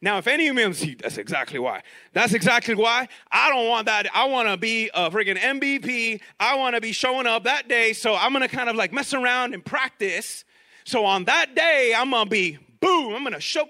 Now, 0.00 0.18
if 0.18 0.28
any 0.28 0.46
of 0.46 0.56
you 0.56 0.72
see, 0.74 0.94
that's 0.94 1.18
exactly 1.18 1.58
why. 1.58 1.82
That's 2.12 2.32
exactly 2.32 2.76
why 2.76 3.08
I 3.32 3.50
don't 3.50 3.66
want 3.66 3.86
that. 3.86 4.06
I 4.14 4.26
want 4.26 4.48
to 4.48 4.56
be 4.56 4.90
a 4.94 5.10
freaking 5.10 5.36
MVP. 5.36 6.20
I 6.38 6.56
want 6.56 6.76
to 6.76 6.80
be 6.80 6.92
showing 6.92 7.26
up 7.26 7.44
that 7.44 7.68
day. 7.68 7.92
So 7.92 8.14
I'm 8.14 8.32
gonna 8.32 8.48
kind 8.48 8.70
of 8.70 8.76
like 8.76 8.92
mess 8.92 9.12
around 9.12 9.54
and 9.54 9.64
practice. 9.64 10.44
So 10.84 11.04
on 11.04 11.24
that 11.24 11.56
day, 11.56 11.94
I'm 11.96 12.12
gonna 12.12 12.30
be 12.30 12.58
boom, 12.80 13.14
I'm 13.14 13.24
gonna 13.24 13.40
show. 13.40 13.68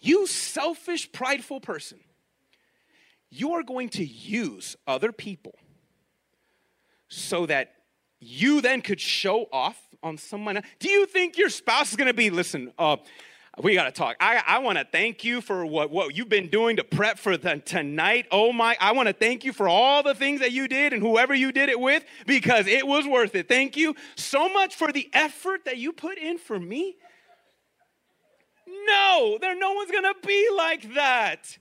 You 0.00 0.26
selfish, 0.26 1.10
prideful 1.10 1.60
person, 1.60 1.98
you 3.30 3.52
are 3.52 3.62
going 3.62 3.88
to 3.90 4.04
use 4.04 4.76
other 4.86 5.12
people 5.12 5.54
so 7.08 7.46
that 7.46 7.74
you 8.20 8.60
then 8.60 8.80
could 8.80 9.00
show 9.00 9.46
off 9.52 9.80
on 10.02 10.18
someone. 10.18 10.62
Do 10.78 10.88
you 10.88 11.06
think 11.06 11.36
your 11.36 11.48
spouse 11.48 11.90
is 11.90 11.96
gonna 11.96 12.14
be, 12.14 12.30
listen, 12.30 12.72
uh, 12.78 12.96
we 13.62 13.74
got 13.74 13.84
to 13.84 13.90
talk. 13.90 14.16
I, 14.20 14.42
I 14.46 14.58
want 14.58 14.78
to 14.78 14.84
thank 14.84 15.24
you 15.24 15.40
for 15.40 15.66
what, 15.66 15.90
what 15.90 16.16
you've 16.16 16.28
been 16.28 16.48
doing 16.48 16.76
to 16.76 16.84
prep 16.84 17.18
for 17.18 17.36
the, 17.36 17.58
tonight. 17.58 18.26
Oh 18.30 18.52
my, 18.52 18.76
I 18.80 18.92
want 18.92 19.08
to 19.08 19.12
thank 19.12 19.44
you 19.44 19.52
for 19.52 19.68
all 19.68 20.02
the 20.02 20.14
things 20.14 20.40
that 20.40 20.52
you 20.52 20.68
did 20.68 20.92
and 20.92 21.02
whoever 21.02 21.34
you 21.34 21.52
did 21.52 21.68
it 21.68 21.80
with 21.80 22.04
because 22.26 22.66
it 22.66 22.86
was 22.86 23.06
worth 23.06 23.34
it. 23.34 23.48
Thank 23.48 23.76
you 23.76 23.96
so 24.16 24.48
much 24.48 24.76
for 24.76 24.92
the 24.92 25.08
effort 25.12 25.64
that 25.64 25.78
you 25.78 25.92
put 25.92 26.18
in 26.18 26.38
for 26.38 26.58
me. 26.58 26.96
No, 28.88 29.38
there 29.40 29.56
no 29.56 29.72
one's 29.72 29.90
gonna 29.90 30.14
be 30.26 30.48
like 30.56 30.94
that. 30.94 31.58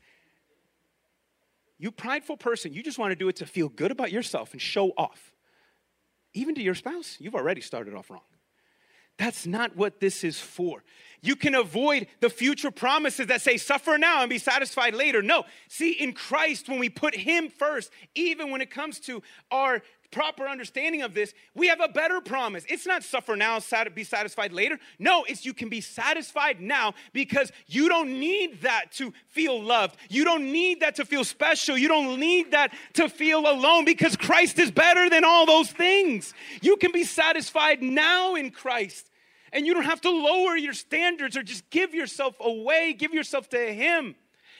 You 1.78 1.92
prideful 1.92 2.38
person, 2.38 2.74
you 2.74 2.82
just 2.82 2.98
want 2.98 3.12
to 3.12 3.16
do 3.16 3.28
it 3.28 3.36
to 3.38 3.46
feel 3.46 3.70
good 3.70 3.92
about 3.92 4.12
yourself 4.12 4.54
and 4.54 4.62
show 4.62 4.92
off. 4.98 5.32
Even 6.34 6.56
to 6.56 6.62
your 6.62 6.76
spouse, 6.76 7.18
you've 7.20 7.36
already 7.36 7.62
started 7.62 7.94
off 7.94 8.10
wrong. 8.10 8.22
That's 9.18 9.48
not 9.48 9.76
what 9.76 10.00
this 10.00 10.24
is 10.24 10.40
for. 10.40 10.84
You 11.22 11.36
can 11.36 11.56
avoid 11.56 12.08
the 12.20 12.30
future 12.30 12.70
promises 12.70 13.28
that 13.28 13.42
say, 13.42 13.58
suffer 13.58 13.98
now 13.98 14.22
and 14.22 14.30
be 14.30 14.38
satisfied 14.38 14.94
later. 14.94 15.24
No. 15.24 15.46
See, 15.68 15.92
in 15.92 16.14
Christ, 16.14 16.70
when 16.70 16.78
we 16.78 16.90
put 16.90 17.16
Him 17.16 17.50
first, 17.50 17.92
even 18.14 18.52
when 18.52 18.62
it 18.62 18.70
comes 18.70 19.00
to 19.02 19.24
our 19.50 19.82
proper 20.12 20.48
understanding 20.48 21.02
of 21.02 21.14
this, 21.14 21.34
we 21.54 21.68
have 21.68 21.82
a 21.82 21.88
better 21.88 22.22
promise. 22.22 22.64
It's 22.70 22.86
not 22.86 23.04
suffer 23.04 23.36
now, 23.36 23.60
be 23.94 24.04
satisfied 24.04 24.54
later. 24.54 24.80
No, 25.00 25.24
it's 25.24 25.46
you 25.46 25.54
can 25.54 25.70
be 25.70 25.82
satisfied 25.82 26.62
now 26.62 26.94
because 27.14 27.52
you 27.68 27.90
don't 27.90 28.20
need 28.20 28.62
that 28.62 28.92
to 28.94 29.14
feel 29.28 29.62
loved. 29.62 29.98
You 30.10 30.24
don't 30.24 30.52
need 30.52 30.82
that 30.82 30.96
to 30.96 31.06
feel 31.06 31.24
special. 31.24 31.78
You 31.78 31.88
don't 31.88 32.20
need 32.20 32.52
that 32.52 32.74
to 32.94 33.10
feel 33.10 33.40
alone 33.40 33.86
because 33.86 34.16
Christ 34.16 34.60
is 34.60 34.72
better 34.72 35.10
than 35.10 35.24
all 35.24 35.46
those 35.46 35.72
things. 35.72 36.34
You 36.62 36.78
can 36.78 36.92
be 36.92 37.04
satisfied 37.04 37.82
now 37.82 38.36
in 38.36 38.52
Christ. 38.52 39.10
And 39.54 39.66
you 39.66 39.74
don't 39.74 39.86
have 39.86 40.02
to 40.02 40.10
lower 40.10 40.58
your 40.58 40.74
standards 40.74 41.38
or 41.38 41.44
just 41.44 41.70
give 41.70 41.94
yourself 41.94 42.36
away, 42.40 42.94
give 42.94 43.14
yourself 43.14 43.50
to 43.50 43.74
Him. 43.74 44.16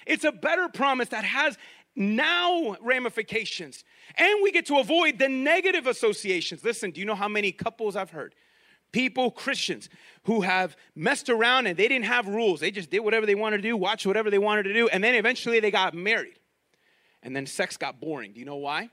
It's 0.06 0.24
a 0.24 0.32
better 0.32 0.70
promise 0.70 1.10
that 1.10 1.26
has 1.26 1.58
now 1.96 2.78
ramifications. 2.82 3.84
And 4.16 4.42
we 4.42 4.52
get 4.52 4.66
to 4.68 4.78
avoid 4.78 5.20
the 5.20 5.30
negative 5.30 5.88
associations. 5.88 6.64
Listen, 6.64 6.92
do 6.92 7.00
you 7.00 7.06
know 7.06 7.16
how 7.16 7.28
many 7.28 7.52
couples 7.52 7.96
I've 7.96 8.12
heard? 8.12 8.34
People, 8.92 9.32
Christians, 9.32 9.90
who 10.24 10.42
have 10.42 10.78
messed 10.96 11.30
around 11.30 11.68
and 11.68 11.78
they 11.78 11.88
didn't 11.88 12.06
have 12.06 12.28
rules. 12.28 12.62
They 12.62 12.72
just 12.72 12.90
did 12.90 13.02
whatever 13.02 13.26
they 13.26 13.36
wanted 13.36 13.58
to 13.58 13.64
do, 13.64 13.76
watched 13.76 14.06
whatever 14.06 14.30
they 14.30 14.40
wanted 14.40 14.64
to 14.64 14.74
do, 14.74 14.88
and 14.88 15.04
then 15.04 15.16
eventually 15.16 15.60
they 15.60 15.72
got 15.72 15.94
married. 15.94 16.40
And 17.22 17.36
then 17.36 17.46
sex 17.46 17.76
got 17.76 18.00
boring. 18.00 18.32
Do 18.34 18.40
you 18.40 18.46
know 18.46 18.56
why? 18.56 18.90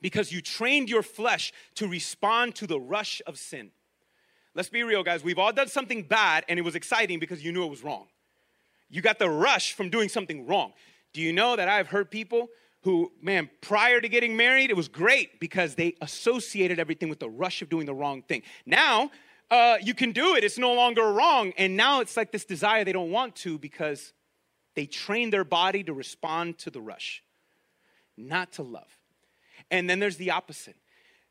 Because 0.00 0.32
you 0.32 0.40
trained 0.40 0.88
your 0.88 1.02
flesh 1.02 1.52
to 1.74 1.88
respond 1.88 2.54
to 2.56 2.66
the 2.66 2.78
rush 2.78 3.20
of 3.26 3.36
sin. 3.36 3.72
Let's 4.54 4.68
be 4.68 4.82
real, 4.82 5.02
guys. 5.02 5.22
We've 5.22 5.38
all 5.38 5.52
done 5.52 5.68
something 5.68 6.02
bad 6.02 6.44
and 6.48 6.58
it 6.58 6.62
was 6.62 6.74
exciting 6.74 7.18
because 7.18 7.44
you 7.44 7.52
knew 7.52 7.64
it 7.64 7.70
was 7.70 7.84
wrong. 7.84 8.06
You 8.88 9.02
got 9.02 9.18
the 9.18 9.30
rush 9.30 9.72
from 9.74 9.90
doing 9.90 10.08
something 10.08 10.46
wrong. 10.46 10.72
Do 11.12 11.20
you 11.20 11.32
know 11.32 11.56
that 11.56 11.68
I've 11.68 11.88
heard 11.88 12.10
people 12.10 12.48
who, 12.82 13.12
man, 13.20 13.50
prior 13.60 14.00
to 14.00 14.08
getting 14.08 14.36
married, 14.36 14.70
it 14.70 14.76
was 14.76 14.88
great 14.88 15.38
because 15.38 15.74
they 15.74 15.94
associated 16.00 16.78
everything 16.78 17.08
with 17.08 17.20
the 17.20 17.28
rush 17.28 17.60
of 17.62 17.68
doing 17.68 17.86
the 17.86 17.94
wrong 17.94 18.22
thing. 18.22 18.42
Now, 18.64 19.10
uh, 19.50 19.76
you 19.82 19.94
can 19.94 20.12
do 20.12 20.36
it, 20.36 20.44
it's 20.44 20.58
no 20.58 20.72
longer 20.72 21.12
wrong. 21.12 21.52
And 21.58 21.76
now 21.76 22.00
it's 22.00 22.16
like 22.16 22.32
this 22.32 22.44
desire 22.44 22.84
they 22.84 22.92
don't 22.92 23.10
want 23.10 23.36
to 23.36 23.58
because 23.58 24.12
they 24.74 24.86
train 24.86 25.30
their 25.30 25.44
body 25.44 25.82
to 25.84 25.92
respond 25.92 26.58
to 26.58 26.70
the 26.70 26.80
rush, 26.80 27.22
not 28.16 28.52
to 28.52 28.62
love. 28.62 28.96
And 29.70 29.90
then 29.90 29.98
there's 29.98 30.16
the 30.16 30.30
opposite 30.30 30.76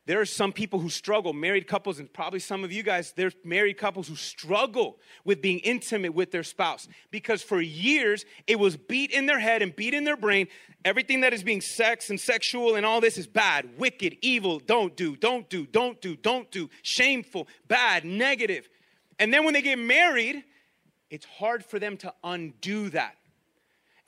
there 0.06 0.20
are 0.20 0.26
some 0.26 0.52
people 0.52 0.80
who 0.80 0.88
struggle, 0.88 1.32
married 1.32 1.66
couples, 1.66 1.98
and 1.98 2.12
probably 2.12 2.40
some 2.40 2.64
of 2.64 2.72
you 2.72 2.82
guys, 2.82 3.12
there's 3.16 3.36
married 3.44 3.76
couples 3.76 4.08
who 4.08 4.16
struggle 4.16 4.98
with 5.24 5.42
being 5.42 5.58
intimate 5.60 6.14
with 6.14 6.30
their 6.30 6.42
spouse 6.42 6.88
because 7.10 7.42
for 7.42 7.60
years 7.60 8.24
it 8.46 8.58
was 8.58 8.76
beat 8.76 9.10
in 9.10 9.26
their 9.26 9.38
head 9.38 9.62
and 9.62 9.76
beat 9.76 9.92
in 9.92 10.04
their 10.04 10.16
brain. 10.16 10.48
Everything 10.84 11.20
that 11.20 11.34
is 11.34 11.42
being 11.42 11.60
sex 11.60 12.08
and 12.08 12.18
sexual 12.18 12.76
and 12.76 12.86
all 12.86 13.00
this 13.00 13.18
is 13.18 13.26
bad, 13.26 13.78
wicked, 13.78 14.16
evil, 14.22 14.58
don't 14.58 14.96
do, 14.96 15.16
don't 15.16 15.48
do, 15.50 15.66
don't 15.66 16.00
do, 16.00 16.16
don't 16.16 16.50
do, 16.50 16.70
shameful, 16.82 17.46
bad, 17.68 18.04
negative. 18.04 18.68
And 19.18 19.32
then 19.32 19.44
when 19.44 19.52
they 19.52 19.62
get 19.62 19.78
married, 19.78 20.44
it's 21.10 21.26
hard 21.26 21.64
for 21.64 21.78
them 21.78 21.98
to 21.98 22.14
undo 22.24 22.88
that. 22.90 23.16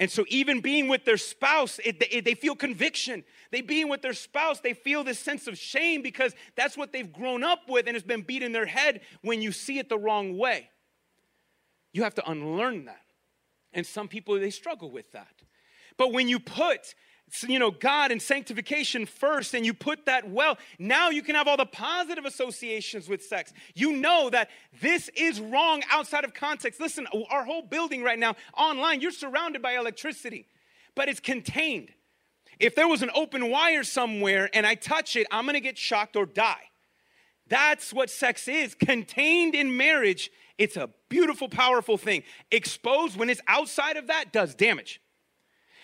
And 0.03 0.11
so, 0.11 0.25
even 0.27 0.61
being 0.61 0.89
with 0.89 1.05
their 1.05 1.17
spouse, 1.17 1.79
it, 1.85 2.03
it, 2.11 2.25
they 2.25 2.35
feel 2.35 2.57
conviction. 2.57 3.23
They 3.53 3.61
being 3.61 3.89
with 3.89 4.03
their 4.03 4.15
spouse, 4.15 4.59
they 4.59 4.75
feel 4.75 5.05
this 5.05 5.21
sense 5.21 5.47
of 5.47 5.57
shame 5.57 6.03
because 6.03 6.35
that's 6.57 6.77
what 6.77 6.93
they've 6.93 7.13
grown 7.13 7.45
up 7.45 7.69
with 7.69 7.87
and 7.87 7.97
it's 7.97 8.05
been 8.05 8.23
beat 8.23 8.43
in 8.43 8.51
their 8.51 8.67
head 8.67 9.03
when 9.21 9.41
you 9.41 9.53
see 9.53 9.79
it 9.79 9.89
the 9.89 9.97
wrong 9.97 10.37
way. 10.37 10.69
You 11.93 12.03
have 12.03 12.17
to 12.17 12.29
unlearn 12.29 12.87
that. 12.87 13.13
And 13.73 13.87
some 13.87 14.09
people, 14.09 14.41
they 14.41 14.51
struggle 14.51 14.91
with 14.91 15.13
that. 15.13 15.41
But 15.97 16.13
when 16.13 16.29
you 16.29 16.41
put 16.41 16.97
you 17.49 17.59
know 17.59 17.71
god 17.71 18.11
and 18.11 18.21
sanctification 18.21 19.07
first 19.07 19.55
and 19.55 19.65
you 19.65 19.73
put 19.73 20.05
that 20.07 20.29
well 20.29 20.59
now 20.79 21.11
you 21.11 21.23
can 21.23 21.35
have 21.35 21.49
all 21.49 21.57
the 21.57 21.67
positive 21.67 22.25
associations 22.25 23.09
with 23.09 23.23
sex. 23.23 23.53
You 23.75 23.97
know 23.97 24.31
that 24.31 24.51
this 24.81 25.09
is 25.17 25.41
wrong 25.41 25.83
outside 25.91 26.25
of 26.25 26.35
context. 26.35 26.81
Listen 26.81 27.07
our 27.31 27.45
whole 27.45 27.63
building 27.63 28.03
right 28.03 28.19
now 28.19 28.37
online 28.57 29.01
you're 29.01 29.11
surrounded 29.11 29.63
by 29.63 29.77
electricity 29.77 30.47
but 30.95 31.09
it's 31.09 31.21
contained. 31.21 31.91
If 32.59 32.75
there 32.75 32.87
was 32.87 33.03
an 33.03 33.11
open 33.15 33.51
wire 33.51 33.85
somewhere 33.85 34.51
and 34.53 34.67
i 34.67 34.75
touch 34.75 35.17
it 35.17 35.27
i'm 35.31 35.45
going 35.45 35.55
to 35.55 35.61
get 35.61 35.79
shocked 35.79 36.17
or 36.17 36.27
die. 36.27 36.69
That's 37.49 37.93
what 37.93 38.09
sex 38.09 38.49
is 38.49 38.75
contained 38.75 39.55
in 39.55 39.77
marriage. 39.77 40.31
It's 40.59 40.77
a 40.77 40.91
beautiful 41.09 41.49
powerful 41.49 41.99
thing. 41.99 42.23
Exposed 42.51 43.17
when 43.17 43.29
it's 43.29 43.41
outside 43.49 43.97
of 43.97 44.07
that 44.09 44.33
does 44.33 44.55
damage 44.55 45.01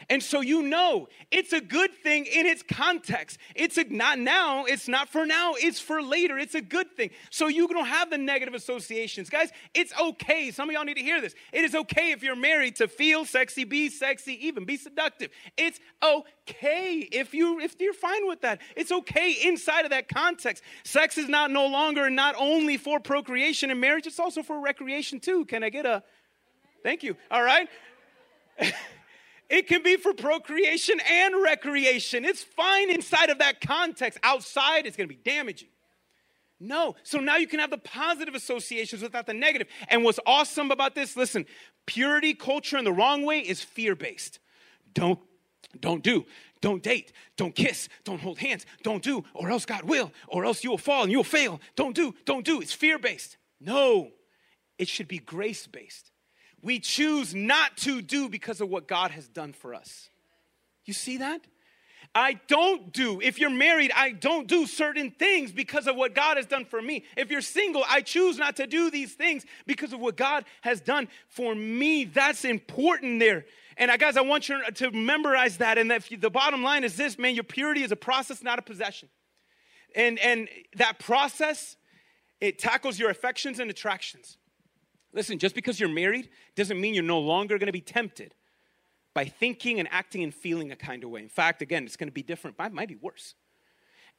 and 0.09 0.22
so 0.22 0.40
you 0.40 0.62
know 0.62 1.09
it's 1.30 1.53
a 1.53 1.61
good 1.61 1.92
thing 1.94 2.26
in 2.26 2.46
its 2.46 2.62
context. 2.62 3.38
It's 3.55 3.76
a, 3.76 3.84
not 3.84 4.18
now, 4.18 4.64
it's 4.64 4.88
not 4.88 5.09
for 5.09 5.26
now, 5.26 5.55
it's 5.57 5.80
for 5.80 6.03
later. 6.03 6.38
It's 6.38 6.55
a 6.55 6.61
good 6.61 6.96
thing. 6.96 7.11
So 7.30 7.49
you 7.49 7.68
don't 7.68 7.86
have 7.86 8.11
the 8.11 8.18
negative 8.18 8.55
associations. 8.55 9.30
Guys, 9.30 9.51
it's 9.74 9.92
okay. 10.01 10.51
Some 10.51 10.68
of 10.68 10.74
y'all 10.74 10.84
need 10.84 10.96
to 10.96 11.03
hear 11.03 11.20
this. 11.20 11.34
It 11.53 11.64
is 11.64 11.74
okay 11.74 12.12
if 12.12 12.22
you're 12.22 12.36
married 12.36 12.76
to 12.76 12.88
feel 12.88 13.24
sexy, 13.24 13.64
be 13.64 13.88
sexy, 13.88 14.46
even 14.46 14.64
be 14.64 14.76
seductive. 14.76 15.30
It's 15.57 15.80
okay 16.03 17.09
if 17.12 17.34
you 17.34 17.61
if 17.61 17.76
you're 17.80 17.92
fine 17.92 18.26
with 18.26 18.40
that. 18.42 18.61
It's 18.76 18.92
okay 18.92 19.36
inside 19.44 19.84
of 19.84 19.90
that 19.90 20.09
context. 20.09 20.62
Sex 20.84 21.18
is 21.18 21.28
not 21.28 21.51
no 21.51 21.66
longer 21.66 22.11
not 22.11 22.34
only 22.38 22.76
for 22.76 23.01
procreation 23.01 23.70
and 23.70 23.80
marriage, 23.80 24.07
it's 24.07 24.20
also 24.20 24.42
for 24.42 24.61
recreation 24.61 25.20
too. 25.20 25.44
Can 25.44 25.62
I 25.62 25.70
get 25.70 25.86
a 25.86 26.03
Thank 26.82 27.03
you. 27.03 27.16
All 27.30 27.42
right. 27.42 27.68
It 29.49 29.66
can 29.66 29.82
be 29.82 29.96
for 29.96 30.12
procreation 30.12 31.01
and 31.11 31.42
recreation. 31.42 32.24
It's 32.24 32.42
fine 32.42 32.90
inside 32.90 33.30
of 33.30 33.38
that 33.38 33.61
context. 33.61 34.18
Outside, 34.22 34.86
it's 34.86 34.96
going 34.96 35.09
to 35.09 35.14
be 35.14 35.20
damaging. 35.22 35.68
No. 36.61 36.96
So 37.03 37.18
now 37.18 37.36
you 37.36 37.46
can 37.46 37.61
have 37.61 37.70
the 37.70 37.78
positive 37.78 38.34
associations 38.34 39.01
without 39.01 39.26
the 39.26 39.32
negative. 39.32 39.68
And 39.88 40.05
what's 40.05 40.20
awesome 40.26 40.70
about 40.70 40.94
this, 40.94 41.16
listen, 41.16 41.46
purity 41.86 42.34
culture 42.34 42.76
in 42.76 42.84
the 42.84 42.92
wrong 42.92 43.22
way 43.24 43.40
is 43.40 43.62
fear 43.62 43.94
based. 43.94 44.38
Don't 44.92 45.18
don't 45.80 46.03
do, 46.03 46.24
don't 46.62 46.82
date, 46.82 47.12
don't 47.36 47.55
kiss, 47.55 47.90
don't 48.03 48.20
hold 48.20 48.38
hands, 48.38 48.64
don't 48.82 49.03
do, 49.03 49.22
or 49.34 49.51
else 49.51 49.66
God 49.66 49.84
will, 49.84 50.12
or 50.26 50.46
else 50.46 50.64
you 50.64 50.70
will 50.70 50.78
fall 50.78 51.03
and 51.03 51.12
you'll 51.12 51.24
fail. 51.24 51.61
Don't 51.76 51.94
do, 51.94 52.14
don't 52.24 52.44
do. 52.44 52.62
It's 52.62 52.72
fear 52.72 52.99
based. 52.99 53.36
No, 53.61 54.11
it 54.78 54.88
should 54.88 55.09
be 55.09 55.18
grace 55.18 55.66
based 55.66 56.11
we 56.62 56.80
choose 56.80 57.34
not 57.34 57.76
to 57.78 58.02
do 58.02 58.28
because 58.28 58.61
of 58.61 58.68
what 58.68 58.88
God 58.88 59.11
has 59.12 59.28
done 59.28 59.52
for 59.52 59.74
us. 59.74 60.09
You 60.84 60.94
see 60.94 61.18
that? 61.18 61.42
I 62.14 62.40
don't 62.48 62.92
do, 62.92 63.20
if 63.20 63.38
you're 63.38 63.50
married, 63.50 63.92
I 63.94 64.12
don't 64.12 64.48
do 64.48 64.66
certain 64.66 65.11
things 65.11 65.52
because 65.52 65.86
of 65.86 65.94
what 65.94 66.14
God 66.14 66.36
has 66.36 66.46
done 66.46 66.64
for 66.64 66.80
me. 66.80 67.04
If 67.16 67.30
you're 67.30 67.42
single, 67.42 67.84
I 67.86 68.00
choose 68.00 68.38
not 68.38 68.56
to 68.56 68.66
do 68.66 68.90
these 68.90 69.12
things 69.12 69.44
because 69.66 69.92
of 69.92 70.00
what 70.00 70.16
God 70.16 70.44
has 70.62 70.80
done 70.80 71.09
for 71.28 71.54
me. 71.54 72.06
That's 72.06 72.44
important 72.44 73.20
there. 73.20 73.44
And 73.76 73.90
I, 73.90 73.98
guys, 73.98 74.16
I 74.16 74.22
want 74.22 74.48
you 74.48 74.59
to 74.74 74.90
memorize 74.90 75.59
that. 75.59 75.78
And 75.78 75.90
that 75.90 76.09
the 76.18 76.30
bottom 76.30 76.62
line 76.62 76.82
is 76.82 76.96
this, 76.96 77.18
man, 77.18 77.34
your 77.34 77.44
purity 77.44 77.82
is 77.82 77.92
a 77.92 77.96
process, 77.96 78.42
not 78.42 78.59
a 78.59 78.62
possession. 78.62 79.09
And, 79.94 80.18
and 80.18 80.48
that 80.76 80.98
process, 80.98 81.76
it 82.40 82.59
tackles 82.59 82.98
your 82.98 83.11
affections 83.11 83.61
and 83.61 83.70
attractions. 83.70 84.38
Listen, 85.12 85.38
just 85.38 85.54
because 85.54 85.80
you're 85.80 85.88
married 85.88 86.28
doesn't 86.54 86.80
mean 86.80 86.94
you're 86.94 87.02
no 87.02 87.18
longer 87.18 87.59
going 87.59 87.66
to 87.66 87.72
be 87.72 87.80
tempted 87.80 88.34
by 89.14 89.24
thinking 89.24 89.80
and 89.80 89.88
acting 89.90 90.22
and 90.22 90.34
feeling 90.34 90.70
a 90.70 90.76
kind 90.76 91.02
of 91.02 91.11
way. 91.11 91.20
In 91.20 91.28
fact, 91.28 91.62
again, 91.62 91.84
it's 91.84 91.96
going 91.96 92.09
to 92.09 92.12
be 92.12 92.22
different, 92.22 92.56
it 92.59 92.72
might 92.72 92.88
be 92.88 92.96
worse. 92.96 93.34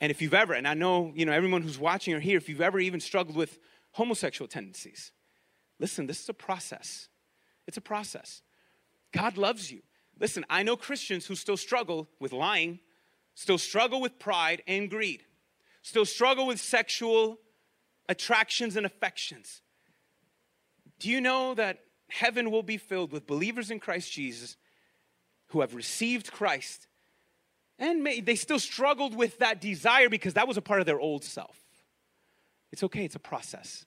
And 0.02 0.12
if 0.12 0.22
you've 0.22 0.34
ever, 0.34 0.54
and 0.54 0.68
I 0.68 0.74
know, 0.74 1.12
you 1.16 1.26
know, 1.26 1.32
everyone 1.32 1.62
who's 1.62 1.78
watching 1.78 2.14
or 2.14 2.20
here, 2.20 2.38
if 2.38 2.48
you've 2.50 2.62
ever 2.62 2.80
even 2.80 3.00
struggled 3.00 3.36
with 3.36 3.60
homosexual 3.92 4.48
tendencies, 4.48 5.12
listen, 5.80 6.08
this 6.08 6.22
is 6.22 6.30
a 6.30 6.34
process. 6.34 7.10
It's 7.68 7.78
a 7.78 7.82
process. 7.82 8.42
God 9.12 9.38
loves 9.38 9.72
you. 9.72 9.82
Listen, 10.20 10.46
I 10.50 10.64
know 10.64 10.76
Christians 10.76 11.26
who 11.26 11.36
still 11.36 11.58
struggle 11.58 12.10
with 12.20 12.34
lying, 12.34 12.80
still 13.36 13.58
struggle 13.58 14.02
with 14.02 14.20
pride 14.20 14.64
and 14.68 14.90
greed, 14.90 15.24
still 15.82 16.06
struggle 16.06 16.48
with 16.48 16.60
sexual 16.60 17.38
attractions 18.08 18.76
and 18.76 18.86
affections. 18.86 19.62
Do 21.00 21.10
you 21.10 21.22
know 21.22 21.54
that 21.56 21.80
heaven 22.10 22.52
will 22.52 22.64
be 22.64 22.78
filled 22.78 23.12
with 23.12 23.26
believers 23.26 23.72
in 23.72 23.80
Christ 23.80 24.12
Jesus 24.12 24.58
who 25.48 25.62
have 25.62 25.74
received 25.74 26.32
Christ 26.32 26.88
and 27.80 28.04
may, 28.04 28.20
they 28.20 28.36
still 28.36 28.60
struggled 28.60 29.16
with 29.16 29.40
that 29.40 29.62
desire 29.62 30.10
because 30.10 30.34
that 30.34 30.48
was 30.48 30.58
a 30.58 30.62
part 30.62 30.82
of 30.82 30.86
their 30.86 31.00
old 31.00 31.24
self? 31.24 31.58
It's 32.72 32.84
okay, 32.84 33.06
it's 33.06 33.16
a 33.16 33.20
process. 33.20 33.86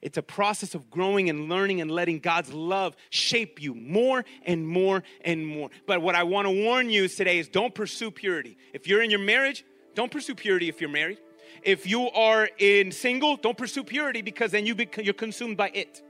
It's 0.00 0.16
a 0.16 0.22
process 0.22 0.74
of 0.74 0.90
growing 0.90 1.28
and 1.28 1.48
learning 1.48 1.80
and 1.80 1.90
letting 1.90 2.20
God's 2.20 2.52
love 2.52 2.96
shape 3.10 3.60
you 3.60 3.74
more 3.74 4.24
and 4.44 4.66
more 4.66 5.02
and 5.22 5.46
more. 5.46 5.70
But 5.86 6.02
what 6.02 6.14
I 6.14 6.22
want 6.22 6.46
to 6.46 6.64
warn 6.64 6.88
you 6.88 7.08
today 7.08 7.38
is 7.38 7.48
don't 7.48 7.74
pursue 7.74 8.10
purity. 8.10 8.56
If 8.72 8.86
you're 8.86 9.02
in 9.02 9.10
your 9.10 9.20
marriage, 9.20 9.64
don't 9.94 10.10
pursue 10.10 10.34
purity 10.34 10.68
if 10.68 10.80
you're 10.80 10.90
married. 10.90 11.18
If 11.62 11.86
you 11.86 12.08
are 12.10 12.48
in 12.58 12.92
single, 12.92 13.36
don't 13.36 13.58
pursue 13.58 13.82
purity 13.82 14.22
because 14.22 14.52
then 14.52 14.66
you 14.66 14.76
you're 15.02 15.14
consumed 15.14 15.56
by 15.56 15.70
it. 15.74 16.02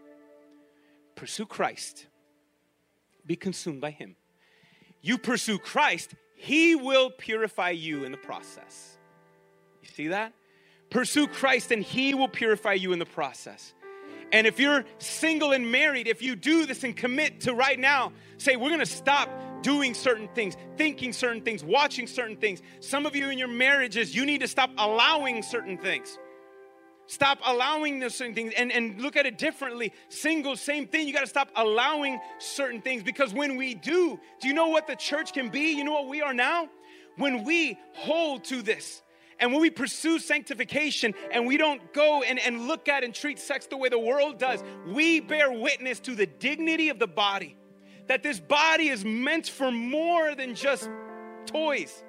Pursue 1.18 1.46
Christ, 1.46 2.06
be 3.26 3.34
consumed 3.34 3.80
by 3.80 3.90
Him. 3.90 4.14
You 5.02 5.18
pursue 5.18 5.58
Christ, 5.58 6.14
He 6.36 6.76
will 6.76 7.10
purify 7.10 7.70
you 7.70 8.04
in 8.04 8.12
the 8.12 8.18
process. 8.18 8.96
You 9.82 9.88
see 9.88 10.06
that? 10.08 10.32
Pursue 10.90 11.26
Christ, 11.26 11.72
and 11.72 11.82
He 11.82 12.14
will 12.14 12.28
purify 12.28 12.74
you 12.74 12.92
in 12.92 13.00
the 13.00 13.04
process. 13.04 13.74
And 14.30 14.46
if 14.46 14.60
you're 14.60 14.84
single 14.98 15.50
and 15.50 15.72
married, 15.72 16.06
if 16.06 16.22
you 16.22 16.36
do 16.36 16.66
this 16.66 16.84
and 16.84 16.96
commit 16.96 17.40
to 17.40 17.52
right 17.52 17.80
now, 17.80 18.12
say, 18.36 18.54
we're 18.54 18.70
gonna 18.70 18.86
stop 18.86 19.28
doing 19.62 19.94
certain 19.94 20.28
things, 20.36 20.56
thinking 20.76 21.12
certain 21.12 21.42
things, 21.42 21.64
watching 21.64 22.06
certain 22.06 22.36
things. 22.36 22.62
Some 22.78 23.06
of 23.06 23.16
you 23.16 23.28
in 23.28 23.38
your 23.38 23.48
marriages, 23.48 24.14
you 24.14 24.24
need 24.24 24.38
to 24.42 24.48
stop 24.48 24.70
allowing 24.78 25.42
certain 25.42 25.78
things. 25.78 26.16
Stop 27.08 27.38
allowing 27.46 28.00
those 28.00 28.14
certain 28.14 28.34
things 28.34 28.52
and, 28.54 28.70
and 28.70 29.00
look 29.00 29.16
at 29.16 29.24
it 29.24 29.38
differently. 29.38 29.94
Single, 30.10 30.56
same 30.56 30.86
thing. 30.86 31.08
You 31.08 31.14
got 31.14 31.22
to 31.22 31.26
stop 31.26 31.48
allowing 31.56 32.20
certain 32.38 32.82
things 32.82 33.02
because 33.02 33.32
when 33.32 33.56
we 33.56 33.74
do, 33.74 34.20
do 34.40 34.46
you 34.46 34.52
know 34.52 34.68
what 34.68 34.86
the 34.86 34.94
church 34.94 35.32
can 35.32 35.48
be? 35.48 35.72
You 35.72 35.84
know 35.84 35.92
what 35.92 36.06
we 36.06 36.20
are 36.20 36.34
now? 36.34 36.68
When 37.16 37.44
we 37.44 37.78
hold 37.94 38.44
to 38.44 38.60
this 38.60 39.02
and 39.40 39.52
when 39.52 39.62
we 39.62 39.70
pursue 39.70 40.18
sanctification 40.18 41.14
and 41.30 41.46
we 41.46 41.56
don't 41.56 41.94
go 41.94 42.22
and, 42.22 42.38
and 42.38 42.68
look 42.68 42.88
at 42.88 43.02
and 43.02 43.14
treat 43.14 43.38
sex 43.38 43.66
the 43.66 43.78
way 43.78 43.88
the 43.88 43.98
world 43.98 44.38
does, 44.38 44.62
we 44.86 45.20
bear 45.20 45.50
witness 45.50 46.00
to 46.00 46.14
the 46.14 46.26
dignity 46.26 46.90
of 46.90 46.98
the 46.98 47.06
body. 47.08 47.56
That 48.08 48.22
this 48.22 48.38
body 48.38 48.88
is 48.88 49.02
meant 49.02 49.48
for 49.48 49.72
more 49.72 50.34
than 50.34 50.54
just 50.54 50.90
toys 51.46 52.04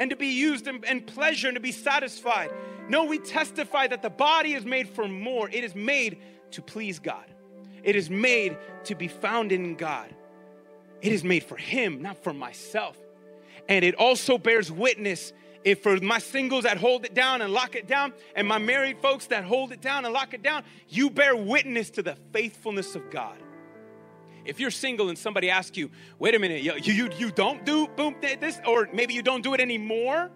and 0.00 0.10
to 0.10 0.16
be 0.16 0.28
used 0.28 0.66
in, 0.66 0.82
in 0.84 1.02
pleasure 1.02 1.46
and 1.46 1.54
to 1.54 1.60
be 1.60 1.72
satisfied. 1.72 2.50
No, 2.88 3.04
we 3.04 3.18
testify 3.18 3.86
that 3.88 4.02
the 4.02 4.10
body 4.10 4.54
is 4.54 4.64
made 4.64 4.88
for 4.88 5.06
more. 5.06 5.48
It 5.50 5.64
is 5.64 5.74
made 5.74 6.18
to 6.52 6.62
please 6.62 6.98
God, 6.98 7.26
it 7.82 7.96
is 7.96 8.10
made 8.10 8.56
to 8.84 8.94
be 8.94 9.08
found 9.08 9.52
in 9.52 9.74
God. 9.74 10.14
It 11.00 11.12
is 11.12 11.22
made 11.22 11.44
for 11.44 11.56
Him, 11.56 12.02
not 12.02 12.24
for 12.24 12.32
myself. 12.32 12.96
And 13.68 13.84
it 13.84 13.94
also 13.94 14.36
bears 14.36 14.72
witness 14.72 15.32
if 15.64 15.82
for 15.82 15.96
my 15.98 16.18
singles 16.18 16.64
that 16.64 16.78
hold 16.78 17.04
it 17.04 17.14
down 17.14 17.42
and 17.42 17.52
lock 17.52 17.76
it 17.76 17.86
down, 17.86 18.12
and 18.34 18.46
my 18.46 18.58
married 18.58 18.98
folks 19.00 19.26
that 19.26 19.44
hold 19.44 19.72
it 19.72 19.80
down 19.80 20.04
and 20.04 20.14
lock 20.14 20.32
it 20.32 20.42
down, 20.42 20.64
you 20.88 21.10
bear 21.10 21.36
witness 21.36 21.90
to 21.90 22.02
the 22.02 22.16
faithfulness 22.32 22.94
of 22.94 23.10
God. 23.10 23.36
If 24.44 24.60
you're 24.60 24.70
single 24.70 25.08
and 25.08 25.18
somebody 25.18 25.50
asks 25.50 25.76
you, 25.76 25.90
wait 26.18 26.34
a 26.34 26.38
minute, 26.38 26.62
you, 26.62 26.72
you, 26.76 27.10
you 27.18 27.30
don't 27.30 27.66
do 27.66 27.86
boom 27.88 28.16
this, 28.20 28.60
or 28.66 28.88
maybe 28.92 29.12
you 29.12 29.22
don't 29.22 29.42
do 29.42 29.52
it 29.52 29.60
anymore, 29.60 30.30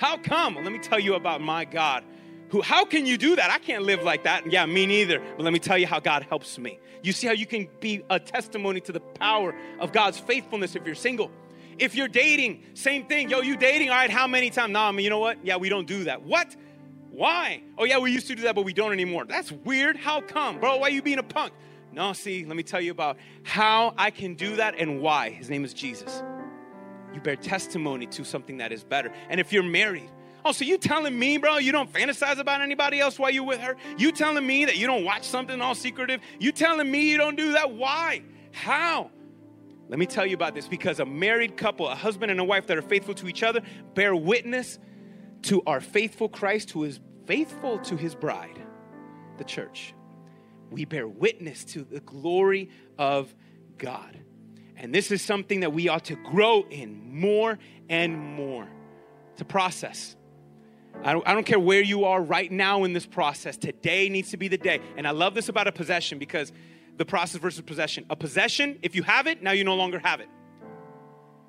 how 0.00 0.16
come? 0.16 0.54
Well, 0.54 0.64
let 0.64 0.72
me 0.72 0.78
tell 0.78 0.98
you 0.98 1.14
about 1.14 1.42
my 1.42 1.66
God. 1.66 2.04
Who, 2.48 2.62
how 2.62 2.86
can 2.86 3.04
you 3.04 3.18
do 3.18 3.36
that? 3.36 3.50
I 3.50 3.58
can't 3.58 3.84
live 3.84 4.02
like 4.02 4.24
that. 4.24 4.50
Yeah, 4.50 4.64
me 4.64 4.86
neither. 4.86 5.20
But 5.36 5.42
let 5.42 5.52
me 5.52 5.58
tell 5.58 5.76
you 5.76 5.86
how 5.86 6.00
God 6.00 6.22
helps 6.22 6.58
me. 6.58 6.78
You 7.02 7.12
see 7.12 7.26
how 7.26 7.34
you 7.34 7.44
can 7.44 7.68
be 7.80 8.02
a 8.08 8.18
testimony 8.18 8.80
to 8.80 8.92
the 8.92 9.00
power 9.00 9.54
of 9.78 9.92
God's 9.92 10.18
faithfulness 10.18 10.74
if 10.74 10.86
you're 10.86 10.94
single. 10.94 11.30
If 11.78 11.94
you're 11.94 12.08
dating, 12.08 12.64
same 12.72 13.04
thing. 13.04 13.28
Yo, 13.28 13.42
you 13.42 13.58
dating? 13.58 13.90
All 13.90 13.96
right, 13.96 14.08
how 14.08 14.26
many 14.26 14.48
times? 14.48 14.72
Nah, 14.72 14.88
I 14.88 14.90
mean, 14.92 15.04
you 15.04 15.10
know 15.10 15.18
what? 15.18 15.44
Yeah, 15.44 15.58
we 15.58 15.68
don't 15.68 15.86
do 15.86 16.04
that. 16.04 16.22
What? 16.22 16.56
Why? 17.10 17.62
Oh, 17.76 17.84
yeah, 17.84 17.98
we 17.98 18.10
used 18.10 18.28
to 18.28 18.34
do 18.34 18.44
that, 18.44 18.54
but 18.54 18.64
we 18.64 18.72
don't 18.72 18.92
anymore. 18.92 19.26
That's 19.26 19.52
weird. 19.52 19.98
How 19.98 20.22
come? 20.22 20.60
Bro, 20.60 20.78
why 20.78 20.88
are 20.88 20.90
you 20.90 21.02
being 21.02 21.18
a 21.18 21.22
punk? 21.22 21.52
No, 21.92 22.14
see, 22.14 22.46
let 22.46 22.56
me 22.56 22.62
tell 22.62 22.80
you 22.80 22.92
about 22.92 23.18
how 23.42 23.92
I 23.98 24.10
can 24.10 24.34
do 24.34 24.56
that 24.56 24.76
and 24.78 25.02
why. 25.02 25.28
His 25.28 25.50
name 25.50 25.62
is 25.62 25.74
Jesus. 25.74 26.22
You 27.14 27.20
bear 27.20 27.36
testimony 27.36 28.06
to 28.06 28.24
something 28.24 28.58
that 28.58 28.72
is 28.72 28.84
better. 28.84 29.12
And 29.28 29.40
if 29.40 29.52
you're 29.52 29.62
married, 29.62 30.10
Oh, 30.44 30.52
so 30.52 30.64
you 30.64 30.78
telling 30.78 31.18
me, 31.18 31.36
bro, 31.36 31.58
you 31.58 31.72
don't 31.72 31.92
fantasize 31.92 32.38
about 32.38 32.62
anybody 32.62 32.98
else 32.98 33.18
while 33.18 33.30
you're 33.30 33.44
with 33.44 33.60
her? 33.60 33.76
You 33.98 34.10
telling 34.10 34.46
me 34.46 34.64
that 34.64 34.78
you 34.78 34.86
don't 34.86 35.04
watch 35.04 35.24
something 35.24 35.60
all 35.60 35.74
secretive? 35.74 36.20
You 36.38 36.52
telling 36.52 36.90
me 36.90 37.10
you 37.10 37.18
don't 37.18 37.36
do 37.36 37.52
that? 37.52 37.72
Why? 37.72 38.22
How? 38.52 39.10
Let 39.88 39.98
me 39.98 40.06
tell 40.06 40.24
you 40.24 40.34
about 40.34 40.54
this 40.54 40.68
because 40.68 41.00
a 41.00 41.04
married 41.04 41.56
couple, 41.56 41.88
a 41.88 41.94
husband 41.94 42.30
and 42.30 42.40
a 42.40 42.44
wife 42.44 42.68
that 42.68 42.78
are 42.78 42.82
faithful 42.82 43.14
to 43.16 43.28
each 43.28 43.42
other, 43.42 43.60
bear 43.94 44.14
witness 44.14 44.78
to 45.42 45.62
our 45.66 45.80
faithful 45.80 46.28
Christ 46.28 46.70
who 46.70 46.84
is 46.84 47.00
faithful 47.26 47.78
to 47.80 47.96
his 47.96 48.14
bride, 48.14 48.62
the 49.38 49.44
church. 49.44 49.94
We 50.70 50.84
bear 50.84 51.08
witness 51.08 51.64
to 51.66 51.82
the 51.82 52.00
glory 52.00 52.70
of 52.98 53.34
God. 53.78 54.16
And 54.80 54.94
this 54.94 55.10
is 55.10 55.20
something 55.20 55.60
that 55.60 55.74
we 55.74 55.88
ought 55.88 56.06
to 56.06 56.16
grow 56.16 56.64
in 56.70 57.20
more 57.20 57.58
and 57.90 58.18
more. 58.18 58.66
It's 59.32 59.42
a 59.42 59.44
process. 59.44 60.16
I 61.04 61.12
don't, 61.12 61.28
I 61.28 61.34
don't 61.34 61.44
care 61.44 61.60
where 61.60 61.82
you 61.82 62.06
are 62.06 62.20
right 62.20 62.50
now 62.50 62.84
in 62.84 62.94
this 62.94 63.04
process. 63.04 63.58
Today 63.58 64.08
needs 64.08 64.30
to 64.30 64.38
be 64.38 64.48
the 64.48 64.56
day. 64.56 64.80
And 64.96 65.06
I 65.06 65.10
love 65.10 65.34
this 65.34 65.50
about 65.50 65.68
a 65.68 65.72
possession 65.72 66.18
because 66.18 66.50
the 66.96 67.04
process 67.04 67.42
versus 67.42 67.60
possession. 67.60 68.06
A 68.08 68.16
possession, 68.16 68.78
if 68.80 68.94
you 68.94 69.02
have 69.02 69.26
it, 69.26 69.42
now 69.42 69.52
you 69.52 69.64
no 69.64 69.76
longer 69.76 69.98
have 69.98 70.20
it. 70.20 70.28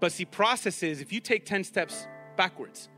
But 0.01 0.11
see, 0.11 0.25
process 0.25 0.83
is 0.83 0.99
if 0.99 1.13
you 1.13 1.21
take 1.21 1.45
10 1.45 1.63
steps 1.63 2.05
backwards, 2.35 2.89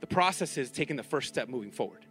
the 0.00 0.06
process 0.06 0.56
is 0.56 0.70
taking 0.70 0.96
the 0.96 1.02
first 1.02 1.28
step 1.28 1.50
moving 1.50 1.72
forward. 1.72 2.06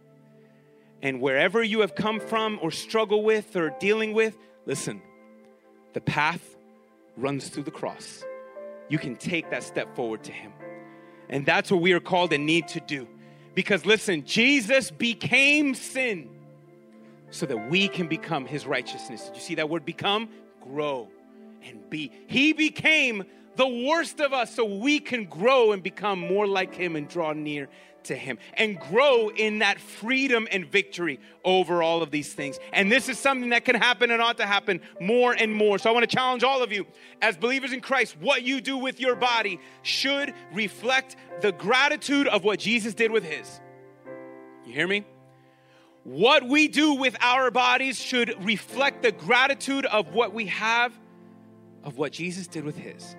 And 1.02 1.20
wherever 1.20 1.60
you 1.60 1.80
have 1.80 1.96
come 1.96 2.20
from 2.20 2.60
or 2.62 2.70
struggle 2.70 3.24
with 3.24 3.56
or 3.56 3.74
dealing 3.80 4.12
with, 4.12 4.36
listen, 4.64 5.02
the 5.92 6.00
path 6.00 6.54
runs 7.18 7.48
through 7.48 7.64
the 7.64 7.70
cross. 7.70 8.24
You 8.88 8.98
can 8.98 9.16
take 9.16 9.50
that 9.50 9.62
step 9.62 9.94
forward 9.94 10.24
to 10.24 10.32
Him. 10.32 10.52
And 11.28 11.44
that's 11.44 11.70
what 11.70 11.80
we 11.80 11.92
are 11.92 12.00
called 12.00 12.32
and 12.32 12.46
need 12.46 12.68
to 12.68 12.80
do. 12.80 13.06
Because 13.54 13.84
listen, 13.84 14.24
Jesus 14.24 14.90
became 14.90 15.74
sin 15.74 16.30
so 17.30 17.46
that 17.46 17.70
we 17.70 17.88
can 17.88 18.08
become 18.08 18.46
his 18.46 18.66
righteousness. 18.66 19.26
Did 19.26 19.36
you 19.36 19.42
see 19.42 19.54
that 19.56 19.68
word 19.68 19.84
become? 19.84 20.28
Grow 20.62 21.08
and 21.62 21.88
be. 21.90 22.12
He 22.26 22.52
became 22.52 23.24
the 23.56 23.66
worst 23.66 24.20
of 24.20 24.32
us 24.32 24.54
so 24.54 24.64
we 24.64 25.00
can 25.00 25.24
grow 25.24 25.72
and 25.72 25.82
become 25.82 26.20
more 26.20 26.46
like 26.46 26.74
him 26.74 26.96
and 26.96 27.08
draw 27.08 27.32
near 27.32 27.68
to 28.04 28.14
him 28.14 28.38
and 28.54 28.78
grow 28.78 29.28
in 29.28 29.58
that 29.60 29.80
freedom 29.80 30.48
and 30.50 30.64
victory 30.66 31.20
over 31.44 31.82
all 31.82 32.02
of 32.02 32.10
these 32.10 32.32
things. 32.32 32.58
And 32.72 32.90
this 32.90 33.08
is 33.08 33.18
something 33.18 33.50
that 33.50 33.64
can 33.64 33.76
happen 33.76 34.10
and 34.10 34.20
ought 34.20 34.38
to 34.38 34.46
happen 34.46 34.80
more 35.00 35.32
and 35.32 35.52
more. 35.52 35.78
So 35.78 35.90
I 35.90 35.92
want 35.92 36.08
to 36.08 36.14
challenge 36.16 36.42
all 36.42 36.62
of 36.62 36.72
you 36.72 36.86
as 37.22 37.36
believers 37.36 37.72
in 37.72 37.80
Christ, 37.80 38.16
what 38.20 38.42
you 38.42 38.60
do 38.60 38.78
with 38.78 39.00
your 39.00 39.16
body 39.16 39.60
should 39.82 40.34
reflect 40.52 41.16
the 41.40 41.52
gratitude 41.52 42.28
of 42.28 42.44
what 42.44 42.58
Jesus 42.58 42.94
did 42.94 43.10
with 43.10 43.24
his. 43.24 43.60
You 44.66 44.72
hear 44.72 44.86
me? 44.86 45.04
What 46.04 46.46
we 46.48 46.68
do 46.68 46.94
with 46.94 47.16
our 47.20 47.50
bodies 47.50 48.00
should 48.00 48.34
reflect 48.44 49.02
the 49.02 49.12
gratitude 49.12 49.84
of 49.86 50.14
what 50.14 50.32
we 50.32 50.46
have, 50.46 50.92
of 51.84 51.98
what 51.98 52.12
Jesus 52.12 52.46
did 52.46 52.64
with 52.64 52.76
his, 52.76 53.16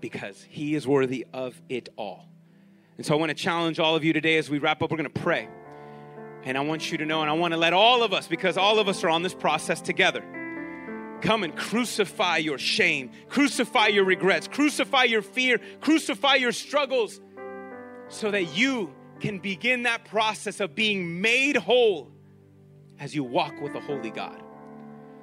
because 0.00 0.42
he 0.48 0.74
is 0.74 0.86
worthy 0.86 1.26
of 1.32 1.60
it 1.68 1.88
all. 1.96 2.29
And 3.00 3.06
so 3.06 3.14
I 3.14 3.18
want 3.18 3.30
to 3.30 3.34
challenge 3.34 3.80
all 3.80 3.96
of 3.96 4.04
you 4.04 4.12
today 4.12 4.36
as 4.36 4.50
we 4.50 4.58
wrap 4.58 4.82
up. 4.82 4.90
We're 4.90 4.98
going 4.98 5.10
to 5.10 5.20
pray. 5.22 5.48
And 6.42 6.58
I 6.58 6.60
want 6.60 6.92
you 6.92 6.98
to 6.98 7.06
know, 7.06 7.22
and 7.22 7.30
I 7.30 7.32
want 7.32 7.54
to 7.54 7.56
let 7.56 7.72
all 7.72 8.02
of 8.02 8.12
us, 8.12 8.28
because 8.28 8.58
all 8.58 8.78
of 8.78 8.88
us 8.88 9.02
are 9.02 9.08
on 9.08 9.22
this 9.22 9.32
process 9.32 9.80
together, 9.80 10.22
come 11.22 11.42
and 11.42 11.56
crucify 11.56 12.36
your 12.36 12.58
shame, 12.58 13.10
crucify 13.30 13.86
your 13.86 14.04
regrets, 14.04 14.48
crucify 14.48 15.04
your 15.04 15.22
fear, 15.22 15.58
crucify 15.80 16.34
your 16.34 16.52
struggles, 16.52 17.22
so 18.08 18.30
that 18.30 18.54
you 18.54 18.92
can 19.18 19.38
begin 19.38 19.84
that 19.84 20.04
process 20.04 20.60
of 20.60 20.74
being 20.74 21.22
made 21.22 21.56
whole 21.56 22.12
as 22.98 23.14
you 23.14 23.24
walk 23.24 23.62
with 23.62 23.74
a 23.76 23.80
holy 23.80 24.10
God. 24.10 24.42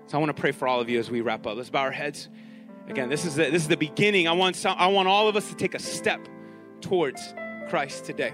So 0.07 0.17
I 0.17 0.19
want 0.19 0.35
to 0.35 0.41
pray 0.41 0.51
for 0.51 0.67
all 0.67 0.81
of 0.81 0.89
you 0.89 0.97
as 0.97 1.11
we 1.11 1.21
wrap 1.21 1.45
up. 1.45 1.55
Let's 1.55 1.69
bow 1.69 1.81
our 1.81 1.91
heads. 1.91 2.27
Again, 2.87 3.09
this 3.09 3.23
is 3.23 3.35
the, 3.35 3.51
this 3.51 3.61
is 3.61 3.67
the 3.67 3.77
beginning. 3.77 4.27
I 4.27 4.31
want 4.31 4.55
some, 4.55 4.75
I 4.79 4.87
want 4.87 5.07
all 5.07 5.27
of 5.27 5.35
us 5.35 5.47
to 5.49 5.55
take 5.55 5.75
a 5.75 5.79
step 5.79 6.27
towards 6.81 7.21
Christ 7.69 8.05
today. 8.05 8.33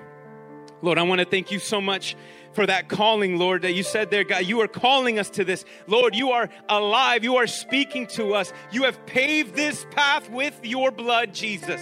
Lord, 0.82 0.98
I 0.98 1.04
want 1.04 1.20
to 1.20 1.26
thank 1.26 1.50
you 1.50 1.60
so 1.60 1.80
much 1.80 2.16
for 2.52 2.66
that 2.66 2.90
calling, 2.90 3.38
Lord, 3.38 3.62
that 3.62 3.72
you 3.72 3.84
said 3.84 4.12
there, 4.12 4.26
God. 4.26 4.46
You 4.46 4.62
are 4.62 4.68
calling 4.68 5.18
us 5.18 5.30
to 5.32 5.46
this. 5.46 5.64
Lord, 5.88 6.14
you 6.14 6.32
are 6.32 6.50
alive. 6.68 7.24
You 7.24 7.38
are 7.38 7.48
speaking 7.48 8.06
to 8.08 8.34
us. 8.34 8.52
You 8.72 8.84
have 8.84 9.06
paved 9.06 9.56
this 9.56 9.86
path 9.92 10.30
with 10.30 10.60
your 10.64 10.92
blood, 10.92 11.34
Jesus. 11.34 11.82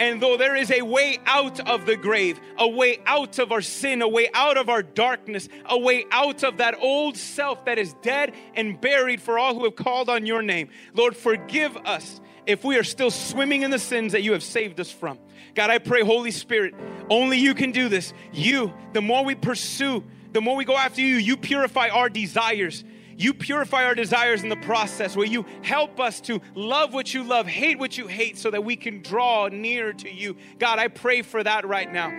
And 0.00 0.22
though 0.22 0.36
there 0.36 0.54
is 0.54 0.70
a 0.70 0.82
way 0.82 1.18
out 1.26 1.60
of 1.68 1.86
the 1.86 1.96
grave, 1.96 2.40
a 2.56 2.68
way 2.68 3.00
out 3.06 3.38
of 3.38 3.50
our 3.50 3.62
sin, 3.62 4.02
a 4.02 4.08
way 4.08 4.28
out 4.32 4.56
of 4.56 4.68
our 4.68 4.82
darkness, 4.82 5.48
a 5.64 5.78
way 5.78 6.04
out 6.10 6.44
of 6.44 6.58
that 6.58 6.76
old 6.80 7.16
self 7.16 7.64
that 7.64 7.78
is 7.78 7.94
dead 8.02 8.34
and 8.54 8.80
buried 8.80 9.20
for 9.20 9.38
all 9.38 9.54
who 9.54 9.64
have 9.64 9.76
called 9.76 10.08
on 10.08 10.24
your 10.24 10.42
name, 10.42 10.68
Lord, 10.94 11.16
forgive 11.16 11.76
us 11.78 12.20
if 12.48 12.64
we 12.64 12.76
are 12.76 12.84
still 12.84 13.10
swimming 13.10 13.62
in 13.62 13.70
the 13.70 13.78
sins 13.78 14.12
that 14.12 14.22
you 14.22 14.32
have 14.32 14.42
saved 14.42 14.80
us 14.80 14.90
from. 14.90 15.18
God, 15.54 15.70
I 15.70 15.78
pray, 15.78 16.02
Holy 16.02 16.30
Spirit, 16.30 16.74
only 17.10 17.38
you 17.38 17.54
can 17.54 17.70
do 17.70 17.88
this. 17.88 18.12
You, 18.32 18.72
the 18.94 19.02
more 19.02 19.24
we 19.24 19.34
pursue, 19.34 20.02
the 20.32 20.40
more 20.40 20.56
we 20.56 20.64
go 20.64 20.76
after 20.76 21.02
you, 21.02 21.16
you 21.16 21.36
purify 21.36 21.88
our 21.90 22.08
desires 22.08 22.82
you 23.18 23.34
purify 23.34 23.84
our 23.84 23.96
desires 23.96 24.44
in 24.44 24.48
the 24.48 24.56
process, 24.56 25.16
where 25.16 25.26
you 25.26 25.44
help 25.62 25.98
us 25.98 26.20
to 26.20 26.40
love 26.54 26.94
what 26.94 27.12
you 27.12 27.24
love, 27.24 27.48
hate 27.48 27.76
what 27.76 27.98
you 27.98 28.06
hate, 28.06 28.38
so 28.38 28.48
that 28.52 28.62
we 28.62 28.76
can 28.76 29.02
draw 29.02 29.48
near 29.48 29.92
to 29.92 30.08
you. 30.08 30.36
God, 30.60 30.78
I 30.78 30.86
pray 30.86 31.22
for 31.22 31.42
that 31.42 31.66
right 31.66 31.92
now. 31.92 32.10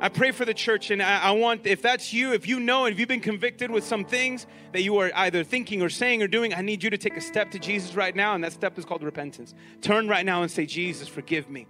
I 0.00 0.08
pray 0.08 0.30
for 0.30 0.44
the 0.44 0.54
church, 0.54 0.92
and 0.92 1.02
I, 1.02 1.18
I, 1.18 1.30
want, 1.32 1.66
if 1.66 1.82
that's 1.82 2.12
you, 2.12 2.32
if 2.32 2.46
you 2.46 2.60
know, 2.60 2.84
and 2.84 2.92
if 2.92 3.00
you've 3.00 3.08
been 3.08 3.18
convicted 3.18 3.68
with 3.68 3.82
some 3.82 4.04
things 4.04 4.46
that 4.72 4.82
you 4.82 4.96
are 4.98 5.10
either 5.12 5.42
thinking 5.42 5.82
or 5.82 5.88
saying 5.88 6.22
or 6.22 6.28
doing, 6.28 6.54
I 6.54 6.60
need 6.60 6.84
you 6.84 6.90
to 6.90 6.98
take 6.98 7.16
a 7.16 7.20
step 7.20 7.50
to 7.50 7.58
Jesus 7.58 7.96
right 7.96 8.14
now, 8.14 8.36
and 8.36 8.44
that 8.44 8.52
step 8.52 8.78
is 8.78 8.84
called 8.84 9.02
repentance. 9.02 9.54
Turn 9.80 10.06
right 10.06 10.24
now 10.24 10.42
and 10.42 10.50
say, 10.50 10.66
Jesus, 10.66 11.08
forgive 11.08 11.50
me. 11.50 11.66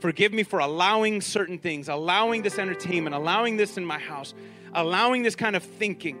Forgive 0.00 0.32
me 0.32 0.42
for 0.42 0.58
allowing 0.58 1.20
certain 1.20 1.58
things, 1.58 1.90
allowing 1.90 2.40
this 2.40 2.58
entertainment, 2.58 3.14
allowing 3.14 3.58
this 3.58 3.76
in 3.76 3.84
my 3.84 3.98
house, 3.98 4.32
allowing 4.72 5.22
this 5.22 5.36
kind 5.36 5.54
of 5.54 5.62
thinking. 5.62 6.18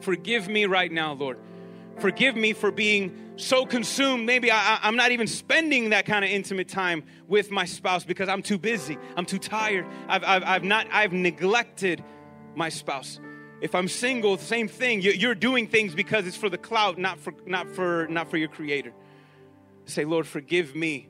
Forgive 0.00 0.48
me 0.48 0.64
right 0.64 0.90
now, 0.90 1.12
Lord. 1.12 1.38
Forgive 2.02 2.34
me 2.34 2.52
for 2.52 2.72
being 2.72 3.16
so 3.36 3.64
consumed. 3.64 4.26
Maybe 4.26 4.50
I, 4.50 4.80
am 4.82 4.96
not 4.96 5.12
even 5.12 5.28
spending 5.28 5.90
that 5.90 6.04
kind 6.04 6.24
of 6.24 6.32
intimate 6.32 6.66
time 6.66 7.04
with 7.28 7.52
my 7.52 7.64
spouse 7.64 8.02
because 8.02 8.28
I'm 8.28 8.42
too 8.42 8.58
busy. 8.58 8.98
I'm 9.16 9.24
too 9.24 9.38
tired. 9.38 9.86
I've, 10.08 10.24
I've, 10.24 10.42
I've 10.42 10.64
not, 10.64 10.88
I've 10.90 11.12
neglected 11.12 12.02
my 12.56 12.70
spouse. 12.70 13.20
If 13.60 13.76
I'm 13.76 13.86
single, 13.86 14.36
same 14.36 14.66
thing. 14.66 15.00
You're 15.00 15.36
doing 15.36 15.68
things 15.68 15.94
because 15.94 16.26
it's 16.26 16.36
for 16.36 16.48
the 16.48 16.58
cloud, 16.58 16.98
not 16.98 17.20
for, 17.20 17.34
not 17.46 17.70
for, 17.70 18.08
not 18.08 18.28
for 18.28 18.36
your 18.36 18.48
creator. 18.48 18.92
Say, 19.84 20.04
Lord, 20.04 20.26
forgive 20.26 20.74
me 20.74 21.08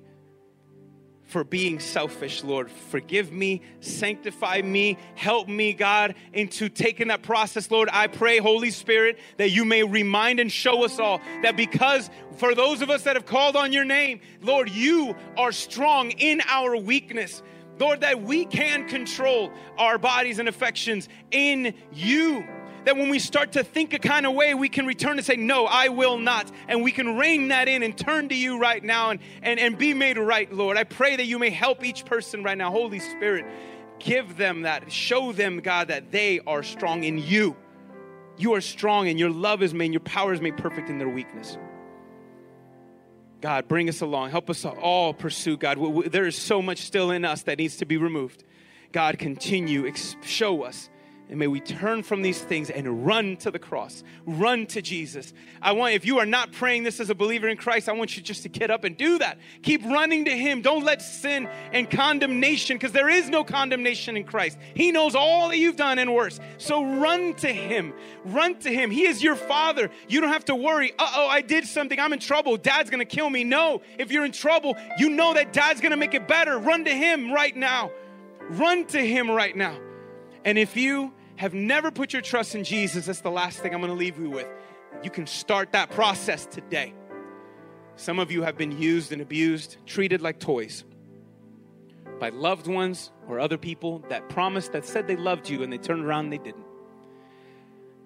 for 1.32 1.44
being 1.44 1.80
selfish, 1.80 2.44
Lord. 2.44 2.70
Forgive 2.70 3.32
me, 3.32 3.62
sanctify 3.80 4.60
me, 4.62 4.98
help 5.14 5.48
me, 5.48 5.72
God, 5.72 6.14
into 6.34 6.68
taking 6.68 7.08
that 7.08 7.22
process, 7.22 7.70
Lord. 7.70 7.88
I 7.90 8.06
pray, 8.06 8.36
Holy 8.36 8.70
Spirit, 8.70 9.18
that 9.38 9.50
you 9.50 9.64
may 9.64 9.82
remind 9.82 10.40
and 10.40 10.52
show 10.52 10.84
us 10.84 10.98
all 10.98 11.22
that 11.42 11.56
because 11.56 12.10
for 12.36 12.54
those 12.54 12.82
of 12.82 12.90
us 12.90 13.04
that 13.04 13.16
have 13.16 13.24
called 13.24 13.56
on 13.56 13.72
your 13.72 13.86
name, 13.86 14.20
Lord, 14.42 14.68
you 14.70 15.16
are 15.38 15.52
strong 15.52 16.10
in 16.10 16.42
our 16.46 16.76
weakness. 16.76 17.42
Lord, 17.78 18.02
that 18.02 18.22
we 18.22 18.44
can 18.44 18.86
control 18.86 19.50
our 19.78 19.96
bodies 19.96 20.38
and 20.38 20.48
affections 20.48 21.08
in 21.30 21.74
you 21.92 22.46
that 22.84 22.96
when 22.96 23.08
we 23.08 23.18
start 23.18 23.52
to 23.52 23.64
think 23.64 23.92
a 23.94 23.98
kind 23.98 24.26
of 24.26 24.34
way, 24.34 24.54
we 24.54 24.68
can 24.68 24.86
return 24.86 25.16
and 25.18 25.24
say, 25.24 25.36
No, 25.36 25.66
I 25.66 25.88
will 25.88 26.18
not. 26.18 26.50
And 26.68 26.82
we 26.82 26.92
can 26.92 27.16
rein 27.16 27.48
that 27.48 27.68
in 27.68 27.82
and 27.82 27.96
turn 27.96 28.28
to 28.28 28.34
you 28.34 28.58
right 28.58 28.82
now 28.82 29.10
and, 29.10 29.20
and, 29.42 29.60
and 29.60 29.78
be 29.78 29.94
made 29.94 30.18
right, 30.18 30.52
Lord. 30.52 30.76
I 30.76 30.84
pray 30.84 31.16
that 31.16 31.26
you 31.26 31.38
may 31.38 31.50
help 31.50 31.84
each 31.84 32.04
person 32.04 32.42
right 32.42 32.58
now. 32.58 32.70
Holy 32.70 32.98
Spirit, 32.98 33.46
give 33.98 34.36
them 34.36 34.62
that. 34.62 34.90
Show 34.90 35.32
them, 35.32 35.60
God, 35.60 35.88
that 35.88 36.10
they 36.10 36.40
are 36.40 36.62
strong 36.62 37.04
in 37.04 37.18
you. 37.18 37.56
You 38.36 38.54
are 38.54 38.60
strong 38.60 39.08
and 39.08 39.18
your 39.18 39.30
love 39.30 39.62
is 39.62 39.72
made, 39.72 39.92
your 39.92 40.00
power 40.00 40.32
is 40.32 40.40
made 40.40 40.56
perfect 40.56 40.88
in 40.88 40.98
their 40.98 41.08
weakness. 41.08 41.58
God, 43.40 43.66
bring 43.66 43.88
us 43.88 44.00
along. 44.00 44.30
Help 44.30 44.48
us 44.50 44.64
all 44.64 45.12
pursue, 45.12 45.56
God. 45.56 45.76
There 46.10 46.26
is 46.26 46.36
so 46.36 46.62
much 46.62 46.78
still 46.78 47.10
in 47.10 47.24
us 47.24 47.42
that 47.42 47.58
needs 47.58 47.76
to 47.78 47.86
be 47.86 47.96
removed. 47.96 48.44
God, 48.92 49.18
continue, 49.18 49.90
show 50.22 50.62
us 50.62 50.88
and 51.32 51.38
may 51.38 51.46
we 51.46 51.60
turn 51.60 52.02
from 52.02 52.20
these 52.20 52.42
things 52.42 52.68
and 52.68 53.06
run 53.06 53.38
to 53.38 53.50
the 53.50 53.58
cross, 53.58 54.04
run 54.26 54.66
to 54.66 54.82
Jesus. 54.82 55.32
I 55.62 55.72
want, 55.72 55.94
if 55.94 56.04
you 56.04 56.18
are 56.18 56.26
not 56.26 56.52
praying 56.52 56.82
this 56.82 57.00
as 57.00 57.08
a 57.08 57.14
believer 57.14 57.48
in 57.48 57.56
Christ, 57.56 57.88
I 57.88 57.92
want 57.92 58.18
you 58.18 58.22
just 58.22 58.42
to 58.42 58.50
get 58.50 58.70
up 58.70 58.84
and 58.84 58.94
do 58.98 59.18
that. 59.18 59.38
Keep 59.62 59.82
running 59.86 60.26
to 60.26 60.30
Him. 60.30 60.60
Don't 60.60 60.84
let 60.84 61.00
sin 61.00 61.48
and 61.72 61.88
condemnation, 61.88 62.76
because 62.76 62.92
there 62.92 63.08
is 63.08 63.30
no 63.30 63.44
condemnation 63.44 64.14
in 64.18 64.24
Christ. 64.24 64.58
He 64.74 64.92
knows 64.92 65.14
all 65.14 65.48
that 65.48 65.56
you've 65.56 65.76
done 65.76 65.98
and 65.98 66.14
worse. 66.14 66.38
So 66.58 66.84
run 66.84 67.32
to 67.36 67.48
Him. 67.48 67.94
Run 68.26 68.56
to 68.56 68.70
Him. 68.70 68.90
He 68.90 69.06
is 69.06 69.22
your 69.22 69.36
Father. 69.36 69.88
You 70.08 70.20
don't 70.20 70.34
have 70.34 70.44
to 70.44 70.54
worry, 70.54 70.92
uh 70.98 71.12
oh, 71.14 71.28
I 71.28 71.40
did 71.40 71.64
something. 71.64 71.98
I'm 71.98 72.12
in 72.12 72.18
trouble. 72.18 72.58
Dad's 72.58 72.90
going 72.90 72.98
to 72.98 73.06
kill 73.06 73.30
me. 73.30 73.42
No, 73.42 73.80
if 73.98 74.12
you're 74.12 74.26
in 74.26 74.32
trouble, 74.32 74.76
you 74.98 75.08
know 75.08 75.32
that 75.32 75.54
Dad's 75.54 75.80
going 75.80 75.92
to 75.92 75.96
make 75.96 76.12
it 76.12 76.28
better. 76.28 76.58
Run 76.58 76.84
to 76.84 76.94
Him 76.94 77.32
right 77.32 77.56
now. 77.56 77.90
Run 78.50 78.84
to 78.88 79.00
Him 79.00 79.30
right 79.30 79.56
now. 79.56 79.78
And 80.44 80.58
if 80.58 80.76
you 80.76 81.14
have 81.42 81.54
never 81.54 81.90
put 81.90 82.12
your 82.12 82.22
trust 82.22 82.54
in 82.54 82.62
Jesus, 82.62 83.06
that's 83.06 83.20
the 83.22 83.30
last 83.30 83.58
thing 83.58 83.74
I'm 83.74 83.80
to 83.80 83.92
leave 83.92 84.16
you 84.16 84.30
with. 84.30 84.46
You 85.02 85.10
can 85.10 85.26
start 85.26 85.72
that 85.72 85.90
process 85.90 86.46
today. 86.46 86.94
Some 87.96 88.20
of 88.20 88.30
you 88.30 88.42
have 88.42 88.56
been 88.56 88.70
used 88.70 89.10
and 89.10 89.20
abused, 89.20 89.76
treated 89.84 90.22
like 90.22 90.38
toys 90.38 90.84
by 92.20 92.28
loved 92.28 92.68
ones 92.68 93.10
or 93.26 93.40
other 93.40 93.58
people 93.58 94.04
that 94.08 94.28
promised, 94.28 94.70
that 94.70 94.84
said 94.84 95.08
they 95.08 95.16
loved 95.16 95.48
you, 95.48 95.64
and 95.64 95.72
they 95.72 95.78
turned 95.78 96.04
around 96.04 96.26
and 96.26 96.32
they 96.32 96.38
didn't. 96.38 96.64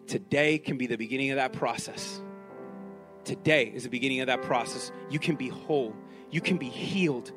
Today 0.07 0.57
can 0.57 0.78
be 0.78 0.87
the 0.87 0.97
beginning 0.97 1.30
of 1.30 1.37
that 1.37 1.53
process. 1.53 2.22
Today 3.24 3.66
is 3.66 3.82
the 3.82 3.91
beginning 3.91 4.20
of 4.20 4.28
that 4.28 4.41
process. 4.41 4.91
You 5.11 5.18
can 5.18 5.37
be 5.37 5.49
whole, 5.51 5.95
you 6.30 6.41
can 6.41 6.57
be 6.57 6.70
healed 6.70 7.32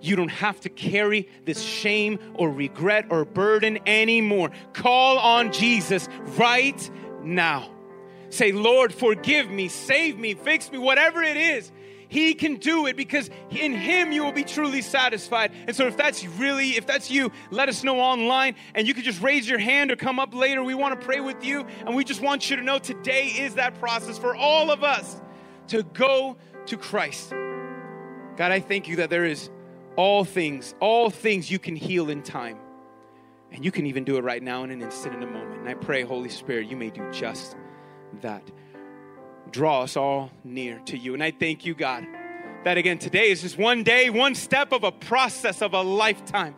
you 0.00 0.16
don't 0.16 0.28
have 0.28 0.60
to 0.60 0.68
carry 0.68 1.28
this 1.44 1.60
shame 1.62 2.18
or 2.34 2.50
regret 2.50 3.06
or 3.10 3.24
burden 3.24 3.78
anymore. 3.86 4.50
Call 4.72 5.18
on 5.18 5.52
Jesus 5.52 6.08
right 6.36 6.90
now. 7.22 7.70
Say, 8.30 8.52
Lord, 8.52 8.94
forgive 8.94 9.50
me, 9.50 9.68
save 9.68 10.18
me, 10.18 10.34
fix 10.34 10.70
me, 10.70 10.78
whatever 10.78 11.22
it 11.22 11.36
is. 11.36 11.70
He 12.08 12.34
can 12.34 12.56
do 12.56 12.86
it 12.86 12.96
because 12.96 13.30
in 13.50 13.72
Him 13.72 14.10
you 14.10 14.24
will 14.24 14.32
be 14.32 14.42
truly 14.42 14.82
satisfied. 14.82 15.52
And 15.68 15.76
so, 15.76 15.86
if 15.86 15.96
that's 15.96 16.26
really, 16.26 16.70
if 16.70 16.84
that's 16.84 17.08
you, 17.08 17.30
let 17.52 17.68
us 17.68 17.84
know 17.84 18.00
online 18.00 18.56
and 18.74 18.88
you 18.88 18.94
can 18.94 19.04
just 19.04 19.22
raise 19.22 19.48
your 19.48 19.60
hand 19.60 19.92
or 19.92 19.96
come 19.96 20.18
up 20.18 20.34
later. 20.34 20.64
We 20.64 20.74
want 20.74 21.00
to 21.00 21.06
pray 21.06 21.20
with 21.20 21.44
you. 21.44 21.64
And 21.86 21.94
we 21.94 22.02
just 22.02 22.20
want 22.20 22.50
you 22.50 22.56
to 22.56 22.62
know 22.62 22.80
today 22.80 23.26
is 23.26 23.54
that 23.54 23.78
process 23.78 24.18
for 24.18 24.34
all 24.34 24.72
of 24.72 24.82
us 24.82 25.20
to 25.68 25.84
go 25.84 26.36
to 26.66 26.76
Christ. 26.76 27.30
God, 27.30 28.50
I 28.50 28.58
thank 28.58 28.88
you 28.88 28.96
that 28.96 29.10
there 29.10 29.24
is 29.24 29.48
all 30.00 30.24
things, 30.24 30.74
all 30.80 31.10
things 31.10 31.50
you 31.50 31.58
can 31.58 31.76
heal 31.76 32.08
in 32.08 32.22
time. 32.22 32.58
And 33.52 33.62
you 33.62 33.70
can 33.70 33.84
even 33.84 34.02
do 34.02 34.16
it 34.16 34.24
right 34.24 34.42
now 34.42 34.64
in 34.64 34.70
an 34.70 34.80
instant, 34.80 35.14
in 35.14 35.22
a 35.22 35.26
moment. 35.26 35.60
And 35.60 35.68
I 35.68 35.74
pray, 35.74 36.04
Holy 36.04 36.30
Spirit, 36.30 36.68
you 36.68 36.76
may 36.76 36.88
do 36.88 37.06
just 37.12 37.54
that. 38.22 38.42
Draw 39.50 39.82
us 39.82 39.98
all 39.98 40.30
near 40.42 40.78
to 40.86 40.96
you. 40.96 41.12
And 41.12 41.22
I 41.22 41.32
thank 41.32 41.66
you, 41.66 41.74
God, 41.74 42.06
that 42.64 42.78
again, 42.78 42.96
today 42.96 43.30
is 43.30 43.42
just 43.42 43.58
one 43.58 43.82
day, 43.82 44.08
one 44.08 44.34
step 44.34 44.72
of 44.72 44.84
a 44.84 44.92
process 44.92 45.60
of 45.60 45.74
a 45.74 45.82
lifetime. 45.82 46.54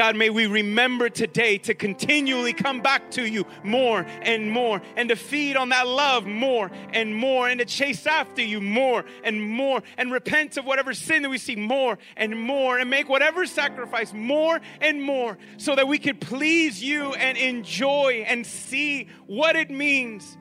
God, 0.00 0.16
may 0.16 0.30
we 0.30 0.46
remember 0.46 1.10
today 1.10 1.58
to 1.58 1.74
continually 1.74 2.54
come 2.54 2.80
back 2.80 3.10
to 3.10 3.26
you 3.26 3.44
more 3.62 4.06
and 4.22 4.50
more 4.50 4.80
and 4.96 5.10
to 5.10 5.14
feed 5.14 5.58
on 5.58 5.68
that 5.68 5.86
love 5.86 6.24
more 6.24 6.70
and 6.94 7.14
more 7.14 7.46
and 7.46 7.60
to 7.60 7.66
chase 7.66 8.06
after 8.06 8.40
you 8.40 8.62
more 8.62 9.04
and 9.24 9.42
more 9.42 9.82
and 9.98 10.10
repent 10.10 10.56
of 10.56 10.64
whatever 10.64 10.94
sin 10.94 11.20
that 11.20 11.28
we 11.28 11.36
see 11.36 11.54
more 11.54 11.98
and 12.16 12.34
more 12.34 12.78
and 12.78 12.88
make 12.88 13.10
whatever 13.10 13.44
sacrifice 13.44 14.14
more 14.14 14.58
and 14.80 15.02
more 15.02 15.36
so 15.58 15.74
that 15.74 15.86
we 15.86 15.98
could 15.98 16.18
please 16.18 16.82
you 16.82 17.12
and 17.12 17.36
enjoy 17.36 18.24
and 18.26 18.46
see 18.46 19.06
what 19.26 19.54
it 19.54 19.68
means 19.70 20.38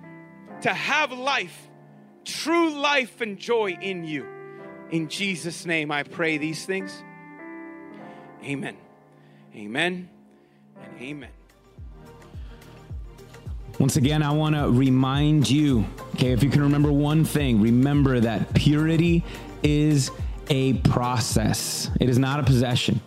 to 0.62 0.74
have 0.74 1.12
life, 1.12 1.70
true 2.24 2.70
life 2.70 3.20
and 3.20 3.38
joy 3.38 3.78
in 3.82 4.06
you. 4.06 4.26
In 4.90 5.10
Jesus' 5.10 5.66
name, 5.66 5.92
I 5.92 6.04
pray 6.04 6.38
these 6.38 6.66
things. 6.66 7.04
Amen. 8.42 8.78
Amen 9.56 10.10
and 10.76 11.02
amen. 11.02 11.30
Once 13.80 13.96
again, 13.96 14.22
I 14.22 14.32
want 14.32 14.56
to 14.56 14.70
remind 14.70 15.50
you, 15.50 15.86
okay, 16.16 16.32
if 16.32 16.44
you 16.44 16.50
can 16.50 16.62
remember 16.62 16.92
one 16.92 17.24
thing, 17.24 17.62
remember 17.62 18.20
that 18.20 18.54
purity 18.54 19.24
is 19.64 20.12
a 20.50 20.74
process, 20.74 21.90
it 22.00 22.10
is 22.10 22.20
not 22.20 22.40
a 22.40 22.44
possession. 22.44 23.00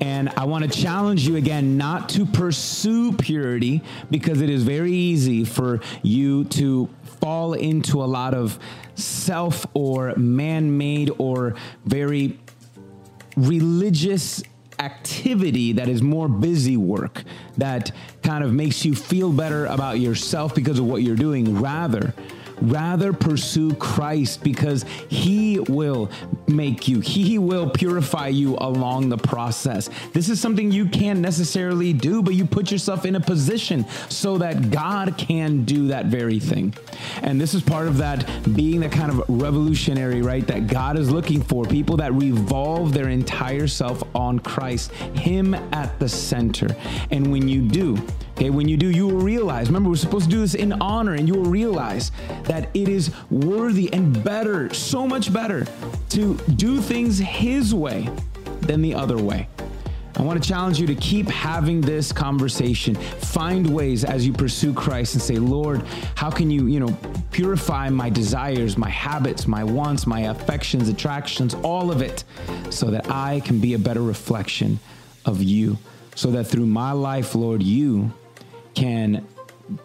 And 0.00 0.30
I 0.36 0.44
want 0.44 0.64
to 0.64 0.70
challenge 0.70 1.28
you 1.28 1.36
again 1.36 1.76
not 1.76 2.08
to 2.10 2.24
pursue 2.24 3.12
purity 3.12 3.82
because 4.10 4.40
it 4.40 4.48
is 4.48 4.62
very 4.62 4.92
easy 4.92 5.44
for 5.44 5.80
you 6.02 6.44
to 6.44 6.88
fall 7.20 7.52
into 7.52 8.02
a 8.02 8.06
lot 8.06 8.32
of 8.32 8.58
self 8.94 9.66
or 9.74 10.14
man 10.16 10.76
made 10.76 11.10
or 11.18 11.54
very 11.84 12.38
religious 13.36 14.42
activity 14.80 15.72
that 15.74 15.88
is 15.88 16.02
more 16.02 16.28
busy 16.28 16.76
work 16.76 17.22
that 17.58 17.92
kind 18.22 18.42
of 18.42 18.52
makes 18.52 18.84
you 18.84 18.94
feel 18.94 19.30
better 19.30 19.66
about 19.66 20.00
yourself 20.00 20.54
because 20.54 20.78
of 20.78 20.86
what 20.86 21.02
you're 21.02 21.16
doing. 21.16 21.60
Rather, 21.60 22.14
Rather 22.60 23.12
pursue 23.12 23.74
Christ 23.74 24.42
because 24.42 24.84
He 25.08 25.58
will 25.60 26.10
make 26.46 26.88
you, 26.88 27.00
He 27.00 27.38
will 27.38 27.70
purify 27.70 28.28
you 28.28 28.56
along 28.56 29.08
the 29.08 29.18
process. 29.18 29.88
This 30.12 30.28
is 30.28 30.40
something 30.40 30.70
you 30.70 30.86
can't 30.86 31.20
necessarily 31.20 31.92
do, 31.92 32.22
but 32.22 32.34
you 32.34 32.44
put 32.44 32.70
yourself 32.70 33.04
in 33.04 33.16
a 33.16 33.20
position 33.20 33.86
so 34.08 34.38
that 34.38 34.70
God 34.70 35.16
can 35.16 35.64
do 35.64 35.88
that 35.88 36.06
very 36.06 36.38
thing. 36.38 36.74
And 37.22 37.40
this 37.40 37.54
is 37.54 37.62
part 37.62 37.86
of 37.86 37.96
that 37.98 38.26
being 38.54 38.80
the 38.80 38.88
kind 38.88 39.10
of 39.10 39.24
revolutionary, 39.28 40.22
right? 40.22 40.46
That 40.46 40.66
God 40.66 40.98
is 40.98 41.10
looking 41.10 41.42
for 41.42 41.64
people 41.64 41.96
that 41.98 42.12
revolve 42.14 42.92
their 42.92 43.08
entire 43.08 43.66
self 43.66 44.02
on 44.14 44.38
Christ, 44.38 44.92
Him 44.92 45.54
at 45.54 45.98
the 45.98 46.08
center. 46.08 46.68
And 47.10 47.30
when 47.32 47.48
you 47.48 47.62
do, 47.62 47.96
Okay, 48.40 48.48
when 48.48 48.66
you 48.66 48.78
do, 48.78 48.90
you 48.90 49.06
will 49.06 49.20
realize, 49.20 49.66
remember, 49.66 49.90
we're 49.90 49.96
supposed 49.96 50.24
to 50.24 50.30
do 50.30 50.40
this 50.40 50.54
in 50.54 50.72
honor, 50.80 51.12
and 51.12 51.28
you 51.28 51.34
will 51.34 51.50
realize 51.50 52.10
that 52.44 52.70
it 52.72 52.88
is 52.88 53.12
worthy 53.28 53.92
and 53.92 54.24
better, 54.24 54.72
so 54.72 55.06
much 55.06 55.30
better, 55.30 55.66
to 56.08 56.36
do 56.56 56.80
things 56.80 57.18
His 57.18 57.74
way 57.74 58.08
than 58.62 58.80
the 58.80 58.94
other 58.94 59.18
way. 59.18 59.46
I 60.16 60.22
want 60.22 60.42
to 60.42 60.48
challenge 60.48 60.80
you 60.80 60.86
to 60.86 60.94
keep 60.94 61.28
having 61.28 61.82
this 61.82 62.12
conversation. 62.12 62.94
Find 62.94 63.74
ways 63.74 64.04
as 64.06 64.26
you 64.26 64.32
pursue 64.32 64.72
Christ 64.72 65.12
and 65.12 65.22
say, 65.22 65.36
Lord, 65.36 65.82
how 66.14 66.30
can 66.30 66.50
you, 66.50 66.66
you 66.66 66.80
know, 66.80 66.96
purify 67.32 67.90
my 67.90 68.08
desires, 68.08 68.78
my 68.78 68.88
habits, 68.88 69.46
my 69.46 69.64
wants, 69.64 70.06
my 70.06 70.20
affections, 70.20 70.88
attractions, 70.88 71.52
all 71.56 71.90
of 71.90 72.00
it, 72.00 72.24
so 72.70 72.86
that 72.86 73.10
I 73.10 73.40
can 73.40 73.60
be 73.60 73.74
a 73.74 73.78
better 73.78 74.02
reflection 74.02 74.80
of 75.26 75.42
you. 75.42 75.76
So 76.14 76.30
that 76.30 76.44
through 76.44 76.66
my 76.66 76.92
life, 76.92 77.34
Lord, 77.34 77.62
you 77.62 78.14
can 78.74 79.26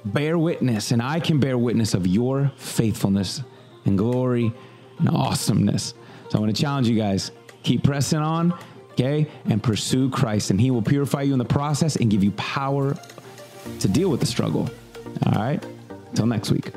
bear 0.05 0.37
witness 0.37 0.91
and 0.91 1.01
I 1.01 1.19
can 1.19 1.39
bear 1.39 1.57
witness 1.57 1.93
of 1.93 2.07
your 2.07 2.51
faithfulness 2.57 3.43
and 3.85 3.97
glory 3.97 4.51
and 4.99 5.09
awesomeness. 5.09 5.93
So 6.29 6.37
I 6.37 6.41
want 6.41 6.55
to 6.55 6.61
challenge 6.61 6.87
you 6.87 6.95
guys 6.95 7.31
keep 7.63 7.83
pressing 7.83 8.19
on, 8.19 8.57
okay, 8.91 9.27
and 9.45 9.61
pursue 9.61 10.09
Christ, 10.09 10.51
and 10.51 10.61
He 10.61 10.71
will 10.71 10.81
purify 10.81 11.23
you 11.23 11.33
in 11.33 11.39
the 11.39 11.45
process 11.45 11.95
and 11.95 12.09
give 12.09 12.23
you 12.23 12.31
power 12.31 12.95
to 13.79 13.87
deal 13.87 14.09
with 14.09 14.19
the 14.19 14.25
struggle. 14.25 14.69
All 15.25 15.33
right, 15.33 15.63
until 16.09 16.27
next 16.27 16.51
week. 16.51 16.71